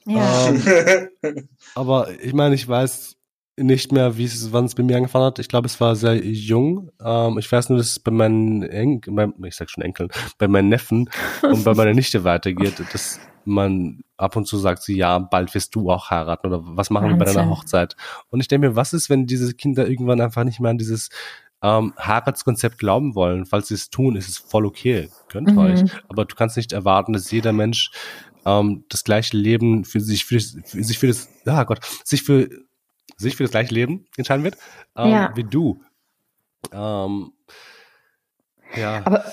Ja. 0.05 0.49
Ähm, 0.49 1.49
aber 1.75 2.09
ich 2.21 2.33
meine, 2.33 2.55
ich 2.55 2.67
weiß 2.67 3.16
nicht 3.57 3.91
mehr, 3.91 4.17
wie 4.17 4.25
es, 4.25 4.53
wann 4.53 4.65
es 4.65 4.75
bei 4.75 4.83
mir 4.83 4.97
angefangen 4.97 5.25
hat. 5.25 5.39
Ich 5.39 5.49
glaube, 5.49 5.65
es 5.65 5.81
war 5.81 5.95
sehr 5.95 6.23
jung. 6.23 6.91
Ähm, 7.03 7.39
ich 7.39 7.51
weiß 7.51 7.69
nur, 7.69 7.79
dass 7.79 7.91
es 7.91 7.99
bei 7.99 8.11
meinen 8.11 8.63
Enkeln, 8.63 9.33
ich 9.43 9.55
sag 9.55 9.69
schon 9.69 9.83
Enkeln, 9.83 10.09
bei 10.37 10.47
meinen 10.47 10.69
Neffen 10.69 11.09
und 11.41 11.63
bei 11.63 11.73
meiner 11.73 11.93
Nichte 11.93 12.23
weitergeht, 12.23 12.79
dass 12.93 13.19
man 13.45 14.01
ab 14.17 14.35
und 14.35 14.45
zu 14.45 14.57
sagt, 14.57 14.83
sie, 14.83 14.97
ja, 14.97 15.17
bald 15.19 15.53
wirst 15.55 15.73
du 15.73 15.89
auch 15.89 16.11
heiraten 16.11 16.47
oder 16.47 16.61
was 16.63 16.89
machen 16.89 17.05
Wahnsinn. 17.05 17.19
wir 17.19 17.25
bei 17.25 17.33
deiner 17.33 17.49
Hochzeit? 17.49 17.95
Und 18.29 18.41
ich 18.41 18.47
denke 18.47 18.69
mir, 18.69 18.75
was 18.75 18.93
ist, 18.93 19.09
wenn 19.09 19.25
diese 19.25 19.53
Kinder 19.53 19.87
irgendwann 19.87 20.21
einfach 20.21 20.43
nicht 20.43 20.59
mehr 20.59 20.71
an 20.71 20.77
dieses 20.77 21.09
ähm, 21.63 21.93
Heiratskonzept 21.97 22.77
glauben 22.77 23.15
wollen? 23.15 23.45
Falls 23.45 23.69
sie 23.69 23.75
es 23.75 23.89
tun, 23.89 24.15
ist 24.15 24.29
es 24.29 24.37
voll 24.37 24.65
okay. 24.65 25.09
Könnt 25.29 25.51
mhm. 25.51 25.57
euch. 25.57 25.83
Aber 26.09 26.25
du 26.25 26.35
kannst 26.35 26.57
nicht 26.57 26.73
erwarten, 26.73 27.13
dass 27.13 27.31
jeder 27.31 27.53
Mensch 27.53 27.89
ähm, 28.45 28.85
das 28.89 29.03
gleiche 29.03 29.35
Leben 29.35 29.83
für 29.83 30.01
sich, 30.01 30.25
für, 30.25 30.39
für 30.39 30.83
sich 30.83 30.99
für 30.99 31.07
das, 31.07 31.29
ah 31.45 31.63
Gott, 31.63 31.79
sich 32.03 32.21
für 32.21 32.49
sich 33.15 33.35
für 33.35 33.43
das 33.43 33.51
gleiche 33.51 33.73
Leben 33.73 34.05
entscheiden 34.17 34.43
wird 34.43 34.57
ähm, 34.95 35.11
ja. 35.11 35.31
wie 35.35 35.43
du. 35.43 35.81
Ähm, 36.71 37.31
ja. 38.75 39.01
Aber 39.05 39.23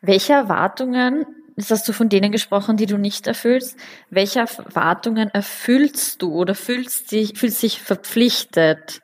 welche 0.00 0.32
Erwartungen, 0.32 1.24
das 1.56 1.70
hast 1.70 1.88
du 1.88 1.92
von 1.92 2.08
denen 2.08 2.32
gesprochen, 2.32 2.76
die 2.76 2.86
du 2.86 2.98
nicht 2.98 3.26
erfüllst, 3.26 3.78
welche 4.10 4.40
Erwartungen 4.40 5.28
erfüllst 5.28 6.20
du 6.22 6.34
oder 6.34 6.54
fühlst 6.54 7.12
dich, 7.12 7.38
fühlst 7.38 7.62
dich 7.62 7.80
verpflichtet, 7.80 9.00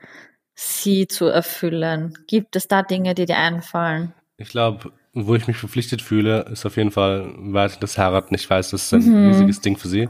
sie 0.55 1.07
zu 1.07 1.27
erfüllen? 1.27 2.19
Gibt 2.27 2.57
es 2.57 2.67
da 2.67 2.83
Dinge, 2.83 3.15
die 3.15 3.27
dir 3.27 3.39
einfallen? 3.39 4.13
Ich 4.39 4.49
glaube, 4.49 4.93
wo 5.15 5.35
ich 5.35 5.47
mich 5.47 5.57
verpflichtet 5.57 6.03
fühle, 6.03 6.43
ist 6.51 6.67
auf 6.67 6.77
jeden 6.77 6.91
Fall 6.91 7.33
weiter 7.37 7.79
das 7.81 7.99
Heiraten. 7.99 8.35
Ich 8.35 8.49
weiß, 8.49 8.71
das 8.71 8.85
ist 8.85 8.93
ein 8.93 9.23
mhm. 9.23 9.29
riesiges 9.29 9.61
Ding 9.61 9.77
für 9.77 9.89
sie. 9.89 10.09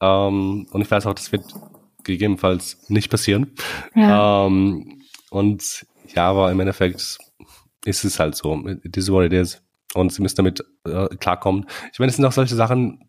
Ähm, 0.00 0.66
und 0.70 0.80
ich 0.80 0.90
weiß 0.90 1.06
auch, 1.06 1.14
das 1.14 1.30
wird 1.32 1.44
gegebenenfalls 2.10 2.78
nicht 2.88 3.10
passieren. 3.10 3.54
Ja. 3.94 4.46
Ähm, 4.46 5.02
und 5.30 5.86
ja, 6.14 6.28
aber 6.28 6.50
im 6.50 6.60
Endeffekt 6.60 7.18
ist 7.84 8.04
es 8.04 8.18
halt 8.18 8.34
so. 8.34 8.54
It 8.82 8.96
is 8.96 9.10
what 9.10 9.24
it 9.24 9.32
is. 9.32 9.62
Und 9.94 10.12
sie 10.12 10.22
müssen 10.22 10.36
damit 10.36 10.64
äh, 10.84 11.08
klarkommen. 11.16 11.66
Ich 11.92 11.98
meine, 11.98 12.10
es 12.10 12.16
sind 12.16 12.24
auch 12.24 12.32
solche 12.32 12.54
Sachen, 12.54 13.08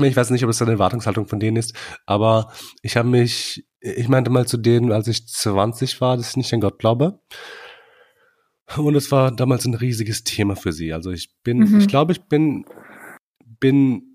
ich 0.00 0.16
weiß 0.16 0.30
nicht, 0.30 0.44
ob 0.44 0.50
es 0.50 0.60
eine 0.60 0.72
Erwartungshaltung 0.72 1.26
von 1.26 1.40
denen 1.40 1.56
ist, 1.56 1.74
aber 2.06 2.52
ich 2.82 2.96
habe 2.96 3.08
mich, 3.08 3.66
ich 3.80 4.08
meinte 4.08 4.30
mal 4.30 4.46
zu 4.46 4.56
denen, 4.56 4.92
als 4.92 5.08
ich 5.08 5.26
20 5.28 6.00
war, 6.00 6.16
dass 6.16 6.30
ich 6.30 6.36
nicht 6.36 6.52
an 6.52 6.60
Gott 6.60 6.78
glaube. 6.78 7.20
Und 8.76 8.96
es 8.96 9.10
war 9.10 9.30
damals 9.30 9.64
ein 9.64 9.74
riesiges 9.74 10.24
Thema 10.24 10.56
für 10.56 10.72
sie. 10.72 10.92
Also 10.92 11.10
ich 11.10 11.30
bin, 11.42 11.58
mhm. 11.58 11.78
ich 11.78 11.88
glaube, 11.88 12.12
ich 12.12 12.22
bin, 12.22 12.66
bin 13.60 14.07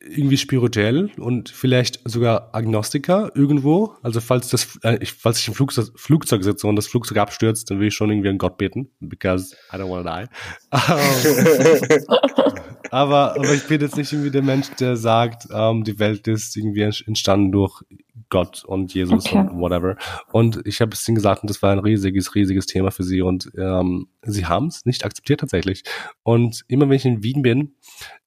irgendwie 0.00 0.36
spirituell 0.36 1.10
und 1.18 1.48
vielleicht 1.48 2.00
sogar 2.04 2.50
Agnostiker 2.52 3.32
irgendwo. 3.34 3.94
Also 4.02 4.20
falls 4.20 4.48
das, 4.48 4.78
äh, 4.82 4.98
ich, 5.00 5.12
falls 5.12 5.40
ich 5.40 5.48
im 5.48 5.54
Flugzeug, 5.54 5.88
Flugzeug 5.96 6.44
sitze 6.44 6.66
und 6.66 6.76
das 6.76 6.86
Flugzeug 6.86 7.18
abstürzt, 7.18 7.70
dann 7.70 7.80
will 7.80 7.88
ich 7.88 7.94
schon 7.94 8.10
irgendwie 8.10 8.28
an 8.28 8.38
Gott 8.38 8.58
beten, 8.58 8.90
because 9.00 9.56
I 9.72 9.76
don't 9.76 9.90
wanna 9.90 10.22
die. 10.22 10.28
aber, 12.90 13.34
aber 13.34 13.54
ich 13.54 13.66
bin 13.66 13.80
jetzt 13.80 13.96
nicht 13.96 14.12
irgendwie 14.12 14.30
der 14.30 14.42
Mensch, 14.42 14.68
der 14.78 14.96
sagt, 14.96 15.48
ähm, 15.52 15.84
die 15.84 15.98
Welt 15.98 16.28
ist 16.28 16.56
irgendwie 16.56 16.82
entstanden 16.82 17.52
durch 17.52 17.82
Gott 18.30 18.64
und 18.64 18.94
Jesus 18.94 19.26
okay. 19.26 19.38
und 19.38 19.58
whatever. 19.58 19.96
Und 20.32 20.60
ich 20.64 20.80
habe 20.80 20.92
es 20.92 21.06
ihnen 21.08 21.14
gesagt, 21.14 21.42
und 21.42 21.50
das 21.50 21.62
war 21.62 21.72
ein 21.72 21.78
riesiges, 21.78 22.34
riesiges 22.34 22.66
Thema 22.66 22.90
für 22.90 23.04
sie 23.04 23.22
und 23.22 23.50
ähm, 23.56 24.08
sie 24.22 24.46
haben 24.46 24.66
es 24.66 24.84
nicht 24.84 25.04
akzeptiert 25.04 25.40
tatsächlich. 25.40 25.82
Und 26.22 26.64
immer 26.68 26.88
wenn 26.88 26.96
ich 26.96 27.04
in 27.04 27.22
Wien 27.22 27.42
bin, 27.42 27.74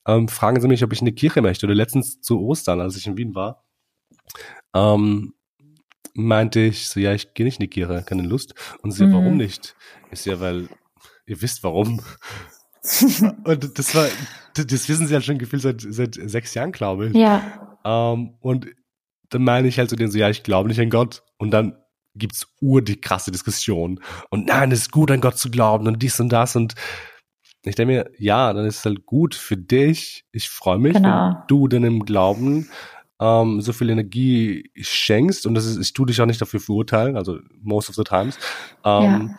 ähm, 0.06 0.28
fragen 0.28 0.60
sie 0.60 0.68
mich, 0.68 0.82
ob 0.84 0.92
ich 0.92 1.00
in 1.00 1.06
die 1.06 1.14
Kirche 1.14 1.42
möchte. 1.42 1.66
Oder 1.66 1.74
letztens 1.74 2.20
zu 2.20 2.40
Ostern, 2.40 2.80
als 2.80 2.96
ich 2.96 3.06
in 3.06 3.16
Wien 3.16 3.34
war, 3.34 3.64
ähm, 4.74 5.34
meinte 6.14 6.60
ich 6.60 6.88
so, 6.88 7.00
ja, 7.00 7.12
ich 7.12 7.34
gehe 7.34 7.44
nicht 7.44 7.60
in 7.60 7.64
die 7.64 7.70
Kirche, 7.70 8.02
keine 8.06 8.22
Lust. 8.22 8.54
Und 8.82 8.92
sie, 8.92 9.06
mhm. 9.06 9.12
warum 9.12 9.36
nicht? 9.36 9.74
Ist 10.10 10.26
ja, 10.26 10.40
weil 10.40 10.68
ihr 11.26 11.40
wisst 11.40 11.62
warum. 11.62 12.00
und 13.44 13.78
das 13.78 13.94
war, 13.94 14.08
das 14.54 14.88
wissen 14.88 15.06
sie 15.06 15.14
ja 15.14 15.20
schon 15.20 15.38
gefühlt 15.38 15.62
seit, 15.62 15.80
seit 15.80 16.14
sechs 16.14 16.54
Jahren, 16.54 16.72
glaube 16.72 17.08
ich. 17.08 17.14
Ja. 17.14 17.78
Ähm, 17.84 18.34
und 18.40 18.66
dann 19.30 19.44
meine 19.44 19.68
ich 19.68 19.78
halt 19.78 19.88
zu 19.88 19.96
denen 19.96 20.10
so, 20.10 20.18
ja, 20.18 20.28
ich 20.28 20.42
glaube 20.42 20.68
nicht 20.68 20.80
an 20.80 20.90
Gott. 20.90 21.22
Und 21.38 21.52
dann 21.52 21.76
gibt's 22.14 22.46
ur 22.60 22.82
die 22.82 23.00
krasse 23.00 23.30
Diskussion. 23.30 24.00
Und 24.30 24.46
nein, 24.46 24.70
es 24.72 24.80
ist 24.80 24.92
gut, 24.92 25.10
an 25.10 25.20
Gott 25.20 25.38
zu 25.38 25.50
glauben 25.50 25.86
und 25.86 26.02
dies 26.02 26.20
und 26.20 26.28
das. 26.28 26.56
Und 26.56 26.74
ich 27.64 27.76
denke 27.76 27.92
mir, 27.92 28.10
ja, 28.18 28.52
dann 28.52 28.66
ist 28.66 28.78
es 28.78 28.84
halt 28.84 29.06
gut 29.06 29.34
für 29.34 29.56
dich. 29.56 30.24
Ich 30.32 30.48
freue 30.48 30.78
mich, 30.78 30.94
genau. 30.94 31.28
wenn 31.28 31.36
du 31.46 31.68
denn 31.68 31.84
im 31.84 32.04
Glauben 32.04 32.68
ähm, 33.20 33.60
so 33.60 33.72
viel 33.72 33.90
Energie 33.90 34.70
schenkst. 34.76 35.46
Und 35.46 35.54
das 35.54 35.66
ist, 35.66 35.78
ich 35.78 35.92
tue 35.92 36.06
dich 36.06 36.20
auch 36.20 36.26
nicht 36.26 36.40
dafür 36.40 36.60
verurteilen, 36.60 37.16
also 37.16 37.38
most 37.60 37.88
of 37.88 37.94
the 37.94 38.04
times. 38.04 38.36
Ähm, 38.84 39.30
ja. 39.30 39.38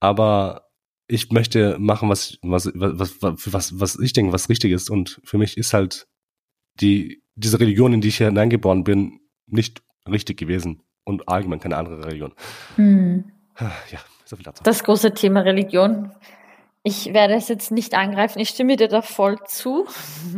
Aber 0.00 0.68
ich 1.06 1.30
möchte 1.30 1.78
machen, 1.78 2.08
was, 2.08 2.38
was, 2.42 2.70
was, 2.74 3.22
was, 3.22 3.52
was, 3.52 3.80
was 3.80 3.98
ich 3.98 4.12
denke, 4.12 4.32
was 4.32 4.48
richtig 4.48 4.72
ist. 4.72 4.90
Und 4.90 5.20
für 5.24 5.38
mich 5.38 5.56
ist 5.56 5.72
halt 5.72 6.08
die, 6.80 7.22
diese 7.34 7.60
Religion, 7.60 7.94
in 7.94 8.00
die 8.00 8.08
ich 8.08 8.18
hineingeboren 8.18 8.84
bin, 8.84 9.20
nicht 9.46 9.82
richtig 10.06 10.38
gewesen. 10.38 10.82
Und 11.04 11.28
allgemein 11.28 11.60
keine 11.60 11.76
andere 11.76 12.04
Religion. 12.04 12.32
Hm. 12.76 13.24
Ja, 13.58 13.98
so 14.24 14.36
viel 14.36 14.44
dazu. 14.44 14.62
Das 14.62 14.84
große 14.84 15.14
Thema 15.14 15.40
Religion 15.40 16.12
ich 16.84 17.14
werde 17.14 17.34
es 17.34 17.48
jetzt 17.48 17.70
nicht 17.70 17.94
angreifen. 17.94 18.40
Ich 18.40 18.48
stimme 18.48 18.76
dir 18.76 18.88
da 18.88 19.02
voll 19.02 19.38
zu. 19.46 19.86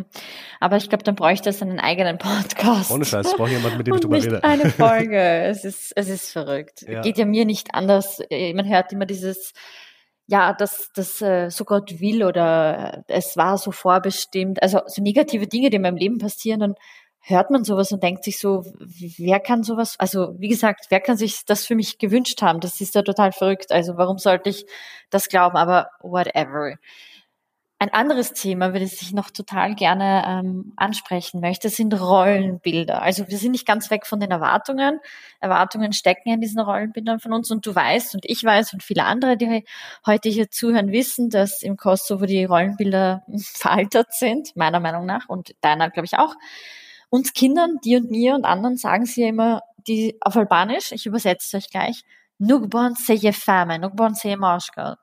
Aber 0.61 0.77
ich 0.77 0.89
glaube, 0.89 1.03
dann 1.03 1.15
bräuchte 1.15 1.49
es 1.49 1.63
einen 1.63 1.81
eigenen 1.81 2.19
Podcast. 2.19 2.91
Ohne 2.91 3.05
Scheiß, 3.05 3.31
ich 3.31 3.37
brauche 3.37 3.51
jemanden, 3.51 3.79
mit 3.79 3.87
dem 3.87 3.95
ich 3.95 4.01
drüber 4.03 4.17
nicht 4.17 4.27
rede. 4.27 4.45
Eine 4.45 4.71
Folge. 4.71 5.19
es 5.19 5.65
ist, 5.65 5.93
es 5.97 6.09
ist 6.09 6.31
verrückt. 6.33 6.83
Ja. 6.83 7.01
Geht 7.01 7.17
ja 7.17 7.25
mir 7.25 7.47
nicht 7.47 7.75
anders. 7.75 8.21
Man 8.31 8.69
hört 8.69 8.93
immer 8.93 9.07
dieses, 9.07 9.55
ja, 10.27 10.53
dass 10.53 10.91
das 10.95 11.23
äh, 11.23 11.49
so 11.51 11.65
Gott 11.65 12.01
will 12.01 12.23
oder 12.23 13.05
es 13.09 13.37
war 13.39 13.57
so 13.57 13.73
vorbestimmt. 13.73 14.63
Also 14.63 14.81
so 14.87 15.03
negative 15.03 15.47
Dinge, 15.47 15.71
die 15.71 15.77
in 15.77 15.83
meinem 15.83 15.97
Leben 15.97 16.19
passieren, 16.19 16.61
dann 16.61 16.75
hört 17.27 17.51
man 17.51 17.65
sowas 17.65 17.91
und 17.91 18.03
denkt 18.03 18.23
sich 18.23 18.39
so, 18.39 18.65
wer 18.79 19.41
kann 19.41 19.63
sowas, 19.63 19.97
also 19.99 20.35
wie 20.39 20.49
gesagt, 20.49 20.87
wer 20.91 21.01
kann 21.01 21.17
sich 21.17 21.45
das 21.47 21.65
für 21.67 21.75
mich 21.75 21.99
gewünscht 21.99 22.43
haben? 22.43 22.61
Das 22.61 22.81
ist 22.83 22.95
ja 22.95 23.03
total 23.03 23.33
verrückt. 23.33 23.73
Also 23.73 23.97
warum 23.97 24.19
sollte 24.19 24.51
ich 24.51 24.67
das 25.11 25.29
glauben? 25.29 25.57
Aber 25.57 25.89
whatever. 26.01 26.75
ein 27.79 27.93
anderes 27.93 28.33
Thema, 28.33 28.71
das 28.71 29.01
ich 29.01 29.13
noch 29.13 29.31
total 29.31 29.75
gerne 29.75 30.23
ähm, 30.27 30.75
ansprechen 30.77 31.41
möchte, 31.41 31.71
sind 31.71 31.99
Rollenbilder. 31.99 33.01
Also 33.03 33.27
wir 33.29 33.39
sind 33.39 33.53
nicht 33.53 33.67
ganz 33.67 33.91
weg 33.91 34.07
von 34.07 34.21
den 34.21 34.31
Erwartungen. 34.31 35.01
Erwartungen 35.41 35.95
stecken 35.95 36.31
in 36.31 36.41
diesen 36.43 36.61
Rollenbildern 36.61 37.21
von 37.21 37.33
uns 37.33 37.51
und 37.51 37.65
du 37.67 37.75
weißt 37.75 38.15
und 38.15 38.25
ich 38.27 38.45
weiß 38.45 38.75
und 38.75 38.83
viele 38.83 39.05
andere, 39.05 39.37
die 39.39 39.65
heute 40.07 40.29
hier 40.29 40.51
zuhören, 40.51 40.93
wissen, 40.93 41.31
dass 41.31 41.63
im 41.63 41.77
Kosovo 41.79 42.27
die 42.27 42.45
Rollenbilder 42.45 43.25
veraltert 43.39 44.13
sind, 44.13 44.55
meiner 44.57 44.81
Meinung 44.81 45.07
nach 45.07 45.29
und 45.29 45.55
deiner, 45.63 45.89
glaube 45.91 46.07
ich, 46.07 46.19
auch. 46.19 46.35
Uns 47.11 47.33
Kindern, 47.33 47.79
die 47.85 47.97
und 47.97 48.11
mir 48.11 48.35
und 48.35 48.45
anderen 48.45 48.77
sagen 48.77 49.07
sie 49.07 49.23
ja 49.23 49.29
immer 49.29 49.63
die 49.87 50.17
auf 50.21 50.37
Albanisch, 50.37 50.93
ich 50.93 51.07
übersetze 51.07 51.57
es 51.57 51.65
euch 51.65 51.71
gleich, 51.71 52.03
Nukbon 52.39 52.95
seje 52.95 53.33
fame, 53.33 53.79
Nukbon 53.79 54.15
seje 54.15 54.37
marshgal. 54.37 54.97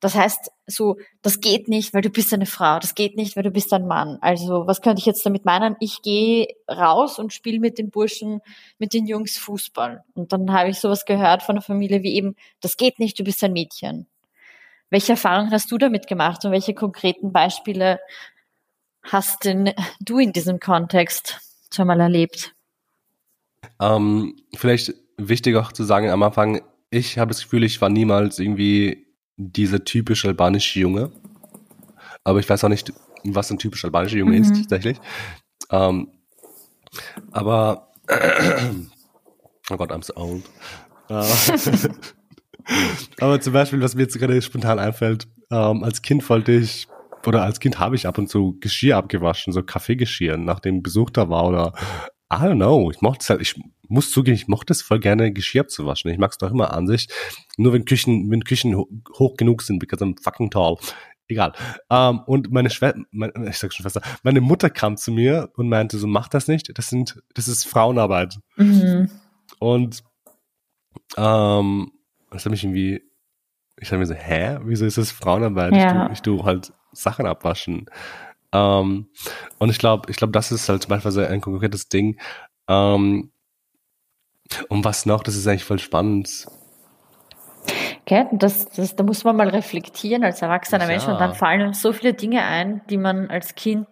Das 0.00 0.14
heißt, 0.14 0.50
so, 0.66 0.98
das 1.22 1.40
geht 1.40 1.68
nicht, 1.68 1.94
weil 1.94 2.02
du 2.02 2.10
bist 2.10 2.32
eine 2.34 2.44
Frau, 2.44 2.78
das 2.78 2.94
geht 2.94 3.16
nicht, 3.16 3.34
weil 3.34 3.44
du 3.44 3.50
bist 3.50 3.72
ein 3.72 3.86
Mann. 3.86 4.18
Also, 4.20 4.66
was 4.66 4.82
könnte 4.82 5.00
ich 5.00 5.06
jetzt 5.06 5.24
damit 5.24 5.46
meinen? 5.46 5.74
Ich 5.80 6.02
gehe 6.02 6.48
raus 6.70 7.18
und 7.18 7.32
spiele 7.32 7.60
mit 7.60 7.78
den 7.78 7.90
Burschen, 7.90 8.40
mit 8.78 8.92
den 8.92 9.06
Jungs 9.06 9.38
Fußball. 9.38 10.04
Und 10.14 10.32
dann 10.32 10.52
habe 10.52 10.68
ich 10.68 10.80
sowas 10.80 11.06
gehört 11.06 11.42
von 11.42 11.56
der 11.56 11.62
Familie 11.62 12.02
wie 12.02 12.14
eben, 12.14 12.36
das 12.60 12.76
geht 12.76 12.98
nicht, 12.98 13.18
du 13.18 13.24
bist 13.24 13.42
ein 13.42 13.54
Mädchen. 13.54 14.06
Welche 14.90 15.12
Erfahrungen 15.12 15.50
hast 15.50 15.70
du 15.72 15.78
damit 15.78 16.06
gemacht 16.06 16.44
und 16.44 16.52
welche 16.52 16.74
konkreten 16.74 17.32
Beispiele 17.32 17.98
hast 19.02 19.44
denn 19.44 19.72
du 20.00 20.18
in 20.18 20.32
diesem 20.32 20.60
Kontext 20.60 21.40
schon 21.76 21.86
mal 21.86 22.00
erlebt? 22.00 22.54
Ähm, 23.80 24.36
vielleicht 24.54 24.94
wichtig 25.16 25.56
auch 25.56 25.72
zu 25.72 25.84
sagen 25.84 26.10
am 26.10 26.22
Anfang, 26.22 26.62
ich 26.90 27.18
habe 27.18 27.28
das 27.28 27.42
Gefühl, 27.42 27.64
ich 27.64 27.80
war 27.80 27.88
niemals 27.88 28.38
irgendwie 28.38 29.06
dieser 29.36 29.84
typisch 29.84 30.24
albanische 30.24 30.80
Junge. 30.80 31.12
Aber 32.24 32.40
ich 32.40 32.48
weiß 32.48 32.64
auch 32.64 32.68
nicht, 32.68 32.92
was 33.24 33.50
ein 33.50 33.58
typisch 33.58 33.84
albanischer 33.84 34.16
Junge 34.16 34.36
mhm. 34.36 34.42
ist, 34.42 34.54
tatsächlich. 34.56 34.98
Ähm, 35.70 36.08
aber, 37.32 37.92
oh 39.70 39.76
Gott, 39.76 39.92
I'm 39.92 40.02
so 40.02 40.14
old. 40.16 40.44
Äh, 41.08 41.88
aber 43.20 43.40
zum 43.40 43.52
Beispiel, 43.52 43.80
was 43.80 43.94
mir 43.94 44.02
jetzt 44.02 44.18
gerade 44.18 44.40
spontan 44.42 44.78
einfällt, 44.78 45.28
ähm, 45.50 45.84
als 45.84 46.02
Kind 46.02 46.28
wollte 46.28 46.52
ich, 46.52 46.88
oder 47.26 47.42
als 47.42 47.60
Kind 47.60 47.78
habe 47.78 47.96
ich 47.96 48.06
ab 48.06 48.18
und 48.18 48.28
zu 48.28 48.58
Geschirr 48.60 48.96
abgewaschen, 48.96 49.52
so 49.52 49.62
Kaffeegeschirr, 49.62 50.36
nachdem 50.36 50.82
Besuch 50.82 51.10
da 51.10 51.28
war 51.28 51.46
oder 51.46 51.72
I 52.32 52.36
don't 52.36 52.56
know. 52.56 52.90
Ich 52.90 53.00
mochte 53.00 53.22
es 53.22 53.30
halt, 53.30 53.40
ich 53.40 53.54
muss 53.88 54.10
zugeben, 54.10 54.34
ich 54.34 54.48
mochte 54.48 54.72
es 54.72 54.82
voll 54.82 54.98
gerne, 54.98 55.32
Geschirr 55.32 55.62
abzuwaschen. 55.62 56.10
Ich 56.10 56.18
mag 56.18 56.32
es 56.32 56.38
doch 56.38 56.50
immer 56.50 56.72
an 56.72 56.86
sich. 56.86 57.08
Nur 57.56 57.72
wenn 57.72 57.84
Küchen, 57.84 58.30
wenn 58.30 58.42
Küchen 58.42 58.76
hoch 58.76 59.36
genug 59.36 59.62
sind, 59.62 59.78
because 59.78 60.02
I'm 60.04 60.20
fucking 60.20 60.50
tall. 60.50 60.76
Egal. 61.28 61.52
Um, 61.88 61.96
ähm, 61.96 62.20
und 62.26 62.52
meine 62.52 62.70
Schwester, 62.70 63.00
meine, 63.10 63.32
ich 63.48 63.58
sag 63.58 63.72
schon 63.72 63.82
Schwester, 63.82 64.00
meine 64.22 64.40
Mutter 64.40 64.70
kam 64.70 64.96
zu 64.96 65.10
mir 65.10 65.50
und 65.56 65.68
meinte 65.68 65.98
so, 65.98 66.06
mach 66.06 66.28
das 66.28 66.46
nicht. 66.46 66.76
Das 66.78 66.88
sind, 66.88 67.20
das 67.34 67.48
ist 67.48 67.64
Frauenarbeit. 67.64 68.38
Mhm. 68.56 69.10
Und, 69.58 70.04
ähm, 71.16 71.92
das 72.30 72.44
hat 72.44 72.50
mich 72.50 72.62
irgendwie, 72.62 73.02
ich 73.78 73.88
dachte 73.88 73.98
mir 73.98 74.06
so, 74.06 74.14
hä? 74.14 74.58
Wieso 74.64 74.86
ist 74.86 74.98
das 74.98 75.10
Frauenarbeit? 75.10 75.74
Ja. 75.74 76.10
Ich, 76.12 76.22
tu, 76.22 76.36
ich 76.36 76.40
tu 76.40 76.44
halt 76.44 76.72
Sachen 76.96 77.26
abwaschen. 77.26 77.86
Ähm, 78.52 79.08
und 79.58 79.70
ich 79.70 79.78
glaube, 79.78 80.10
ich 80.10 80.16
glaube, 80.16 80.32
das 80.32 80.52
ist 80.52 80.68
halt 80.68 80.82
zum 80.82 80.90
Beispiel 80.90 81.10
so 81.10 81.20
ein 81.20 81.40
konkretes 81.40 81.88
Ding. 81.88 82.18
Ähm, 82.68 83.30
und 84.68 84.84
was 84.84 85.06
noch, 85.06 85.22
das 85.22 85.36
ist 85.36 85.46
eigentlich 85.46 85.64
voll 85.64 85.78
spannend. 85.78 86.46
Okay, 88.02 88.26
das, 88.32 88.68
das, 88.68 88.94
da 88.94 89.02
muss 89.02 89.24
man 89.24 89.36
mal 89.36 89.48
reflektieren 89.48 90.22
als 90.22 90.40
erwachsener 90.40 90.82
ja. 90.82 90.86
Mensch 90.86 91.08
und 91.08 91.18
dann 91.18 91.34
fallen 91.34 91.66
uns 91.66 91.82
so 91.82 91.92
viele 91.92 92.14
Dinge 92.14 92.44
ein, 92.44 92.82
die 92.88 92.96
man 92.96 93.28
als 93.28 93.56
Kind 93.56 93.88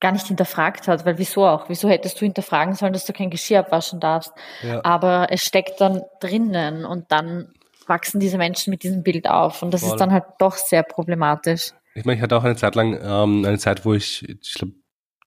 gar 0.00 0.12
nicht 0.12 0.26
hinterfragt 0.26 0.88
hat, 0.88 1.04
weil 1.06 1.18
wieso 1.18 1.46
auch? 1.46 1.68
Wieso 1.68 1.88
hättest 1.88 2.20
du 2.20 2.24
hinterfragen 2.24 2.74
sollen, 2.74 2.92
dass 2.92 3.04
du 3.04 3.12
kein 3.12 3.30
Geschirr 3.30 3.60
abwaschen 3.60 4.00
darfst? 4.00 4.32
Ja. 4.62 4.84
Aber 4.84 5.28
es 5.30 5.42
steckt 5.42 5.80
dann 5.80 6.02
drinnen 6.20 6.84
und 6.84 7.10
dann 7.10 7.52
wachsen 7.86 8.20
diese 8.20 8.38
Menschen 8.38 8.70
mit 8.70 8.82
diesem 8.82 9.02
Bild 9.02 9.28
auf 9.28 9.62
und 9.62 9.72
das 9.72 9.80
Voll. 9.80 9.90
ist 9.90 10.00
dann 10.00 10.12
halt 10.12 10.24
doch 10.38 10.56
sehr 10.56 10.82
problematisch. 10.82 11.72
Ich 11.98 12.04
meine, 12.04 12.16
ich 12.16 12.22
hatte 12.22 12.36
auch 12.36 12.44
eine 12.44 12.54
Zeit 12.54 12.76
lang, 12.76 12.96
ähm, 13.02 13.44
eine 13.44 13.58
Zeit, 13.58 13.84
wo 13.84 13.92
ich, 13.92 14.26
ich 14.28 14.54
glaube, 14.54 14.74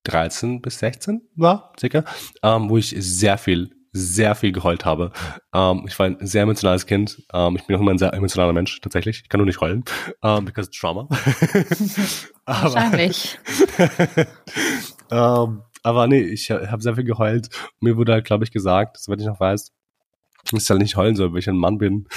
13 0.03 0.61
bis 0.61 0.79
16 0.79 1.21
war, 1.35 1.73
circa, 1.77 2.05
ähm, 2.43 2.69
wo 2.69 2.77
ich 2.77 2.95
sehr 2.97 3.37
viel, 3.37 3.71
sehr 3.91 4.35
viel 4.35 4.53
geheult 4.53 4.85
habe. 4.85 5.11
Ähm, 5.53 5.83
ich 5.85 5.99
war 5.99 6.05
ein 6.05 6.25
sehr 6.25 6.43
emotionales 6.43 6.85
Kind. 6.85 7.23
Ähm, 7.33 7.57
ich 7.57 7.67
bin 7.67 7.75
auch 7.75 7.81
immer 7.81 7.91
ein 7.91 7.97
sehr 7.97 8.13
emotionaler 8.13 8.53
Mensch, 8.53 8.79
tatsächlich. 8.79 9.21
Ich 9.23 9.29
kann 9.29 9.39
nur 9.39 9.45
nicht 9.45 9.59
heulen, 9.59 9.83
ähm, 10.23 10.45
because 10.45 10.71
Trauma. 10.71 11.09
aber, 12.45 12.73
Wahrscheinlich. 12.73 13.37
ähm, 15.11 15.63
aber 15.83 16.07
nee, 16.07 16.21
ich 16.21 16.51
habe 16.51 16.81
sehr 16.81 16.95
viel 16.95 17.03
geheult. 17.03 17.49
Mir 17.81 17.97
wurde 17.97 18.13
halt, 18.13 18.25
glaube 18.25 18.45
ich, 18.45 18.51
gesagt, 18.51 18.97
soweit 18.97 19.19
ich 19.19 19.27
noch 19.27 19.41
weiß, 19.41 19.73
dass 20.49 20.63
ich 20.63 20.69
halt 20.69 20.81
nicht 20.81 20.95
heulen 20.95 21.17
soll, 21.17 21.33
weil 21.33 21.39
ich 21.39 21.49
ein 21.49 21.57
Mann 21.57 21.77
bin. 21.77 22.07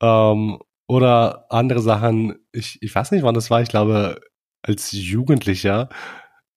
Ähm, 0.00 0.60
oder 0.88 1.44
andere 1.50 1.80
Sachen, 1.80 2.34
ich, 2.50 2.82
ich 2.82 2.92
weiß 2.92 3.12
nicht, 3.12 3.22
wann 3.22 3.34
das 3.34 3.50
war, 3.50 3.62
ich 3.62 3.68
glaube, 3.68 4.20
als 4.62 4.90
Jugendlicher 4.90 5.88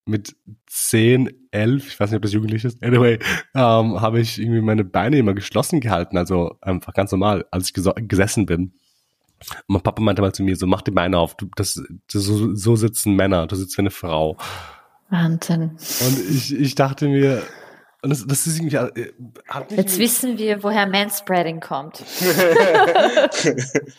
mit 0.05 0.35
10, 0.67 1.29
11, 1.51 1.87
ich 1.87 1.99
weiß 1.99 2.09
nicht, 2.09 2.15
ob 2.15 2.23
das 2.23 2.33
jugendlich 2.33 2.63
ist, 2.63 2.81
anyway, 2.83 3.19
ähm, 3.53 4.01
habe 4.01 4.19
ich 4.19 4.39
irgendwie 4.39 4.61
meine 4.61 4.85
Beine 4.85 5.17
immer 5.17 5.33
geschlossen 5.33 5.81
gehalten, 5.81 6.17
also 6.17 6.57
einfach 6.61 6.93
ganz 6.93 7.11
normal, 7.11 7.45
als 7.51 7.67
ich 7.67 7.73
gesessen 8.07 8.45
bin. 8.45 8.73
Und 9.41 9.63
mein 9.67 9.81
Papa 9.81 10.01
meinte 10.01 10.21
mal 10.21 10.33
zu 10.33 10.43
mir 10.43 10.55
so, 10.55 10.65
mach 10.65 10.81
die 10.81 10.91
Beine 10.91 11.17
auf, 11.17 11.35
du, 11.35 11.47
das, 11.55 11.81
das 12.11 12.23
so, 12.23 12.55
so 12.55 12.75
sitzen 12.75 13.15
Männer, 13.15 13.47
du 13.47 13.55
sitzt 13.55 13.77
wie 13.77 13.81
eine 13.81 13.91
Frau. 13.91 14.37
Wahnsinn. 15.09 15.71
Und 15.71 16.19
ich, 16.29 16.55
ich 16.55 16.75
dachte 16.75 17.09
mir, 17.09 17.43
und 18.03 18.09
das, 18.09 18.25
das 18.25 18.47
ist 18.47 18.59
irgendwie. 18.59 18.75
Äh, 18.75 19.11
Jetzt 19.69 19.99
wissen 19.99 20.37
wir, 20.37 20.63
woher 20.63 20.87
Manspreading 20.87 21.59
kommt. 21.59 22.03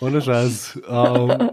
Ohne 0.00 0.20
Scheiß. 0.20 0.80
Um, 0.88 1.30
ähm, 1.30 1.50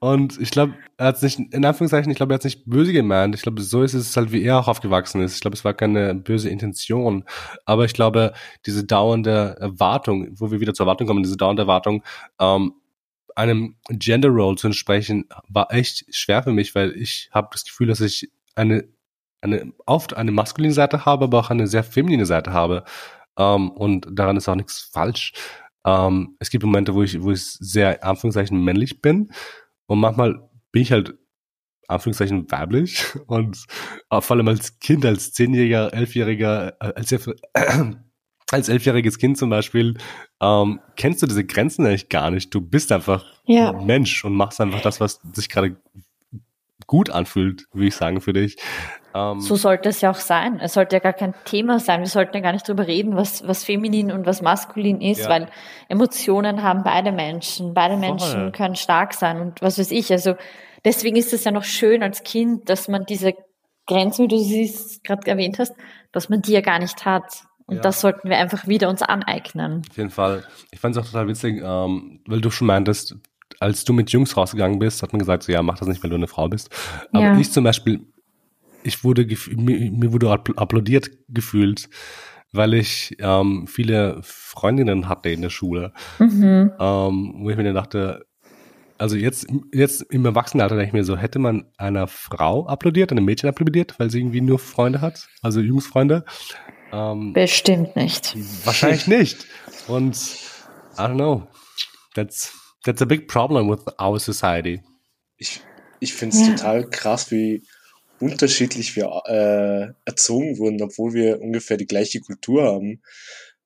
und 0.00 0.40
ich 0.40 0.50
glaube, 0.50 0.74
er 0.96 1.06
hat 1.06 1.16
es 1.16 1.22
nicht, 1.22 1.38
in 1.38 1.64
Anführungszeichen, 1.64 2.10
ich 2.10 2.16
glaube, 2.16 2.32
er 2.32 2.34
hat 2.34 2.40
es 2.40 2.46
nicht 2.46 2.64
böse 2.68 2.92
gemeint. 2.92 3.36
Ich 3.36 3.42
glaube, 3.42 3.62
so 3.62 3.84
ist 3.84 3.94
es 3.94 4.16
halt, 4.16 4.32
wie 4.32 4.42
er 4.42 4.58
auch 4.58 4.66
aufgewachsen 4.66 5.22
ist. 5.22 5.36
Ich 5.36 5.40
glaube, 5.40 5.54
es 5.54 5.64
war 5.64 5.74
keine 5.74 6.12
böse 6.16 6.48
Intention. 6.48 7.24
Aber 7.66 7.84
ich 7.84 7.94
glaube, 7.94 8.32
diese 8.66 8.82
dauernde 8.82 9.56
Erwartung, 9.60 10.28
wo 10.32 10.50
wir 10.50 10.58
wieder 10.58 10.74
zur 10.74 10.86
Erwartung 10.86 11.06
kommen, 11.06 11.22
diese 11.22 11.36
dauernde 11.36 11.62
Erwartung, 11.62 12.02
ähm, 12.40 12.74
einem 13.36 13.76
Gender 13.90 14.30
Role 14.30 14.56
zu 14.56 14.66
entsprechen, 14.66 15.26
war 15.48 15.72
echt 15.72 16.04
schwer 16.12 16.42
für 16.42 16.52
mich, 16.52 16.74
weil 16.74 16.90
ich 16.96 17.30
habe 17.30 17.50
das 17.52 17.64
Gefühl, 17.64 17.86
dass 17.86 18.00
ich 18.00 18.28
eine 18.56 18.88
eine, 19.42 19.72
oft 19.86 20.16
eine 20.16 20.30
maskuline 20.30 20.72
Seite 20.72 21.04
habe, 21.04 21.24
aber 21.24 21.40
auch 21.40 21.50
eine 21.50 21.66
sehr 21.66 21.84
feminine 21.84 22.26
Seite 22.26 22.52
habe. 22.52 22.84
Ähm, 23.36 23.70
und 23.70 24.06
daran 24.10 24.36
ist 24.36 24.48
auch 24.48 24.54
nichts 24.54 24.88
falsch. 24.92 25.32
Ähm, 25.84 26.36
es 26.38 26.50
gibt 26.50 26.64
Momente, 26.64 26.94
wo 26.94 27.02
ich, 27.02 27.22
wo 27.22 27.32
ich 27.32 27.42
sehr, 27.42 28.04
Anführungszeichen, 28.04 28.62
männlich 28.62 29.02
bin. 29.02 29.32
Und 29.86 30.00
manchmal 30.00 30.48
bin 30.70 30.82
ich 30.82 30.92
halt, 30.92 31.14
Anführungszeichen, 31.88 32.50
weiblich. 32.50 33.04
Und 33.26 33.66
äh, 34.10 34.20
vor 34.20 34.36
allem 34.36 34.48
als 34.48 34.78
Kind, 34.78 35.04
als 35.04 35.32
Zehnjähriger, 35.32 35.92
Elfjähriger, 35.92 36.76
äh, 36.80 36.92
als, 36.94 37.12
äh, 37.12 37.18
als 38.50 38.68
elfjähriges 38.68 39.18
Kind 39.18 39.38
zum 39.38 39.50
Beispiel, 39.50 39.96
ähm, 40.40 40.80
kennst 40.96 41.22
du 41.22 41.26
diese 41.26 41.44
Grenzen 41.44 41.84
eigentlich 41.84 42.08
gar 42.08 42.30
nicht. 42.30 42.54
Du 42.54 42.60
bist 42.60 42.92
einfach 42.92 43.24
ja. 43.44 43.72
Mensch 43.72 44.24
und 44.24 44.34
machst 44.34 44.60
einfach 44.60 44.82
das, 44.82 45.00
was 45.00 45.20
sich 45.32 45.48
gerade 45.48 45.76
gut 46.86 47.10
anfühlt, 47.10 47.66
würde 47.72 47.88
ich 47.88 47.96
sagen, 47.96 48.20
für 48.20 48.32
dich. 48.32 48.56
Ähm, 49.14 49.40
so 49.40 49.56
sollte 49.56 49.88
es 49.88 50.00
ja 50.00 50.10
auch 50.10 50.16
sein. 50.16 50.60
Es 50.60 50.74
sollte 50.74 50.96
ja 50.96 51.00
gar 51.00 51.12
kein 51.12 51.34
Thema 51.44 51.78
sein. 51.78 52.00
Wir 52.00 52.08
sollten 52.08 52.36
ja 52.36 52.42
gar 52.42 52.52
nicht 52.52 52.66
drüber 52.66 52.86
reden, 52.86 53.16
was, 53.16 53.46
was 53.46 53.64
feminin 53.64 54.10
und 54.12 54.26
was 54.26 54.42
maskulin 54.42 55.00
ist, 55.00 55.22
ja. 55.22 55.28
weil 55.28 55.48
Emotionen 55.88 56.62
haben 56.62 56.82
beide 56.82 57.12
Menschen. 57.12 57.74
Beide 57.74 57.96
Menschen 57.96 58.40
Voll. 58.40 58.52
können 58.52 58.76
stark 58.76 59.14
sein 59.14 59.40
und 59.40 59.62
was 59.62 59.78
weiß 59.78 59.90
ich. 59.90 60.10
Also 60.12 60.34
deswegen 60.84 61.16
ist 61.16 61.32
es 61.32 61.44
ja 61.44 61.50
noch 61.50 61.64
schön 61.64 62.02
als 62.02 62.22
Kind, 62.22 62.68
dass 62.68 62.88
man 62.88 63.04
diese 63.06 63.34
Grenzen, 63.86 64.24
wie 64.24 64.28
du 64.28 64.38
sie 64.38 64.72
gerade 65.02 65.26
erwähnt 65.30 65.58
hast, 65.58 65.74
dass 66.12 66.28
man 66.28 66.42
die 66.42 66.52
ja 66.52 66.60
gar 66.60 66.78
nicht 66.78 67.04
hat. 67.04 67.44
Und 67.66 67.76
ja. 67.76 67.82
das 67.82 68.00
sollten 68.00 68.28
wir 68.28 68.38
einfach 68.38 68.66
wieder 68.66 68.88
uns 68.88 69.02
aneignen. 69.02 69.82
Auf 69.88 69.96
jeden 69.96 70.10
Fall. 70.10 70.44
Ich 70.70 70.80
fand 70.80 70.96
es 70.96 71.02
auch 71.02 71.06
total 71.06 71.28
witzig, 71.28 71.62
ähm, 71.62 72.20
weil 72.26 72.40
du 72.40 72.50
schon 72.50 72.66
meintest, 72.66 73.16
als 73.60 73.84
du 73.84 73.92
mit 73.92 74.10
Jungs 74.10 74.36
rausgegangen 74.36 74.78
bist, 74.78 75.02
hat 75.02 75.12
man 75.12 75.20
gesagt, 75.20 75.44
so 75.44 75.52
ja, 75.52 75.62
mach 75.62 75.78
das 75.78 75.88
nicht, 75.88 76.02
weil 76.02 76.10
du 76.10 76.16
eine 76.16 76.26
Frau 76.26 76.48
bist. 76.48 76.70
Aber 77.12 77.24
ja. 77.24 77.38
ich 77.38 77.52
zum 77.52 77.64
Beispiel 77.64 78.11
ich 78.82 79.04
wurde 79.04 79.26
mir, 79.56 79.90
mir 79.90 80.12
wurde 80.12 80.30
applaudiert 80.30 81.10
gefühlt, 81.28 81.88
weil 82.52 82.74
ich 82.74 83.16
ähm, 83.20 83.66
viele 83.66 84.20
Freundinnen 84.22 85.08
hatte 85.08 85.30
in 85.30 85.42
der 85.42 85.50
Schule, 85.50 85.92
mhm. 86.18 86.72
ähm, 86.78 87.34
wo 87.38 87.50
ich 87.50 87.56
mir 87.56 87.72
dachte, 87.72 88.26
also 88.98 89.16
jetzt, 89.16 89.46
jetzt 89.72 90.02
im 90.10 90.24
Erwachsenenalter 90.24 90.76
denke 90.76 90.88
ich 90.88 90.92
mir 90.92 91.04
so, 91.04 91.16
hätte 91.16 91.38
man 91.38 91.64
einer 91.76 92.06
Frau 92.06 92.66
applaudiert, 92.66 93.10
einem 93.10 93.24
Mädchen 93.24 93.48
applaudiert, 93.48 93.98
weil 93.98 94.10
sie 94.10 94.20
irgendwie 94.20 94.40
nur 94.40 94.58
Freunde 94.58 95.00
hat, 95.00 95.26
also 95.40 95.60
Jungsfreunde? 95.60 96.24
Ähm, 96.92 97.32
Bestimmt 97.32 97.96
nicht. 97.96 98.36
Wahrscheinlich 98.64 99.06
nicht. 99.08 99.46
Und 99.88 100.16
I 100.96 101.00
don't 101.00 101.14
know. 101.14 101.48
That's, 102.14 102.52
that's 102.84 103.02
a 103.02 103.06
big 103.06 103.26
problem 103.26 103.68
with 103.68 103.80
our 104.00 104.20
society. 104.20 104.82
Ich, 105.36 105.62
ich 105.98 106.12
finde 106.12 106.36
es 106.36 106.46
ja. 106.46 106.54
total 106.54 106.88
krass, 106.88 107.30
wie 107.30 107.64
unterschiedlich 108.22 108.96
wir 108.96 109.22
äh, 109.26 109.92
erzogen 110.04 110.58
wurden, 110.58 110.80
obwohl 110.80 111.12
wir 111.12 111.40
ungefähr 111.40 111.76
die 111.76 111.86
gleiche 111.86 112.20
Kultur 112.20 112.62
haben. 112.62 113.02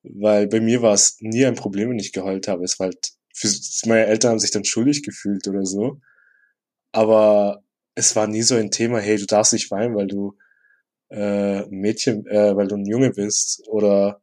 Weil 0.03 0.47
bei 0.49 0.61
mir 0.61 0.83
war 0.83 0.95
es 0.95 1.19
nie 1.21 1.45
ein 1.45 1.57
Problem, 1.57 1.91
wenn 1.91 1.99
ich 1.99 2.13
geheult 2.13 2.49
habe. 2.49 2.65
Es 2.65 2.79
war 2.81 2.87
halt, 2.87 3.13
für, 3.35 3.49
meine 3.87 4.07
Eltern 4.07 4.33
haben 4.33 4.39
sich 4.39 4.51
dann 4.53 4.65
schuldig 4.65 5.03
gefühlt 5.03 5.47
oder 5.47 5.67
so. 5.67 6.01
Aber 6.93 7.63
es 7.95 8.17
war 8.17 8.27
nie 8.27 8.43
so 8.43 8.55
ein 8.55 8.71
Thema, 8.71 8.99
hey, 8.99 9.19
du 9.19 9.27
darfst 9.27 9.53
nicht 9.53 9.71
weinen, 9.71 9.95
weil 9.95 10.07
du 10.07 10.37
äh, 11.11 11.67
Mädchen, 11.67 12.27
äh, 12.27 12.57
weil 12.57 12.69
du 12.69 12.77
ein 12.77 12.87
Junge 12.87 13.11
bist. 13.11 13.63
Oder 13.69 14.23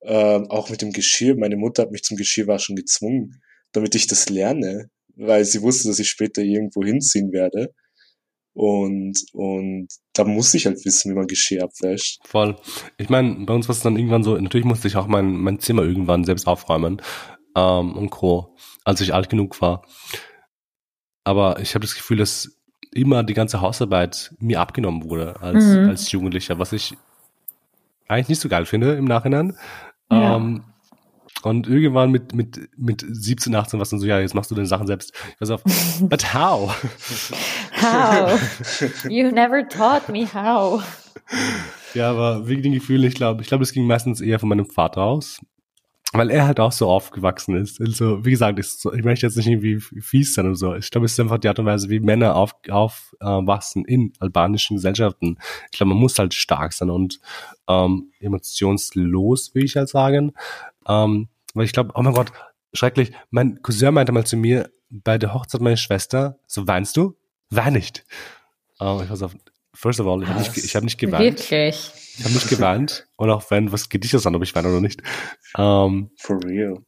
äh, 0.00 0.40
auch 0.48 0.68
mit 0.70 0.82
dem 0.82 0.92
Geschirr. 0.92 1.36
Meine 1.36 1.56
Mutter 1.56 1.84
hat 1.84 1.92
mich 1.92 2.02
zum 2.02 2.16
Geschirrwaschen 2.16 2.76
gezwungen, 2.76 3.40
damit 3.72 3.94
ich 3.94 4.06
das 4.06 4.28
lerne, 4.28 4.90
weil 5.16 5.44
sie 5.44 5.62
wusste, 5.62 5.88
dass 5.88 5.98
ich 5.98 6.10
später 6.10 6.42
irgendwo 6.42 6.84
hinziehen 6.84 7.32
werde. 7.32 7.72
Und, 8.54 9.18
und 9.32 9.88
da 10.12 10.24
muss 10.24 10.52
ich 10.52 10.66
halt 10.66 10.84
wissen, 10.84 11.10
wie 11.10 11.16
man 11.16 11.26
Geschirr 11.26 11.64
abwäscht. 11.64 12.20
Voll. 12.26 12.56
Ich 12.98 13.08
meine, 13.08 13.46
bei 13.46 13.54
uns 13.54 13.68
war 13.68 13.74
es 13.74 13.80
dann 13.80 13.96
irgendwann 13.96 14.22
so, 14.22 14.36
natürlich 14.36 14.66
musste 14.66 14.88
ich 14.88 14.96
auch 14.96 15.06
mein, 15.06 15.36
mein 15.36 15.58
Zimmer 15.58 15.82
irgendwann 15.82 16.24
selbst 16.24 16.46
aufräumen 16.46 17.00
ähm, 17.56 17.96
und 17.96 18.10
Co., 18.10 18.54
als 18.84 19.00
ich 19.00 19.14
alt 19.14 19.30
genug 19.30 19.60
war. 19.60 19.82
Aber 21.24 21.60
ich 21.60 21.74
habe 21.74 21.84
das 21.84 21.94
Gefühl, 21.94 22.18
dass 22.18 22.58
immer 22.92 23.22
die 23.22 23.34
ganze 23.34 23.60
Hausarbeit 23.60 24.34
mir 24.38 24.60
abgenommen 24.60 25.04
wurde 25.04 25.40
als, 25.40 25.64
mhm. 25.64 25.88
als 25.88 26.10
Jugendlicher, 26.12 26.58
was 26.58 26.72
ich 26.72 26.94
eigentlich 28.06 28.28
nicht 28.28 28.40
so 28.40 28.48
geil 28.48 28.66
finde 28.66 28.94
im 28.94 29.06
Nachhinein. 29.06 29.56
Ja. 30.10 30.36
Ähm, 30.36 30.64
und 31.42 31.66
irgendwann 31.66 32.10
mit, 32.10 32.34
mit, 32.34 32.68
mit 32.76 33.04
17, 33.08 33.54
18 33.54 33.80
was 33.80 33.90
dann 33.90 34.00
so, 34.00 34.06
ja, 34.06 34.20
jetzt 34.20 34.34
machst 34.34 34.50
du 34.50 34.54
deine 34.54 34.66
Sachen 34.66 34.86
selbst. 34.86 35.12
Ich 35.34 35.40
weiß 35.40 35.50
auf, 35.50 35.62
but 36.00 36.34
how? 36.34 36.74
How? 37.80 38.40
You 39.08 39.30
never 39.30 39.68
taught 39.68 40.08
me 40.08 40.26
how. 40.26 40.82
Ja, 41.94 42.10
aber 42.10 42.48
wegen 42.48 42.62
den 42.62 42.72
Gefühlen, 42.72 43.04
ich 43.04 43.14
glaube, 43.14 43.42
ich 43.42 43.48
glaube, 43.48 43.64
es 43.64 43.72
ging 43.72 43.86
meistens 43.86 44.20
eher 44.20 44.38
von 44.38 44.48
meinem 44.48 44.66
Vater 44.66 45.02
aus. 45.02 45.40
Weil 46.14 46.28
er 46.28 46.46
halt 46.46 46.60
auch 46.60 46.72
so 46.72 46.90
aufgewachsen 46.90 47.56
ist. 47.56 47.80
Also, 47.80 48.22
wie 48.22 48.32
gesagt, 48.32 48.58
ich, 48.58 48.66
ich 48.94 49.02
möchte 49.02 49.24
jetzt 49.24 49.36
nicht 49.36 49.46
irgendwie 49.46 49.80
fies 49.80 50.34
sein 50.34 50.44
oder 50.44 50.56
so. 50.56 50.74
Ich 50.74 50.90
glaube, 50.90 51.06
es 51.06 51.12
ist 51.12 51.20
einfach 51.20 51.38
die 51.38 51.48
Art 51.48 51.58
und 51.58 51.64
Weise, 51.64 51.88
wie 51.88 52.00
Männer 52.00 52.36
aufwachsen 52.36 53.86
äh, 53.86 53.94
in 53.94 54.12
albanischen 54.18 54.76
Gesellschaften. 54.76 55.38
Ich 55.70 55.78
glaube, 55.78 55.88
man 55.88 55.98
muss 55.98 56.18
halt 56.18 56.34
stark 56.34 56.74
sein 56.74 56.90
und 56.90 57.18
ähm, 57.66 58.12
emotionslos, 58.20 59.54
will 59.54 59.64
ich 59.64 59.76
halt 59.76 59.88
sagen. 59.88 60.32
Ähm, 60.86 61.28
weil 61.54 61.64
ich 61.64 61.72
glaube, 61.72 61.92
oh 61.94 62.02
mein 62.02 62.14
Gott, 62.14 62.32
schrecklich. 62.72 63.12
Mein 63.30 63.62
Cousin 63.62 63.94
meinte 63.94 64.12
mal 64.12 64.24
zu 64.24 64.36
mir, 64.36 64.70
bei 64.90 65.18
der 65.18 65.32
Hochzeit 65.34 65.60
meiner 65.60 65.76
Schwester, 65.76 66.38
so 66.46 66.66
weinst 66.66 66.96
du? 66.96 67.16
Wein 67.50 67.72
nicht. 67.72 68.04
Uh, 68.80 69.00
ich 69.02 69.10
weiß 69.10 69.22
auf, 69.22 69.34
first 69.74 70.00
of 70.00 70.06
all, 70.06 70.22
ich 70.22 70.28
habe 70.28 70.40
nicht, 70.40 70.56
ich 70.56 70.76
hab 70.76 70.84
nicht 70.84 70.98
geweint. 70.98 71.22
Wirklich? 71.22 71.92
Ich 72.18 72.24
habe 72.24 72.34
nicht 72.34 72.48
geweint. 72.48 73.06
Und 73.16 73.30
auch 73.30 73.50
wenn, 73.50 73.72
was 73.72 73.88
geht 73.88 74.04
dich 74.04 74.10
das 74.10 74.26
an, 74.26 74.34
ob 74.34 74.42
ich 74.42 74.54
weine 74.54 74.68
oder 74.68 74.80
nicht. 74.80 75.02
Um, 75.56 75.64
ähm, 75.64 76.10
For 76.18 76.42
real. 76.44 76.78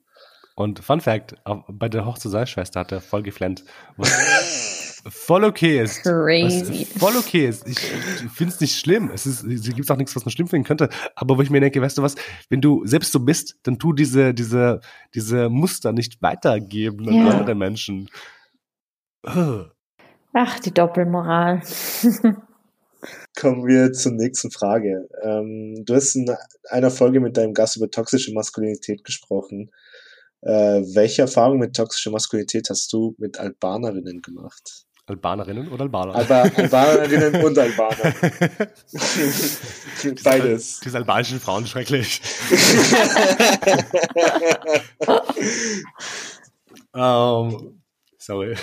Und 0.54 0.84
Fun 0.84 1.00
Fact, 1.00 1.34
bei 1.68 1.88
der 1.88 2.06
Hochzeit 2.06 2.32
seiner 2.32 2.46
Schwester 2.46 2.80
hat 2.80 2.92
er 2.92 3.00
voll 3.00 3.22
geflennt. 3.22 3.64
voll 5.07 5.44
okay 5.44 5.82
ist. 5.82 6.02
Crazy. 6.02 6.84
voll 6.84 7.16
okay 7.16 7.48
ist. 7.48 7.66
Ich, 7.66 7.76
ich 7.76 8.30
finde 8.30 8.55
es 8.55 8.61
nicht 8.61 8.78
schlimm. 8.78 9.11
Es 9.12 9.26
ist, 9.26 9.44
es 9.44 9.74
gibt 9.74 9.90
auch 9.90 9.96
nichts, 9.96 10.14
was 10.16 10.24
man 10.24 10.32
schlimm 10.32 10.48
finden 10.48 10.66
könnte. 10.66 10.88
Aber 11.14 11.36
wo 11.36 11.42
ich 11.42 11.50
mir 11.50 11.61
denke, 11.61 11.80
weißt 11.80 11.98
du 11.98 12.02
was, 12.02 12.14
wenn 12.48 12.61
du 12.61 12.86
selbst 12.86 13.12
so 13.12 13.20
bist, 13.20 13.57
dann 13.62 13.78
tu 13.78 13.92
diese, 13.92 14.34
diese, 14.34 14.80
diese 15.14 15.48
Muster 15.48 15.92
nicht 15.92 16.22
weitergeben 16.22 17.09
an 17.09 17.14
ja. 17.14 17.28
andere 17.28 17.55
Menschen. 17.55 18.09
Ach, 19.22 20.59
die 20.61 20.72
Doppelmoral. 20.72 21.62
Kommen 23.38 23.66
wir 23.66 23.92
zur 23.92 24.12
nächsten 24.12 24.50
Frage. 24.50 25.09
Ähm, 25.22 25.84
du 25.84 25.94
hast 25.94 26.14
in 26.14 26.34
einer 26.70 26.90
Folge 26.90 27.20
mit 27.20 27.36
deinem 27.36 27.55
Gast 27.55 27.76
über 27.76 27.90
toxische 27.90 28.32
Maskulinität 28.32 29.05
gesprochen. 29.05 29.70
Äh, 30.40 30.82
welche 30.94 31.22
Erfahrung 31.22 31.59
mit 31.59 31.74
toxischer 31.74 32.11
Maskulinität 32.11 32.68
hast 32.70 32.92
du 32.92 33.14
mit 33.18 33.38
Albanerinnen 33.38 34.22
gemacht? 34.22 34.84
Albanerinnen 35.07 35.68
oder 35.68 35.82
Albaner? 35.82 36.14
Alba 36.14 36.42
Albanerinnen 36.42 37.44
und 37.44 37.59
Albaner. 37.59 38.14
Beides. 40.24 40.80
Diese 40.80 40.96
albanischen 40.96 41.40
Frauen 41.40 41.66
schrecklich. 41.66 42.22
um, 46.92 46.94
ähm, 47.61 47.82
sorry, 48.16 48.55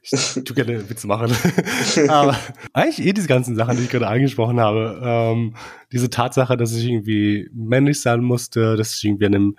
ich 0.00 0.44
tu 0.44 0.54
gerne 0.54 0.88
Witze 0.88 1.06
machen. 1.06 1.36
Aber 2.08 2.34
eigentlich 2.72 3.06
eh 3.06 3.12
diese 3.12 3.28
ganzen 3.28 3.54
Sachen, 3.54 3.76
die 3.76 3.82
ich 3.82 3.90
gerade 3.90 4.06
angesprochen 4.06 4.58
habe. 4.58 5.02
Ähm, 5.04 5.54
diese 5.92 6.08
Tatsache, 6.08 6.56
dass 6.56 6.74
ich 6.74 6.86
irgendwie 6.86 7.50
männlich 7.52 8.00
sein 8.00 8.22
musste, 8.22 8.76
dass 8.76 8.94
ich 8.94 9.04
irgendwie 9.04 9.26
einem, 9.26 9.54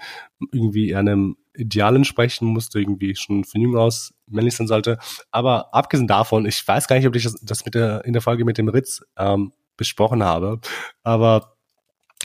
irgendwie 0.52 0.96
einem 0.96 1.38
Idealen 1.56 2.06
sprechen 2.06 2.48
musste, 2.48 2.80
irgendwie 2.80 3.16
schon 3.16 3.44
von 3.44 3.62
jung 3.62 3.76
aus 3.76 4.14
männlich 4.28 4.56
sein 4.56 4.68
sollte. 4.68 4.98
Aber 5.32 5.74
abgesehen 5.74 6.08
davon, 6.08 6.46
ich 6.46 6.66
weiß 6.68 6.88
gar 6.88 6.96
nicht, 6.96 7.08
ob 7.08 7.16
ich 7.16 7.24
das, 7.24 7.36
das 7.42 7.66
mit 7.66 7.76
der, 7.76 8.06
in 8.06 8.14
der 8.14 8.22
Folge 8.22 8.46
mit 8.46 8.58
dem 8.58 8.70
Ritz 8.70 9.02
ähm, 9.18 9.54
besprochen 9.78 10.24
habe, 10.24 10.60
aber 11.04 11.58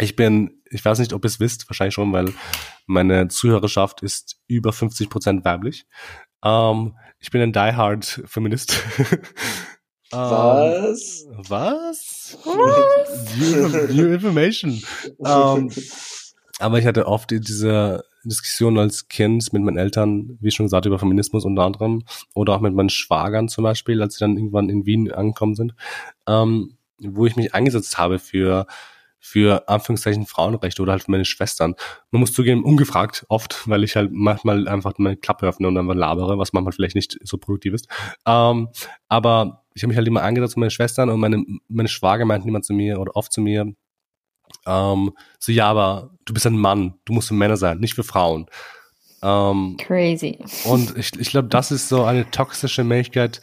ich 0.00 0.14
bin, 0.14 0.62
ich 0.70 0.84
weiß 0.84 0.98
nicht, 0.98 1.12
ob 1.12 1.24
ihr 1.24 1.28
es 1.28 1.40
wisst, 1.40 1.68
wahrscheinlich 1.68 1.94
schon, 1.94 2.12
weil 2.12 2.32
meine 2.86 3.28
Zuhörerschaft 3.28 4.02
ist 4.02 4.36
über 4.46 4.72
50 4.72 5.08
Prozent 5.08 5.44
weiblich. 5.44 5.86
Ähm, 6.44 6.96
ich 7.18 7.30
bin 7.30 7.40
ein 7.40 7.52
diehard 7.52 8.22
Feminist. 8.26 8.82
was? 10.10 11.24
Um, 11.24 11.44
was? 11.48 12.38
Was? 12.44 13.36
New, 13.36 13.94
new 13.94 14.12
information. 14.12 14.82
Um, 15.18 15.26
ähm, 15.26 15.70
aber 16.58 16.78
ich 16.78 16.86
hatte 16.86 17.06
oft 17.06 17.30
diese 17.30 18.04
Diskussion 18.24 18.78
als 18.78 19.08
Kind 19.08 19.52
mit 19.52 19.62
meinen 19.62 19.78
Eltern, 19.78 20.38
wie 20.40 20.50
schon 20.50 20.66
gesagt, 20.66 20.86
über 20.86 20.98
Feminismus 20.98 21.44
unter 21.44 21.62
anderem, 21.62 22.02
oder 22.34 22.54
auch 22.54 22.60
mit 22.60 22.74
meinen 22.74 22.88
Schwagern 22.88 23.48
zum 23.48 23.64
Beispiel, 23.64 24.02
als 24.02 24.14
sie 24.14 24.20
dann 24.20 24.36
irgendwann 24.36 24.68
in 24.68 24.86
Wien 24.86 25.12
angekommen 25.12 25.54
sind, 25.54 25.74
ähm, 26.26 26.76
wo 26.98 27.26
ich 27.26 27.36
mich 27.36 27.54
eingesetzt 27.54 27.98
habe 27.98 28.18
für 28.18 28.66
für 29.18 29.68
Anführungszeichen 29.68 30.24
Frauenrechte 30.24 30.80
oder 30.82 30.92
halt 30.92 31.02
für 31.02 31.10
meine 31.10 31.24
Schwestern. 31.24 31.74
Man 32.12 32.20
muss 32.20 32.32
zugeben, 32.32 32.62
ungefragt 32.62 33.26
oft, 33.28 33.68
weil 33.68 33.82
ich 33.82 33.96
halt 33.96 34.12
manchmal 34.12 34.68
einfach 34.68 34.92
meine 34.98 35.16
Klappe 35.16 35.48
öffne 35.48 35.66
und 35.66 35.76
einfach 35.76 35.96
labere, 35.96 36.38
was 36.38 36.52
manchmal 36.52 36.72
vielleicht 36.72 36.94
nicht 36.94 37.18
so 37.24 37.36
produktiv 37.36 37.74
ist. 37.74 37.88
Ähm, 38.24 38.68
aber 39.08 39.64
ich 39.74 39.82
habe 39.82 39.88
mich 39.88 39.96
halt 39.96 40.06
immer 40.06 40.22
eingesetzt 40.22 40.54
für 40.54 40.60
meine 40.60 40.70
Schwestern 40.70 41.10
und 41.10 41.18
meine, 41.18 41.44
meine 41.68 41.88
Schwager 41.88 42.24
meinten 42.24 42.48
immer 42.48 42.62
zu 42.62 42.72
mir 42.72 43.00
oder 43.00 43.16
oft 43.16 43.32
zu 43.32 43.40
mir, 43.40 43.74
ähm, 44.66 45.12
so, 45.38 45.52
ja, 45.52 45.68
aber 45.68 46.10
du 46.24 46.34
bist 46.34 46.46
ein 46.46 46.58
Mann, 46.58 46.94
du 47.04 47.12
musst 47.12 47.28
für 47.28 47.34
Männer 47.34 47.56
sein, 47.56 47.78
nicht 47.78 47.94
für 47.94 48.04
Frauen. 48.04 48.46
Ähm, 49.22 49.76
Crazy. 49.78 50.38
Und 50.64 50.96
ich, 50.96 51.18
ich 51.18 51.30
glaube, 51.30 51.48
das 51.48 51.70
ist 51.70 51.88
so 51.88 52.04
eine 52.04 52.30
toxische 52.30 52.84
Möglichkeit, 52.84 53.40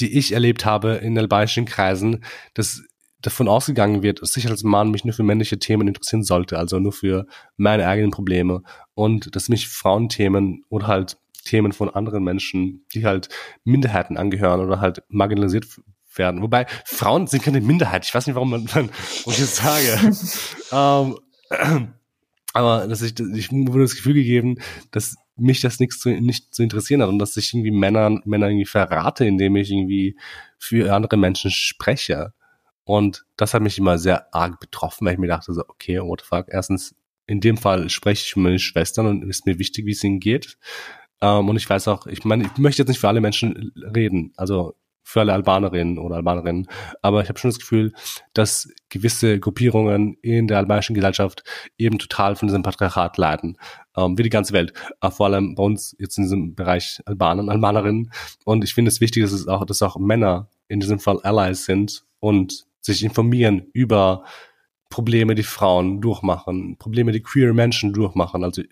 die 0.00 0.18
ich 0.18 0.32
erlebt 0.32 0.64
habe 0.64 0.92
in 0.94 1.18
albanischen 1.18 1.64
Kreisen, 1.64 2.24
dass 2.54 2.82
davon 3.22 3.48
ausgegangen 3.48 4.02
wird, 4.02 4.22
dass 4.22 4.36
ich 4.36 4.48
als 4.48 4.62
Mann 4.62 4.90
mich 4.90 5.04
nur 5.04 5.14
für 5.14 5.22
männliche 5.22 5.58
Themen 5.58 5.88
interessieren 5.88 6.22
sollte, 6.22 6.58
also 6.58 6.78
nur 6.78 6.92
für 6.92 7.26
meine 7.56 7.88
eigenen 7.88 8.10
Probleme 8.10 8.62
und 8.94 9.34
dass 9.34 9.48
mich 9.48 9.68
Frauenthemen 9.68 10.64
oder 10.68 10.86
halt 10.86 11.16
Themen 11.44 11.72
von 11.72 11.88
anderen 11.90 12.24
Menschen, 12.24 12.84
die 12.94 13.04
halt 13.04 13.28
Minderheiten 13.64 14.16
angehören 14.16 14.60
oder 14.60 14.80
halt 14.80 15.02
marginalisiert 15.08 15.66
werden. 16.18 16.42
Wobei 16.42 16.66
Frauen 16.84 17.26
sind 17.26 17.42
keine 17.42 17.60
Minderheit. 17.60 18.04
Ich 18.04 18.14
weiß 18.14 18.26
nicht, 18.26 18.34
warum 18.36 18.50
man, 18.50 18.64
man 18.74 18.90
warum 18.90 19.32
ich 19.32 19.38
das 19.38 19.56
sage. 19.56 20.12
ähm, 21.50 21.92
aber 22.52 22.86
dass 22.88 23.02
ich, 23.02 23.18
ich 23.18 23.52
wurde 23.52 23.82
das 23.82 23.96
Gefühl 23.96 24.14
gegeben, 24.14 24.58
dass 24.90 25.16
mich 25.36 25.60
das 25.60 25.78
nichts 25.80 25.98
zu, 25.98 26.08
nicht 26.08 26.54
zu 26.54 26.62
interessieren 26.62 27.02
hat 27.02 27.08
und 27.08 27.18
dass 27.18 27.36
ich 27.36 27.52
irgendwie 27.52 27.70
Männer, 27.70 28.18
Männer 28.24 28.48
irgendwie 28.48 28.64
verrate, 28.64 29.26
indem 29.26 29.56
ich 29.56 29.70
irgendwie 29.70 30.16
für 30.58 30.94
andere 30.94 31.16
Menschen 31.16 31.50
spreche. 31.50 32.32
Und 32.84 33.26
das 33.36 33.52
hat 33.52 33.62
mich 33.62 33.78
immer 33.78 33.98
sehr 33.98 34.34
arg 34.34 34.58
betroffen, 34.60 35.06
weil 35.06 35.14
ich 35.14 35.18
mir 35.18 35.26
dachte 35.26 35.52
so, 35.52 35.62
okay, 35.68 36.00
what 36.00 36.22
the 36.22 36.26
fuck. 36.26 36.46
Erstens, 36.48 36.94
in 37.26 37.40
dem 37.40 37.56
Fall 37.56 37.90
spreche 37.90 38.24
ich 38.24 38.36
mit 38.36 38.44
meinen 38.44 38.58
Schwestern 38.58 39.06
und 39.06 39.28
ist 39.28 39.46
mir 39.46 39.58
wichtig, 39.58 39.84
wie 39.84 39.90
es 39.90 40.04
ihnen 40.04 40.20
geht. 40.20 40.56
Ähm, 41.20 41.48
und 41.48 41.56
ich 41.56 41.68
weiß 41.68 41.88
auch, 41.88 42.06
ich 42.06 42.24
meine, 42.24 42.44
ich 42.44 42.58
möchte 42.58 42.82
jetzt 42.82 42.88
nicht 42.88 43.00
für 43.00 43.08
alle 43.08 43.20
Menschen 43.20 43.72
reden. 43.94 44.32
Also 44.36 44.76
für 45.08 45.20
alle 45.20 45.34
Albanerinnen 45.34 45.98
oder 45.98 46.16
Albanerinnen. 46.16 46.66
Aber 47.00 47.22
ich 47.22 47.28
habe 47.28 47.38
schon 47.38 47.50
das 47.50 47.60
Gefühl, 47.60 47.92
dass 48.34 48.68
gewisse 48.88 49.38
Gruppierungen 49.38 50.14
in 50.20 50.48
der 50.48 50.58
albanischen 50.58 50.94
Gesellschaft 50.94 51.44
eben 51.78 52.00
total 52.00 52.34
von 52.34 52.48
diesem 52.48 52.64
Patriarchat 52.64 53.16
leiden. 53.16 53.56
Ähm, 53.96 54.18
wie 54.18 54.24
die 54.24 54.30
ganze 54.30 54.52
Welt. 54.52 54.72
Äh, 55.00 55.12
vor 55.12 55.26
allem 55.26 55.54
bei 55.54 55.62
uns 55.62 55.94
jetzt 56.00 56.18
in 56.18 56.24
diesem 56.24 56.56
Bereich 56.56 57.00
Albaner 57.06 57.44
und 57.44 57.50
Albanerinnen. 57.50 58.10
Und 58.44 58.64
ich 58.64 58.74
finde 58.74 58.88
es 58.88 59.00
wichtig, 59.00 59.22
dass 59.22 59.30
es 59.30 59.46
auch, 59.46 59.64
dass 59.64 59.80
auch 59.80 59.96
Männer 59.96 60.48
in 60.66 60.80
diesem 60.80 60.98
Fall 60.98 61.20
Allies 61.22 61.66
sind 61.66 62.04
und 62.18 62.66
sich 62.80 63.04
informieren 63.04 63.68
über 63.72 64.24
Probleme, 64.90 65.36
die 65.36 65.44
Frauen 65.44 66.00
durchmachen, 66.00 66.78
Probleme, 66.78 67.12
die 67.12 67.22
queer 67.22 67.54
Menschen 67.54 67.92
durchmachen. 67.92 68.42
Also 68.42 68.62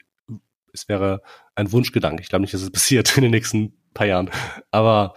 es 0.73 0.89
wäre 0.89 1.23
ein 1.55 1.71
Wunschgedanke. 1.71 2.23
Ich 2.23 2.29
glaube 2.29 2.43
nicht, 2.43 2.55
dass 2.55 2.63
es 2.63 2.71
passiert 2.73 3.17
in 3.17 3.23
den 3.23 3.31
nächsten 3.31 3.73
paar 3.95 4.09
Jahren. 4.09 4.31
Aber 4.73 5.15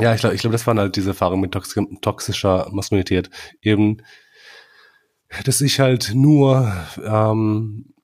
Ja, 0.00 0.14
ich 0.14 0.20
glaube, 0.20 0.34
ich 0.34 0.40
glaube, 0.40 0.52
das 0.52 0.66
waren 0.66 0.78
halt 0.78 0.96
diese 0.96 1.10
Erfahrungen 1.10 1.40
mit 1.40 1.52
tox 1.52 1.74
toxischer 2.00 2.68
Maskulinität. 2.72 3.30
Eben, 3.62 3.98
dass 5.44 5.60
ich 5.60 5.80
halt 5.80 6.12
nur, 6.14 6.72
ähm, 7.04 7.94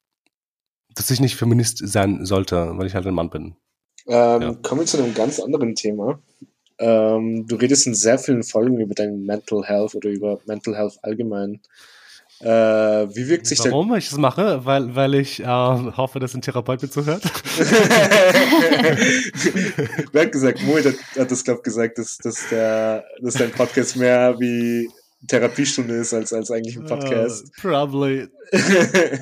dass 0.95 1.11
ich 1.11 1.21
nicht 1.21 1.37
Feminist 1.37 1.79
sein 1.79 2.25
sollte, 2.25 2.79
weil 2.79 2.87
ich 2.87 2.95
halt 2.95 3.07
ein 3.07 3.15
Mann 3.15 3.31
bin. 3.31 3.57
Ähm, 4.07 4.43
ja. 4.43 4.55
Kommen 4.63 4.83
wir 4.83 4.87
zu 4.87 4.99
einem 4.99 5.15
ganz 5.15 5.41
anderen 5.41 5.75
Thema. 5.75 6.21
Ähm, 6.79 7.47
du 7.47 7.57
redest 7.57 7.87
in 7.87 7.95
sehr 7.95 8.19
vielen 8.19 8.43
Folgen 8.43 8.81
über 8.81 8.95
dein 8.95 9.25
Mental 9.25 9.63
Health 9.65 9.95
oder 9.95 10.09
über 10.09 10.41
Mental 10.47 10.77
Health 10.77 10.99
allgemein. 11.03 11.61
Äh, 12.41 12.47
wie 13.15 13.29
wirkt 13.29 13.47
sich 13.47 13.59
Warum 13.59 13.95
ich 13.95 14.09
das 14.09 14.19
mache? 14.19 14.65
Weil, 14.65 14.95
weil 14.95 15.15
ich 15.15 15.41
äh, 15.41 15.45
hoffe, 15.47 16.21
dass 16.21 16.35
ein 16.35 16.41
Therapeut 16.41 16.81
mir 16.81 16.89
zuhört. 16.89 17.23
Wer 20.13 20.23
hat 20.23 20.33
gesagt? 20.33 20.63
Moit 20.63 20.87
hat, 20.87 20.95
hat 21.19 21.31
das, 21.31 21.45
glaube 21.45 21.59
ich, 21.59 21.65
gesagt, 21.65 21.99
dass, 21.99 22.17
dass, 22.17 22.49
der, 22.49 23.05
dass 23.21 23.35
dein 23.35 23.51
Podcast 23.51 23.97
mehr 23.97 24.41
wie 24.41 24.89
Therapiestunde 25.29 25.97
ist 25.97 26.15
als, 26.15 26.33
als 26.33 26.51
eigentlich 26.51 26.79
ein 26.79 26.87
Podcast. 26.87 27.45
Uh, 27.45 27.61
probably. 27.61 28.29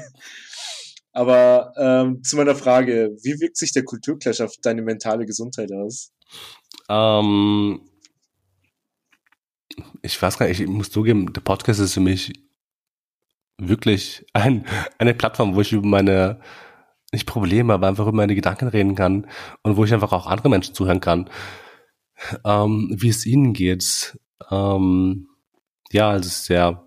Aber 1.13 1.73
ähm, 1.77 2.23
zu 2.23 2.37
meiner 2.37 2.55
Frage, 2.55 3.17
wie 3.23 3.41
wirkt 3.41 3.57
sich 3.57 3.73
der 3.73 3.83
Kulturclash 3.83 4.41
auf 4.41 4.55
deine 4.63 4.83
mentale 4.83 5.27
Gesundheit 5.27 5.73
aus? 5.73 6.13
Ähm, 6.89 7.81
ich 10.03 10.23
weiß 10.23 10.39
gar 10.39 10.47
nicht, 10.47 10.61
ich 10.61 10.69
muss 10.69 10.93
zugeben, 10.93 11.33
der 11.33 11.41
Podcast 11.41 11.81
ist 11.81 11.95
für 11.95 12.01
mich 12.01 12.33
wirklich 13.59 14.25
ein, 14.33 14.65
eine 14.99 15.15
Plattform, 15.15 15.55
wo 15.55 15.61
ich 15.61 15.73
über 15.73 15.87
meine, 15.87 16.41
nicht 17.13 17.27
Probleme, 17.27 17.75
aber 17.75 17.89
einfach 17.89 18.05
über 18.07 18.17
meine 18.17 18.35
Gedanken 18.35 18.69
reden 18.69 18.95
kann 18.95 19.27
und 19.63 19.77
wo 19.77 19.85
ich 19.85 19.93
einfach 19.93 20.13
auch 20.13 20.27
andere 20.27 20.49
Menschen 20.49 20.75
zuhören 20.75 21.01
kann, 21.01 21.29
ähm, 22.45 22.95
wie 22.97 23.09
es 23.09 23.27
ihnen 23.27 23.53
geht. 23.53 24.19
Ähm, 24.51 25.29
ja, 25.91 26.15
es 26.17 26.27
ist 26.27 26.45
sehr 26.47 26.85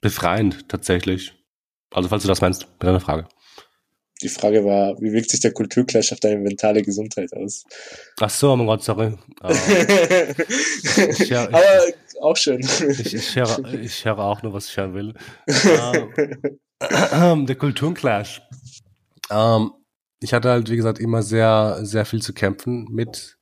befreiend 0.00 0.68
tatsächlich. 0.68 1.34
Also 1.92 2.08
falls 2.08 2.22
du 2.22 2.28
das 2.28 2.40
meinst, 2.40 2.68
mit 2.68 2.82
deiner 2.82 3.00
Frage. 3.00 3.28
Die 4.22 4.28
Frage 4.28 4.64
war, 4.64 5.00
wie 5.00 5.12
wirkt 5.12 5.30
sich 5.30 5.40
der 5.40 5.52
Kulturclash 5.52 6.12
auf 6.12 6.20
deine 6.20 6.38
mentale 6.38 6.82
Gesundheit 6.82 7.32
aus? 7.32 7.64
Ach 8.20 8.30
so, 8.30 8.52
oh 8.52 8.56
mein 8.56 8.66
Gott, 8.66 8.84
sorry. 8.84 9.14
ich, 11.08 11.28
ja, 11.28 11.48
Aber 11.48 11.62
auch 12.20 12.36
schön. 12.36 12.60
Ich, 12.60 13.14
ich, 13.14 13.34
höre, 13.34 13.74
ich 13.74 14.04
höre 14.04 14.18
auch 14.18 14.42
nur, 14.42 14.52
was 14.52 14.68
ich 14.68 14.76
hören 14.76 14.94
will. 14.94 15.14
Ähm, 17.12 17.46
der 17.46 17.54
Kulturclash. 17.54 18.42
Ähm, 19.30 19.70
ich 20.18 20.32
hatte 20.32 20.50
halt, 20.50 20.68
wie 20.68 20.74
gesagt, 20.74 20.98
immer 20.98 21.22
sehr, 21.22 21.78
sehr 21.82 22.04
viel 22.04 22.20
zu 22.20 22.32
kämpfen 22.32 22.88
mit, 22.90 23.38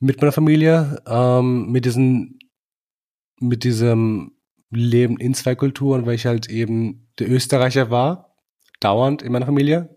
mit 0.00 0.20
meiner 0.20 0.32
Familie, 0.32 1.00
ähm, 1.06 1.70
mit 1.70 1.84
diesen, 1.84 2.40
mit 3.38 3.62
diesem 3.62 4.32
Leben 4.70 5.18
in 5.18 5.34
zwei 5.34 5.54
Kulturen, 5.54 6.04
weil 6.04 6.16
ich 6.16 6.26
halt 6.26 6.50
eben 6.50 7.12
der 7.20 7.30
Österreicher 7.30 7.90
war 7.90 8.33
dauernd 8.84 9.22
in 9.22 9.32
meiner 9.32 9.46
Familie 9.46 9.96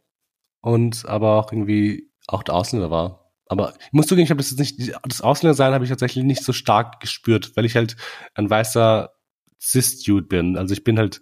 und 0.61 1.05
aber 1.07 1.35
auch 1.35 1.51
irgendwie 1.51 2.09
auch 2.27 2.43
der 2.43 2.55
Ausländer 2.55 2.91
war. 2.91 3.31
Aber 3.49 3.73
ich 3.79 3.93
muss 3.93 4.07
zugeben, 4.07 4.25
ich 4.25 4.29
habe 4.29 4.39
das 4.39 4.51
jetzt 4.51 4.59
nicht, 4.59 4.93
das 5.03 5.21
Ausländersein 5.21 5.73
habe 5.73 5.83
ich 5.83 5.89
tatsächlich 5.89 6.23
nicht 6.23 6.43
so 6.43 6.53
stark 6.53 6.99
gespürt, 6.99 7.55
weil 7.55 7.65
ich 7.65 7.75
halt 7.75 7.95
ein 8.33 8.49
weißer 8.49 9.11
Cis-Dude 9.61 10.27
bin. 10.27 10.57
Also 10.57 10.73
ich 10.73 10.83
bin 10.83 10.99
halt 10.99 11.21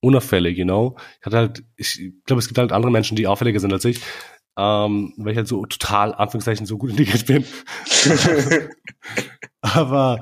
unauffällig, 0.00 0.58
you 0.58 0.64
know. 0.64 0.96
Ich 1.20 1.26
hatte 1.26 1.36
halt, 1.36 1.64
ich 1.76 2.12
glaube, 2.26 2.40
es 2.40 2.48
gibt 2.48 2.58
halt 2.58 2.72
andere 2.72 2.90
Menschen, 2.90 3.16
die 3.16 3.26
auffälliger 3.26 3.60
sind 3.60 3.72
als 3.72 3.84
ich, 3.84 4.00
ähm, 4.56 5.14
weil 5.16 5.32
ich 5.32 5.36
halt 5.36 5.48
so 5.48 5.64
total, 5.66 6.14
Anführungszeichen, 6.14 6.66
so 6.66 6.78
gut 6.78 6.90
integriert 6.98 7.26
bin. 7.26 7.44
Aber 9.60 10.20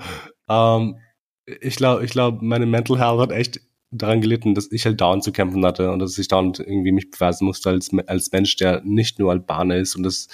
ähm, 0.49 0.99
ich 1.47 1.77
glaube, 1.77 2.05
ich 2.05 2.11
glaube, 2.13 2.45
meine 2.45 2.67
Mental 2.67 2.99
Health 2.99 3.21
hat 3.21 3.33
echt 3.33 3.61
daran 3.93 4.23
gelitten, 4.23 4.55
dass 4.55 4.73
ich 4.73 4.87
halt 4.87 5.01
dauernd 5.01 5.23
zu 5.23 5.33
kämpfen 5.33 5.65
hatte 5.65 5.91
und 5.91 5.99
dass 5.99 6.17
ich 6.17 6.27
dauernd 6.27 6.59
irgendwie 6.59 6.93
mich 6.93 7.11
beweisen 7.11 7.45
musste 7.45 7.71
als, 7.71 7.91
als 8.07 8.33
Mensch, 8.33 8.57
der 8.57 8.81
nicht 8.85 9.19
nur 9.19 9.31
Albaner 9.31 9.77
ist 9.77 9.95
und 9.95 10.03
dass 10.03 10.29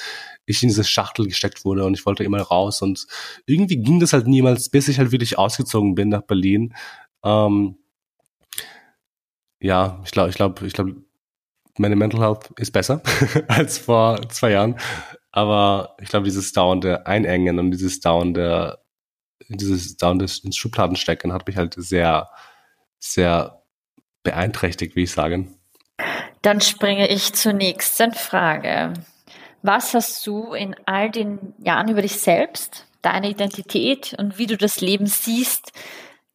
ich 0.47 0.63
in 0.63 0.69
diese 0.69 0.85
Schachtel 0.85 1.27
gesteckt 1.27 1.65
wurde 1.65 1.85
und 1.85 1.95
ich 1.95 2.07
wollte 2.07 2.23
immer 2.23 2.41
raus 2.41 2.81
und 2.83 3.07
irgendwie 3.47 3.77
ging 3.79 3.99
das 3.99 4.13
halt 4.13 4.29
niemals, 4.29 4.69
bis 4.69 4.89
ich 4.89 4.99
halt 4.99 5.11
wirklich 5.11 5.39
ausgezogen 5.39 5.97
bin 5.97 6.09
nach 6.09 6.23
Berlin. 6.23 6.75
Ähm, 7.25 7.77
ja, 9.61 10.01
ich 10.05 10.13
glaube, 10.13 10.31
ich 10.31 10.37
glaube, 10.37 10.67
ich 10.67 10.73
glaube, 10.73 10.97
meine 11.79 11.97
Mental 11.97 12.21
Health 12.21 12.51
ist 12.59 12.73
besser 12.73 13.03
als 13.49 13.79
vor 13.79 14.29
zwei 14.31 14.53
Jahren. 14.53 14.77
Aber 15.33 15.97
ich 16.01 16.09
glaube, 16.09 16.25
dieses 16.25 16.53
dauernde 16.53 17.07
Einengen 17.07 17.59
und 17.59 17.73
dieses 17.73 18.01
dauernde, 18.01 18.79
dieses 19.49 19.97
dauernde 19.97 20.25
ins 20.25 20.57
Schubladen 20.57 20.97
stecken 20.97 21.33
hat 21.33 21.47
mich 21.47 21.57
halt 21.57 21.75
sehr 21.77 22.29
sehr 22.99 23.63
beeinträchtigt, 24.23 24.97
wie 24.97 25.05
ich 25.05 25.13
sagen. 25.13 25.55
Dann 26.43 26.61
springe 26.61 27.09
ich 27.09 27.33
zur 27.35 27.53
nächsten 27.53 28.13
Frage. 28.13 28.95
Was 29.63 29.95
hast 29.95 30.27
du 30.27 30.55
in 30.55 30.75
all 30.87 31.11
den 31.11 31.55
Jahren 31.59 31.89
über 31.89 32.03
dich 32.03 32.21
selbst, 32.21 32.87
deine 33.03 33.29
Identität 33.29 34.15
und 34.19 34.39
wie 34.39 34.47
du 34.47 34.57
das 34.57 34.81
Leben 34.81 35.07
siehst, 35.07 35.73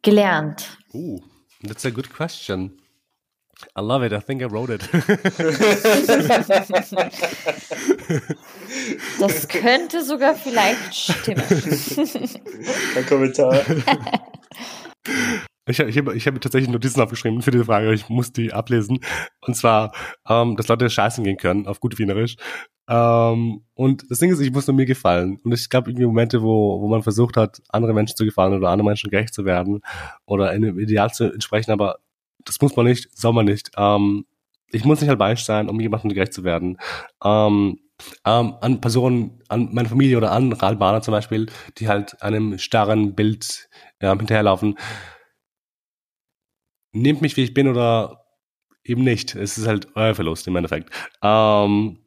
gelernt? 0.02 0.78
Uh, 0.94 1.22
that's 1.66 1.86
a 1.86 1.90
good 1.90 2.14
question. 2.14 2.78
I 3.78 3.82
love 3.82 4.06
it. 4.06 4.12
I 4.12 4.20
think 4.20 4.42
I 4.42 4.46
wrote 4.46 4.74
it. 4.74 4.82
das 9.20 9.48
könnte 9.48 10.04
sogar 10.04 10.36
vielleicht 10.36 10.94
stimmen. 10.94 11.46
Ein 12.96 13.06
Kommentar. 13.06 13.62
Ich, 15.66 15.80
ich 15.80 15.98
habe 15.98 16.14
ich 16.16 16.28
hab 16.28 16.40
tatsächlich 16.42 16.70
Notizen 16.70 17.02
aufgeschrieben 17.02 17.42
für 17.42 17.52
diese 17.52 17.66
Frage, 17.66 17.94
ich 17.94 18.10
muss 18.10 18.34
die 18.34 18.52
ablesen. 18.52 19.00
Und 19.42 19.56
zwar, 19.56 19.94
ähm, 20.28 20.58
dass 20.58 20.68
Leute 20.68 20.90
scheißen 20.90 21.24
gehen 21.24 21.38
können, 21.38 21.68
auf 21.68 21.80
gut 21.80 21.98
Wienerisch. 21.98 22.36
Ähm, 22.90 23.64
und 23.74 24.04
das 24.10 24.20
Ding 24.20 24.32
ist, 24.32 24.42
ich 24.42 24.52
muss 24.52 24.68
nur 24.68 24.76
mir 24.76 24.86
gefallen. 24.86 25.40
Und 25.44 25.54
es 25.54 25.70
gab 25.70 25.88
irgendwie 25.88 26.06
Momente, 26.06 26.42
wo, 26.42 26.82
wo 26.82 26.88
man 26.90 27.02
versucht 27.02 27.38
hat, 27.38 27.62
andere 27.70 27.94
Menschen 27.94 28.18
zu 28.18 28.26
gefallen 28.26 28.54
oder 28.54 28.70
anderen 28.70 28.88
Menschen 28.88 29.10
gerecht 29.10 29.34
zu 29.34 29.46
werden 29.46 29.82
oder 30.26 30.50
einem 30.50 30.78
Ideal 30.80 31.12
zu 31.12 31.32
entsprechen, 31.32 31.72
aber 31.72 32.00
das 32.44 32.60
muss 32.60 32.76
man 32.76 32.86
nicht, 32.86 33.18
soll 33.18 33.32
man 33.32 33.46
nicht. 33.46 33.72
Ähm, 33.78 34.26
ich 34.72 34.84
muss 34.84 35.00
nicht 35.00 35.10
albanisch 35.10 35.46
sein, 35.46 35.70
um 35.70 35.80
jemandem 35.80 36.12
gerecht 36.14 36.34
zu 36.34 36.44
werden. 36.44 36.78
Ähm, 37.24 37.80
ähm, 38.26 38.56
an 38.60 38.82
Personen, 38.82 39.40
an 39.48 39.70
meine 39.72 39.88
Familie 39.88 40.18
oder 40.18 40.32
an 40.32 40.52
Albaner 40.54 41.02
zum 41.02 41.14
Beispiel, 41.14 41.46
die 41.78 41.88
halt 41.88 42.22
einem 42.22 42.58
starren 42.58 43.16
Bild 43.16 43.70
ähm, 44.02 44.18
hinterherlaufen 44.18 44.76
nehmt 46.94 47.22
mich, 47.22 47.36
wie 47.38 47.44
ich 47.44 47.54
bin 47.54 47.68
oder 47.68 48.26
eben 48.84 49.04
nicht. 49.04 49.36
Es 49.36 49.58
ist 49.58 49.68
halt 49.68 49.88
euer 49.96 50.16
Verlust 50.16 50.48
im 50.48 50.56
Endeffekt. 50.56 50.90
Ähm, 51.22 52.00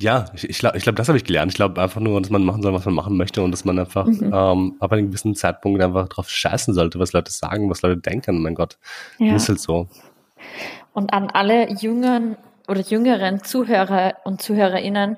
ja, 0.00 0.26
ich, 0.34 0.48
ich 0.48 0.58
glaube, 0.58 0.76
ich 0.76 0.82
glaub, 0.82 0.96
das 0.96 1.08
habe 1.08 1.18
ich 1.18 1.24
gelernt. 1.24 1.52
Ich 1.52 1.56
glaube 1.56 1.80
einfach 1.80 2.00
nur, 2.00 2.20
dass 2.20 2.30
man 2.30 2.44
machen 2.44 2.62
soll, 2.62 2.72
was 2.72 2.84
man 2.84 2.94
machen 2.94 3.16
möchte 3.16 3.42
und 3.42 3.52
dass 3.52 3.64
man 3.64 3.78
einfach 3.78 4.06
mhm. 4.06 4.32
ähm, 4.34 4.76
ab 4.80 4.92
einem 4.92 5.08
gewissen 5.08 5.34
Zeitpunkt 5.34 5.80
einfach 5.80 6.08
drauf 6.08 6.28
scheißen 6.28 6.74
sollte, 6.74 6.98
was 6.98 7.12
Leute 7.12 7.30
sagen, 7.30 7.70
was 7.70 7.82
Leute 7.82 8.00
denken. 8.00 8.42
Mein 8.42 8.54
Gott, 8.54 8.78
ja. 9.18 9.34
ist 9.34 9.48
halt 9.48 9.60
so. 9.60 9.88
Und 10.92 11.12
an 11.12 11.30
alle 11.30 11.72
jüngeren 11.72 12.36
oder 12.66 12.80
jüngeren 12.80 13.42
Zuhörer 13.42 14.14
und 14.24 14.42
Zuhörerinnen, 14.42 15.16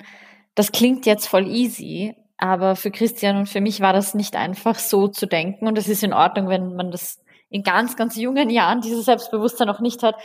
das 0.55 0.73
klingt 0.73 1.07
jetzt 1.07 1.27
voll 1.27 1.47
easy, 1.47 2.15
aber 2.39 2.77
für 2.77 2.91
Christian 2.91 3.37
und 3.37 3.49
für 3.49 3.61
mich 3.61 3.81
war 3.81 3.93
das 3.93 4.15
nicht 4.15 4.37
einfach 4.37 4.79
so 4.79 5.09
zu 5.09 5.27
denken 5.27 5.67
und 5.67 5.79
es 5.79 5.89
ist 5.89 6.03
in 6.03 6.13
Ordnung, 6.13 6.49
wenn 6.49 6.75
man 6.75 6.91
das 6.91 7.23
in 7.49 7.63
ganz, 7.63 7.97
ganz 7.97 8.17
jungen 8.17 8.51
Jahren 8.51 8.81
dieses 8.81 9.05
Selbstbewusstsein 9.05 9.67
noch 9.67 9.81
nicht 9.81 10.03
hat. 10.03 10.17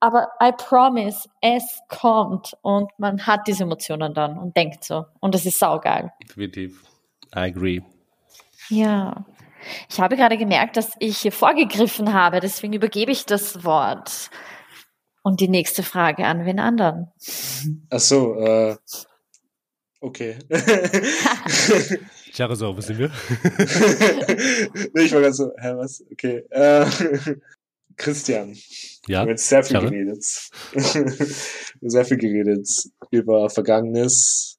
Aber 0.00 0.28
I 0.42 0.52
promise, 0.56 1.28
es 1.42 1.80
kommt 1.88 2.56
und 2.62 2.90
man 2.98 3.26
hat 3.26 3.46
diese 3.46 3.64
Emotionen 3.64 4.14
dann 4.14 4.38
und 4.38 4.56
denkt 4.56 4.82
so. 4.84 5.04
Und 5.20 5.34
das 5.34 5.44
ist 5.44 5.58
saugeil. 5.58 6.10
Definitiv. 6.22 6.82
I 7.34 7.40
agree. 7.40 7.82
Ja. 8.70 9.26
Ich 9.90 10.00
habe 10.00 10.16
gerade 10.16 10.38
gemerkt, 10.38 10.78
dass 10.78 10.92
ich 11.00 11.18
hier 11.18 11.32
vorgegriffen 11.32 12.14
habe, 12.14 12.40
deswegen 12.40 12.72
übergebe 12.72 13.12
ich 13.12 13.26
das 13.26 13.62
Wort. 13.62 14.30
Und 15.22 15.40
die 15.40 15.48
nächste 15.48 15.82
Frage 15.82 16.24
an 16.24 16.46
wen 16.46 16.58
anderen. 16.58 17.08
Ach 17.90 17.98
so, 17.98 18.36
äh, 18.36 18.76
okay. 20.00 20.38
Jahre 22.38 22.56
so, 22.56 22.76
wo 22.76 22.80
sind 22.80 22.98
wir? 22.98 23.08
nee, 24.94 25.02
ich 25.02 25.12
war 25.12 25.20
ganz 25.20 25.36
so, 25.36 25.50
hä, 25.56 25.74
was? 25.76 26.04
Okay. 26.12 26.44
Äh, 26.50 26.86
Christian. 27.96 28.54
Ja. 29.06 29.08
Wir 29.08 29.18
haben 29.18 29.28
jetzt 29.28 29.48
sehr 29.48 29.62
viel 29.62 29.80
geredet. 29.80 30.24
sehr 31.80 32.04
viel 32.04 32.16
geredet 32.16 32.68
über 33.10 33.50
Vergangenes. 33.50 34.58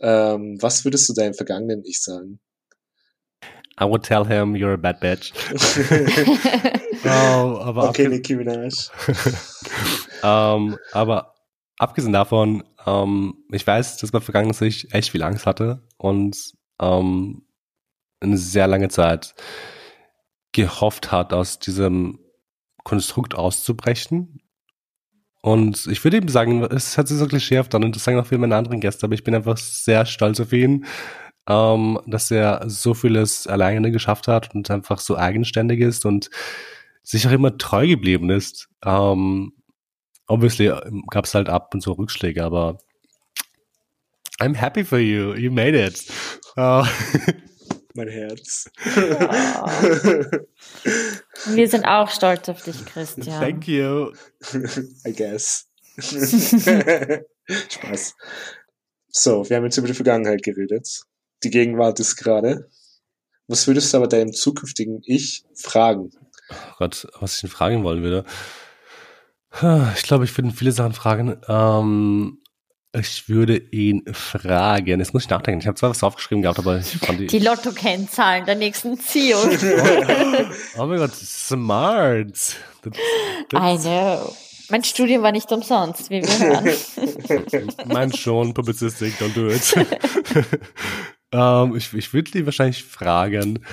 Ähm, 0.00 0.58
was 0.60 0.84
würdest 0.84 1.08
du 1.08 1.12
deinem 1.12 1.34
vergangenen 1.34 1.84
Ich 1.84 2.02
sagen? 2.02 2.40
I 3.80 3.84
would 3.84 4.02
tell 4.02 4.26
him 4.26 4.54
you're 4.54 4.74
a 4.74 4.76
bad 4.76 5.00
bitch. 5.00 5.32
oh, 7.04 7.58
aber 7.60 7.88
okay, 7.88 8.08
Nicki 8.08 8.36
Minaj. 8.36 8.90
um, 10.22 10.76
aber 10.92 11.34
abgesehen 11.78 12.12
davon, 12.12 12.62
um, 12.84 13.34
ähm, 13.40 13.44
ich 13.52 13.66
weiß, 13.66 13.96
dass 13.98 14.12
mein 14.12 14.22
vergangenes 14.22 14.60
Ich 14.60 14.92
echt 14.92 15.10
viel 15.10 15.22
Angst 15.22 15.46
hatte 15.46 15.82
und 15.96 16.36
ähm, 16.80 17.42
eine 18.20 18.38
sehr 18.38 18.66
lange 18.66 18.88
Zeit 18.88 19.34
gehofft 20.52 21.12
hat, 21.12 21.32
aus 21.32 21.58
diesem 21.58 22.18
Konstrukt 22.84 23.34
auszubrechen. 23.34 24.42
Und 25.42 25.86
ich 25.86 26.04
würde 26.04 26.18
eben 26.18 26.28
sagen, 26.28 26.62
es 26.64 26.98
hat 26.98 27.08
sich 27.08 27.16
so 27.16 27.26
klischeehaft 27.26 27.74
an 27.74 27.84
und 27.84 27.96
das 27.96 28.04
sagen 28.04 28.18
auch 28.18 28.26
viele 28.26 28.40
meiner 28.40 28.56
anderen 28.56 28.80
Gäste, 28.80 29.06
aber 29.06 29.14
ich 29.14 29.24
bin 29.24 29.34
einfach 29.34 29.56
sehr 29.56 30.04
stolz 30.04 30.38
auf 30.38 30.52
ihn, 30.52 30.84
ähm, 31.48 31.98
dass 32.06 32.30
er 32.30 32.68
so 32.68 32.92
vieles 32.92 33.46
alleine 33.46 33.90
geschafft 33.90 34.28
hat 34.28 34.54
und 34.54 34.70
einfach 34.70 34.98
so 34.98 35.16
eigenständig 35.16 35.80
ist 35.80 36.04
und 36.04 36.30
sich 37.02 37.26
auch 37.26 37.32
immer 37.32 37.56
treu 37.56 37.86
geblieben 37.86 38.28
ist. 38.28 38.68
Ähm, 38.84 39.54
obviously 40.26 40.68
ähm, 40.68 41.04
gab 41.10 41.24
es 41.24 41.34
halt 41.34 41.48
ab 41.48 41.72
und 41.74 41.80
zu 41.80 41.92
Rückschläge, 41.92 42.44
aber 42.44 42.78
I'm 44.40 44.54
happy 44.54 44.84
for 44.84 44.98
you. 44.98 45.34
You 45.34 45.50
made 45.50 45.74
it. 45.74 46.02
Uh, 46.56 46.86
mein 47.94 48.08
Herz. 48.08 48.70
Ja. 48.96 49.66
Wir 51.46 51.68
sind 51.68 51.84
auch 51.84 52.10
stolz 52.10 52.48
auf 52.48 52.62
dich, 52.62 52.84
Christian. 52.86 53.38
Thank 53.38 53.68
you. 53.68 54.12
I 55.06 55.12
guess. 55.12 55.68
Spaß. 57.68 58.14
So, 59.08 59.48
wir 59.48 59.56
haben 59.56 59.64
jetzt 59.64 59.76
über 59.76 59.88
die 59.88 59.94
Vergangenheit 59.94 60.42
geredet. 60.42 61.02
Die 61.42 61.50
Gegenwart 61.50 62.00
ist 62.00 62.16
gerade. 62.16 62.70
Was 63.46 63.66
würdest 63.66 63.92
du 63.92 63.98
aber 63.98 64.08
deinem 64.08 64.32
zukünftigen 64.32 65.02
Ich 65.04 65.44
fragen? 65.54 66.12
Oh 66.50 66.74
Gott, 66.78 67.06
was 67.20 67.36
ich 67.36 67.44
ihn 67.44 67.50
fragen 67.50 67.84
wollen 67.84 68.02
würde. 68.02 68.24
Ich 69.96 70.02
glaube, 70.04 70.24
ich 70.24 70.38
würde 70.38 70.52
viele 70.52 70.72
Sachen 70.72 70.92
fragen. 70.94 71.40
Ähm, 71.48 72.38
ich 72.92 73.28
würde 73.28 73.56
ihn 73.56 74.02
fragen. 74.12 74.98
Jetzt 74.98 75.14
muss 75.14 75.24
ich 75.24 75.30
nachdenken. 75.30 75.60
Ich 75.60 75.66
habe 75.66 75.76
zwar 75.76 75.90
was 75.90 76.02
aufgeschrieben 76.02 76.42
gehabt, 76.42 76.58
aber 76.58 76.78
ich 76.78 76.98
fand 76.98 77.20
die. 77.20 77.26
Die 77.26 77.38
Lottokennzahlen 77.38 78.46
der 78.46 78.56
nächsten 78.56 78.98
Ziehung. 78.98 79.48
oh, 80.76 80.86
mein 80.86 80.98
Gott, 80.98 81.14
smart. 81.14 82.56
That's, 82.82 82.96
that's 83.50 83.54
I 83.54 83.78
know. 83.78 84.34
Mein 84.70 84.84
Studium 84.84 85.22
war 85.22 85.32
nicht 85.32 85.50
umsonst, 85.50 86.10
wie 86.10 86.22
wir 86.22 86.38
hören. 86.38 87.74
mein 87.86 88.12
schon, 88.12 88.54
Publizistik, 88.54 89.14
don't 89.20 89.34
do 89.34 89.48
it. 89.48 89.74
ähm, 91.32 91.76
ich 91.76 91.92
ich 91.92 92.12
würde 92.12 92.38
ihn 92.38 92.46
wahrscheinlich 92.46 92.84
fragen, 92.84 93.64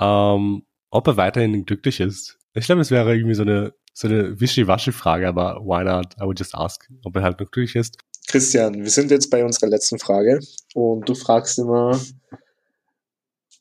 ähm, 0.00 0.62
ob 0.90 1.06
er 1.06 1.16
weiterhin 1.16 1.64
glücklich 1.64 2.00
ist. 2.00 2.38
Ich 2.54 2.66
glaube, 2.66 2.80
es 2.80 2.90
wäre 2.90 3.14
irgendwie 3.14 3.34
so 3.34 3.42
eine 3.42 3.74
so 3.92 4.08
eine 4.08 4.40
wischiwaschi-Frage, 4.40 5.28
aber 5.28 5.60
why 5.62 5.84
not? 5.84 6.14
I 6.16 6.22
would 6.22 6.38
just 6.38 6.54
ask, 6.54 6.88
ob 7.04 7.16
er 7.16 7.22
halt 7.22 7.38
glücklich 7.38 7.76
ist. 7.76 7.98
Christian, 8.30 8.80
wir 8.84 8.90
sind 8.90 9.10
jetzt 9.10 9.28
bei 9.28 9.44
unserer 9.44 9.68
letzten 9.68 9.98
Frage 9.98 10.38
und 10.74 11.08
du 11.08 11.16
fragst 11.16 11.58
immer, 11.58 11.98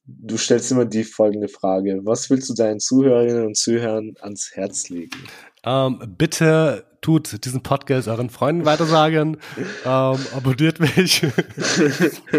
du 0.06 0.38
stellst 0.38 0.72
immer 0.72 0.86
die 0.86 1.04
folgende 1.04 1.48
Frage. 1.48 2.02
Was 2.04 2.30
willst 2.30 2.52
du 2.52 2.54
deinen 2.54 2.80
Zuhörerinnen 2.80 3.48
und 3.48 3.58
Zuhörern 3.58 4.14
ans 4.22 4.52
Herz 4.54 4.90
legen? 4.90 5.18
Ähm, 5.64 6.16
bitte 6.16 6.86
tut 7.02 7.44
diesen 7.46 7.64
Podcast 7.64 8.08
euren 8.08 8.30
Freunden 8.30 8.66
weitersagen. 8.66 9.38
ähm, 9.86 10.18
abonniert 10.36 10.80
mich. 10.80 11.22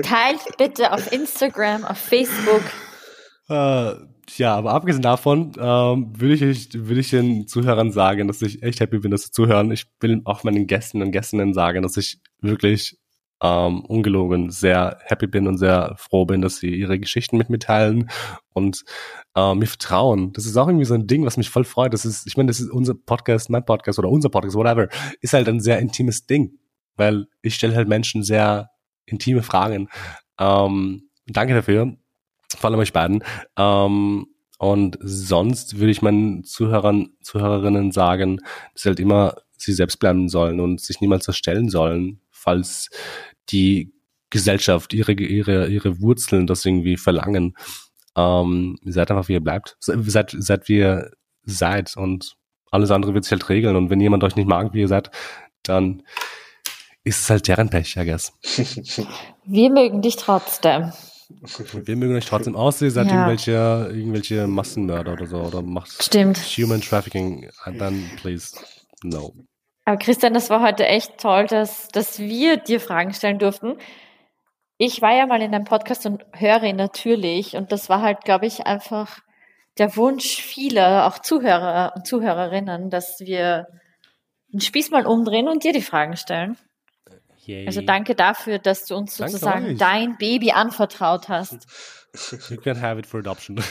Teilt 0.02 0.40
bitte 0.56 0.92
auf 0.92 1.10
Instagram, 1.12 1.84
auf 1.84 1.98
Facebook. 1.98 2.62
Uh, 3.48 4.06
ja, 4.38 4.54
aber 4.54 4.72
abgesehen 4.72 5.02
davon 5.02 5.52
ähm, 5.58 6.12
will, 6.18 6.32
ich, 6.32 6.68
will 6.74 6.98
ich 6.98 7.10
den 7.10 7.46
Zuhörern 7.46 7.92
sagen, 7.92 8.28
dass 8.28 8.42
ich 8.42 8.62
echt 8.62 8.80
happy 8.80 8.98
bin, 8.98 9.10
dass 9.10 9.22
sie 9.22 9.30
zuhören. 9.30 9.70
Ich 9.70 9.86
will 10.00 10.20
auch 10.24 10.44
meinen 10.44 10.66
Gästen 10.66 11.02
und 11.02 11.12
Gästinnen 11.12 11.54
sagen, 11.54 11.82
dass 11.82 11.96
ich 11.96 12.18
wirklich 12.40 12.98
ähm, 13.42 13.84
ungelogen 13.84 14.50
sehr 14.50 14.98
happy 15.04 15.26
bin 15.26 15.46
und 15.46 15.58
sehr 15.58 15.94
froh 15.96 16.26
bin, 16.26 16.42
dass 16.42 16.56
sie 16.58 16.74
ihre 16.74 16.98
Geschichten 16.98 17.38
mit 17.38 17.48
mir 17.48 17.58
teilen 17.58 18.10
und 18.52 18.84
äh, 19.34 19.54
mir 19.54 19.66
vertrauen. 19.66 20.32
Das 20.32 20.46
ist 20.46 20.56
auch 20.56 20.68
irgendwie 20.68 20.84
so 20.84 20.94
ein 20.94 21.06
Ding, 21.06 21.24
was 21.24 21.36
mich 21.36 21.48
voll 21.48 21.64
freut. 21.64 21.94
Das 21.94 22.04
ist, 22.04 22.26
ich 22.26 22.36
meine, 22.36 22.48
das 22.48 22.60
ist 22.60 22.70
unser 22.70 22.94
Podcast, 22.94 23.48
mein 23.48 23.64
Podcast 23.64 23.98
oder 23.98 24.10
unser 24.10 24.28
Podcast, 24.28 24.56
whatever, 24.56 24.88
ist 25.20 25.32
halt 25.32 25.48
ein 25.48 25.60
sehr 25.60 25.78
intimes 25.78 26.26
Ding, 26.26 26.58
weil 26.96 27.26
ich 27.42 27.54
stelle 27.54 27.74
halt 27.74 27.88
Menschen 27.88 28.22
sehr 28.22 28.70
intime 29.06 29.42
Fragen. 29.42 29.88
Ähm, 30.38 31.08
danke 31.26 31.54
dafür 31.54 31.96
vor 32.56 32.70
allem 32.70 32.80
euch 32.80 32.92
beiden. 32.92 33.24
Ähm, 33.56 34.26
und 34.58 34.98
sonst 35.00 35.78
würde 35.78 35.90
ich 35.90 36.02
meinen 36.02 36.44
Zuhörern, 36.44 37.10
Zuhörerinnen 37.22 37.92
sagen, 37.92 38.38
dass 38.74 38.82
sie 38.82 38.88
halt 38.90 39.00
immer 39.00 39.36
sie 39.56 39.72
selbst 39.72 39.98
bleiben 39.98 40.28
sollen 40.28 40.60
und 40.60 40.80
sich 40.80 41.00
niemals 41.00 41.24
zerstellen 41.24 41.68
sollen, 41.68 42.20
falls 42.30 42.90
die 43.50 43.92
Gesellschaft 44.30 44.94
ihre, 44.94 45.12
ihre, 45.12 45.68
ihre 45.68 46.00
Wurzeln 46.00 46.46
das 46.46 46.64
irgendwie 46.64 46.96
verlangen. 46.96 47.56
Ähm, 48.16 48.76
seid 48.84 49.10
einfach, 49.10 49.28
wie 49.28 49.34
ihr 49.34 49.40
bleibt. 49.40 49.76
Seid, 49.80 50.30
seid, 50.30 50.68
wie 50.68 50.78
ihr 50.78 51.10
seid 51.44 51.96
und 51.96 52.36
alles 52.70 52.90
andere 52.90 53.14
wird 53.14 53.24
sich 53.24 53.32
halt 53.32 53.48
regeln. 53.48 53.76
Und 53.76 53.90
wenn 53.90 54.00
jemand 54.00 54.24
euch 54.24 54.36
nicht 54.36 54.48
mag, 54.48 54.72
wie 54.72 54.80
ihr 54.80 54.88
seid, 54.88 55.10
dann 55.62 56.02
ist 57.02 57.22
es 57.22 57.30
halt 57.30 57.48
deren 57.48 57.70
Pech, 57.70 57.96
I 57.96 58.04
guess. 58.04 58.32
Wir 59.44 59.70
mögen 59.70 60.02
dich 60.02 60.16
trotzdem. 60.16 60.92
Wir 61.86 61.96
mögen 61.96 62.14
euch 62.16 62.26
trotzdem 62.26 62.56
aussehen, 62.56 62.90
seid 62.90 63.06
ja. 63.06 63.14
irgendwelche, 63.14 63.52
irgendwelche 63.92 64.46
Massenmörder 64.46 65.12
oder 65.12 65.26
so 65.26 65.36
oder 65.38 65.62
macht 65.62 66.02
Stimmt. 66.02 66.38
Human 66.38 66.80
Trafficking, 66.80 67.48
dann 67.78 68.10
please 68.16 68.56
no. 69.02 69.34
Aber 69.84 69.96
Christian, 69.96 70.34
das 70.34 70.50
war 70.50 70.62
heute 70.62 70.86
echt 70.86 71.18
toll, 71.18 71.46
dass, 71.46 71.88
dass 71.88 72.18
wir 72.18 72.56
dir 72.56 72.80
Fragen 72.80 73.12
stellen 73.12 73.38
durften. 73.38 73.76
Ich 74.76 75.02
war 75.02 75.14
ja 75.14 75.26
mal 75.26 75.42
in 75.42 75.54
einem 75.54 75.64
Podcast 75.64 76.06
und 76.06 76.24
höre 76.32 76.62
ihn 76.62 76.76
natürlich 76.76 77.56
und 77.56 77.72
das 77.72 77.88
war 77.88 78.00
halt, 78.02 78.20
glaube 78.22 78.46
ich, 78.46 78.66
einfach 78.66 79.18
der 79.78 79.96
Wunsch 79.96 80.36
vieler, 80.42 81.06
auch 81.06 81.18
Zuhörer 81.18 81.92
und 81.96 82.06
Zuhörerinnen, 82.06 82.90
dass 82.90 83.20
wir 83.20 83.66
den 84.52 84.60
Spieß 84.60 84.90
mal 84.90 85.06
umdrehen 85.06 85.48
und 85.48 85.64
dir 85.64 85.72
die 85.72 85.82
Fragen 85.82 86.16
stellen. 86.16 86.56
Yay. 87.50 87.66
Also 87.66 87.80
danke 87.80 88.14
dafür, 88.14 88.60
dass 88.60 88.84
du 88.86 88.94
uns 88.94 89.16
sozusagen 89.16 89.76
dein 89.76 90.16
Baby 90.18 90.52
anvertraut 90.52 91.28
hast. 91.28 91.66
You 92.50 92.56
can 92.56 92.80
have 92.80 92.98
it 92.98 93.06
for 93.06 93.20
adoption. 93.20 93.56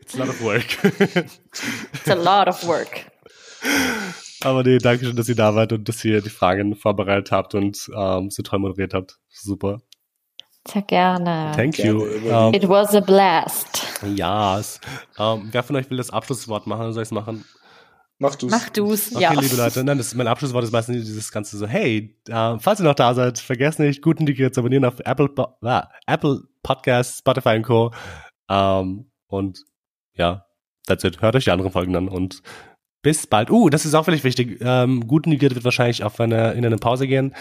It's 0.00 0.16
a 0.16 0.18
lot 0.18 0.28
of 0.28 0.42
work. 0.42 0.64
It's 1.92 2.08
a 2.08 2.14
lot 2.16 2.48
of 2.48 2.66
work. 2.66 3.06
Aber 4.42 4.64
nee, 4.64 4.78
danke 4.78 5.04
schön, 5.04 5.14
dass 5.14 5.28
ihr 5.28 5.36
da 5.36 5.54
wart 5.54 5.72
und 5.72 5.88
dass 5.88 6.04
ihr 6.04 6.20
die 6.22 6.30
Fragen 6.30 6.74
vorbereitet 6.74 7.30
habt 7.30 7.54
und 7.54 7.88
ähm, 7.96 8.30
so 8.30 8.42
toll 8.42 8.58
moderiert 8.58 8.94
habt. 8.94 9.20
Super. 9.28 9.78
Sehr 10.66 10.82
gerne. 10.82 11.52
Thank 11.54 11.78
you. 11.78 12.02
Um, 12.02 12.52
It 12.52 12.68
was 12.68 12.92
a 12.92 13.00
blast. 13.00 13.86
Yes. 14.02 14.80
Um, 15.18 15.50
wer 15.52 15.62
von 15.62 15.76
euch 15.76 15.88
will 15.88 15.98
das 15.98 16.10
Abschlusswort 16.10 16.66
machen? 16.66 16.92
Soll 16.92 17.04
ich 17.04 17.08
es 17.08 17.12
machen? 17.12 17.44
Mach 18.24 18.36
du's. 18.36 18.50
Mach 18.50 18.68
du's, 18.70 19.14
okay, 19.14 19.22
ja. 19.22 19.32
liebe 19.38 19.54
Leute, 19.54 19.84
nein, 19.84 19.98
das 19.98 20.06
ist 20.06 20.14
mein 20.14 20.26
Abschlusswort 20.26 20.64
ist 20.64 20.72
meistens 20.72 21.04
dieses 21.04 21.30
ganze 21.30 21.58
so, 21.58 21.66
hey, 21.66 22.16
äh, 22.26 22.58
falls 22.58 22.80
ihr 22.80 22.84
noch 22.84 22.94
da 22.94 23.12
seid, 23.12 23.38
vergesst 23.38 23.78
nicht, 23.78 24.00
gut 24.00 24.18
integriert 24.18 24.54
zu 24.54 24.60
abonnieren 24.62 24.86
auf 24.86 24.98
Apple, 25.00 25.28
äh, 25.62 25.82
Apple 26.06 26.40
Podcasts, 26.62 27.18
Spotify 27.18 27.56
und 27.56 27.64
Co. 27.64 27.90
Ähm, 28.48 29.10
und 29.26 29.64
ja, 30.14 30.46
that's 30.86 31.04
it. 31.04 31.20
Hört 31.20 31.36
euch 31.36 31.44
die 31.44 31.50
anderen 31.50 31.70
Folgen 31.70 31.94
an 31.96 32.08
und 32.08 32.40
bis 33.02 33.26
bald. 33.26 33.50
Uh, 33.50 33.68
das 33.68 33.84
ist 33.84 33.92
auch 33.92 34.06
völlig 34.06 34.24
wichtig. 34.24 34.58
Ähm, 34.62 35.06
gut 35.06 35.26
integriert 35.26 35.54
wird 35.54 35.66
wahrscheinlich 35.66 36.02
auf 36.02 36.18
eine, 36.18 36.52
in 36.52 36.64
eine 36.64 36.78
Pause 36.78 37.06
gehen. 37.06 37.34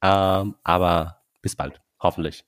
Ähm, 0.00 0.54
aber 0.62 1.22
bis 1.42 1.56
bald. 1.56 1.80
Hoffentlich. 1.98 2.44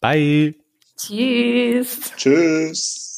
Bye. 0.00 0.56
Tschüss. 0.96 2.12
Tschüss. 2.16 3.11